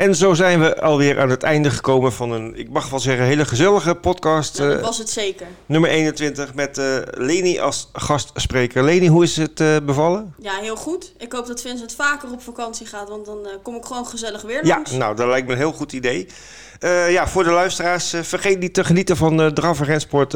En 0.00 0.14
zo 0.14 0.34
zijn 0.34 0.60
we 0.60 0.80
alweer 0.80 1.20
aan 1.20 1.30
het 1.30 1.42
einde 1.42 1.70
gekomen 1.70 2.12
van 2.12 2.32
een, 2.32 2.58
ik 2.58 2.70
mag 2.70 2.90
wel 2.90 2.98
zeggen, 3.00 3.24
hele 3.24 3.44
gezellige 3.44 3.94
podcast. 3.94 4.58
Nou, 4.58 4.70
dat 4.70 4.78
eh, 4.78 4.84
was 4.84 4.98
het 4.98 5.10
zeker. 5.10 5.46
nummer 5.66 5.90
21 5.90 6.54
met 6.54 6.78
eh, 6.78 6.96
Leni 7.10 7.58
als 7.58 7.88
gastspreker. 7.92 8.84
Leni, 8.84 9.08
hoe 9.08 9.22
is 9.22 9.36
het 9.36 9.60
eh, 9.60 9.76
bevallen? 9.84 10.34
Ja, 10.38 10.52
heel 10.60 10.76
goed. 10.76 11.12
Ik 11.18 11.32
hoop 11.32 11.46
dat 11.46 11.60
Vincent 11.60 11.94
vaker 11.94 12.32
op 12.32 12.42
vakantie 12.42 12.86
gaat, 12.86 13.08
want 13.08 13.26
dan 13.26 13.48
kom 13.62 13.74
ik 13.74 13.84
gewoon 13.84 14.06
gezellig 14.06 14.42
weer 14.42 14.66
Ja, 14.66 14.74
langs. 14.74 14.90
nou, 14.90 15.16
dat 15.16 15.28
lijkt 15.28 15.46
me 15.46 15.52
een 15.52 15.58
heel 15.58 15.72
goed 15.72 15.92
idee. 15.92 16.26
Ja, 17.08 17.28
voor 17.28 17.44
de 17.44 17.50
luisteraars, 17.50 18.14
vergeet 18.22 18.58
niet 18.58 18.74
te 18.74 18.84
genieten 18.84 19.16
van 19.16 19.40
uh, 19.40 19.46
draf 19.46 19.80
en 19.80 19.86
rensport 19.86 20.34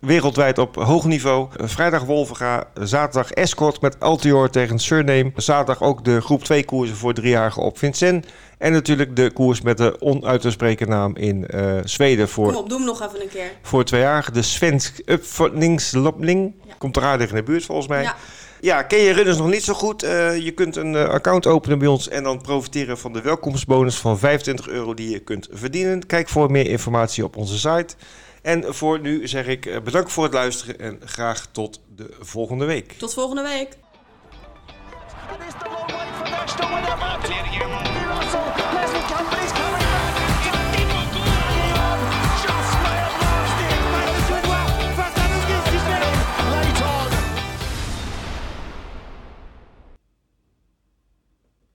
wereldwijd 0.00 0.58
op 0.58 0.74
hoog 0.76 1.04
niveau. 1.04 1.48
Vrijdag 1.56 2.04
Wolvenga, 2.04 2.64
zaterdag 2.80 3.30
Escort 3.30 3.80
met 3.80 4.00
Altior 4.00 4.50
tegen 4.50 4.78
Surname. 4.78 5.32
Zaterdag 5.36 5.82
ook 5.82 6.04
de 6.04 6.20
groep 6.20 6.44
2 6.44 6.64
koersen 6.64 6.96
voor 6.96 7.14
driejarige 7.14 7.60
op 7.60 7.78
Vincent. 7.78 8.26
En 8.60 8.72
natuurlijk 8.72 8.99
de 9.08 9.30
koers 9.30 9.60
met 9.60 9.76
de 9.76 10.00
onuit 10.00 10.40
te 10.40 10.50
spreken 10.50 10.88
naam 10.88 11.16
in 11.16 11.46
eh, 11.46 11.78
Zweden 11.84 12.24
Kom 12.24 12.34
voor, 12.34 12.54
op, 12.54 12.68
doe 12.68 12.78
hem 12.78 12.86
nog 12.86 13.02
even 13.02 13.22
een 13.22 13.28
keer. 13.28 13.52
voor 13.62 13.84
tweejarigen. 13.84 14.32
De 14.32 14.42
Svensk 14.42 15.00
Uppföljningsloppning. 15.04 16.54
Ja. 16.66 16.74
Komt 16.78 16.96
er 16.96 17.02
aardig 17.02 17.28
in 17.30 17.36
de 17.36 17.42
buurt 17.42 17.64
volgens 17.64 17.88
mij. 17.88 18.02
Ja, 18.02 18.16
Ja, 18.60 18.82
ken 18.82 18.98
je 18.98 19.12
runners 19.12 19.38
nog 19.38 19.50
niet 19.50 19.64
zo 19.64 19.74
goed? 19.74 20.02
Eh, 20.02 20.36
je 20.38 20.50
kunt 20.50 20.76
een 20.76 20.96
eh, 20.96 21.04
account 21.08 21.46
openen 21.46 21.78
bij 21.78 21.88
ons 21.88 22.08
en 22.08 22.22
dan 22.22 22.40
profiteren 22.40 22.98
van 22.98 23.12
de 23.12 23.20
welkomstbonus 23.20 23.96
van 23.96 24.18
25 24.18 24.68
euro 24.68 24.94
die 24.94 25.10
je 25.10 25.18
kunt 25.18 25.48
verdienen. 25.52 26.06
Kijk 26.06 26.28
voor 26.28 26.50
meer 26.50 26.66
informatie 26.66 27.24
op 27.24 27.36
onze 27.36 27.58
site. 27.58 27.94
En 28.42 28.74
voor 28.74 29.00
nu 29.00 29.28
zeg 29.28 29.46
ik 29.46 29.66
eh, 29.66 29.80
bedankt 29.80 30.12
voor 30.12 30.24
het 30.24 30.32
luisteren 30.32 30.78
en 30.78 31.00
graag 31.04 31.46
tot 31.52 31.80
de 31.96 32.16
volgende 32.20 32.64
week. 32.64 32.92
tot 32.92 33.14
volgende 33.14 33.42
week. 33.42 33.76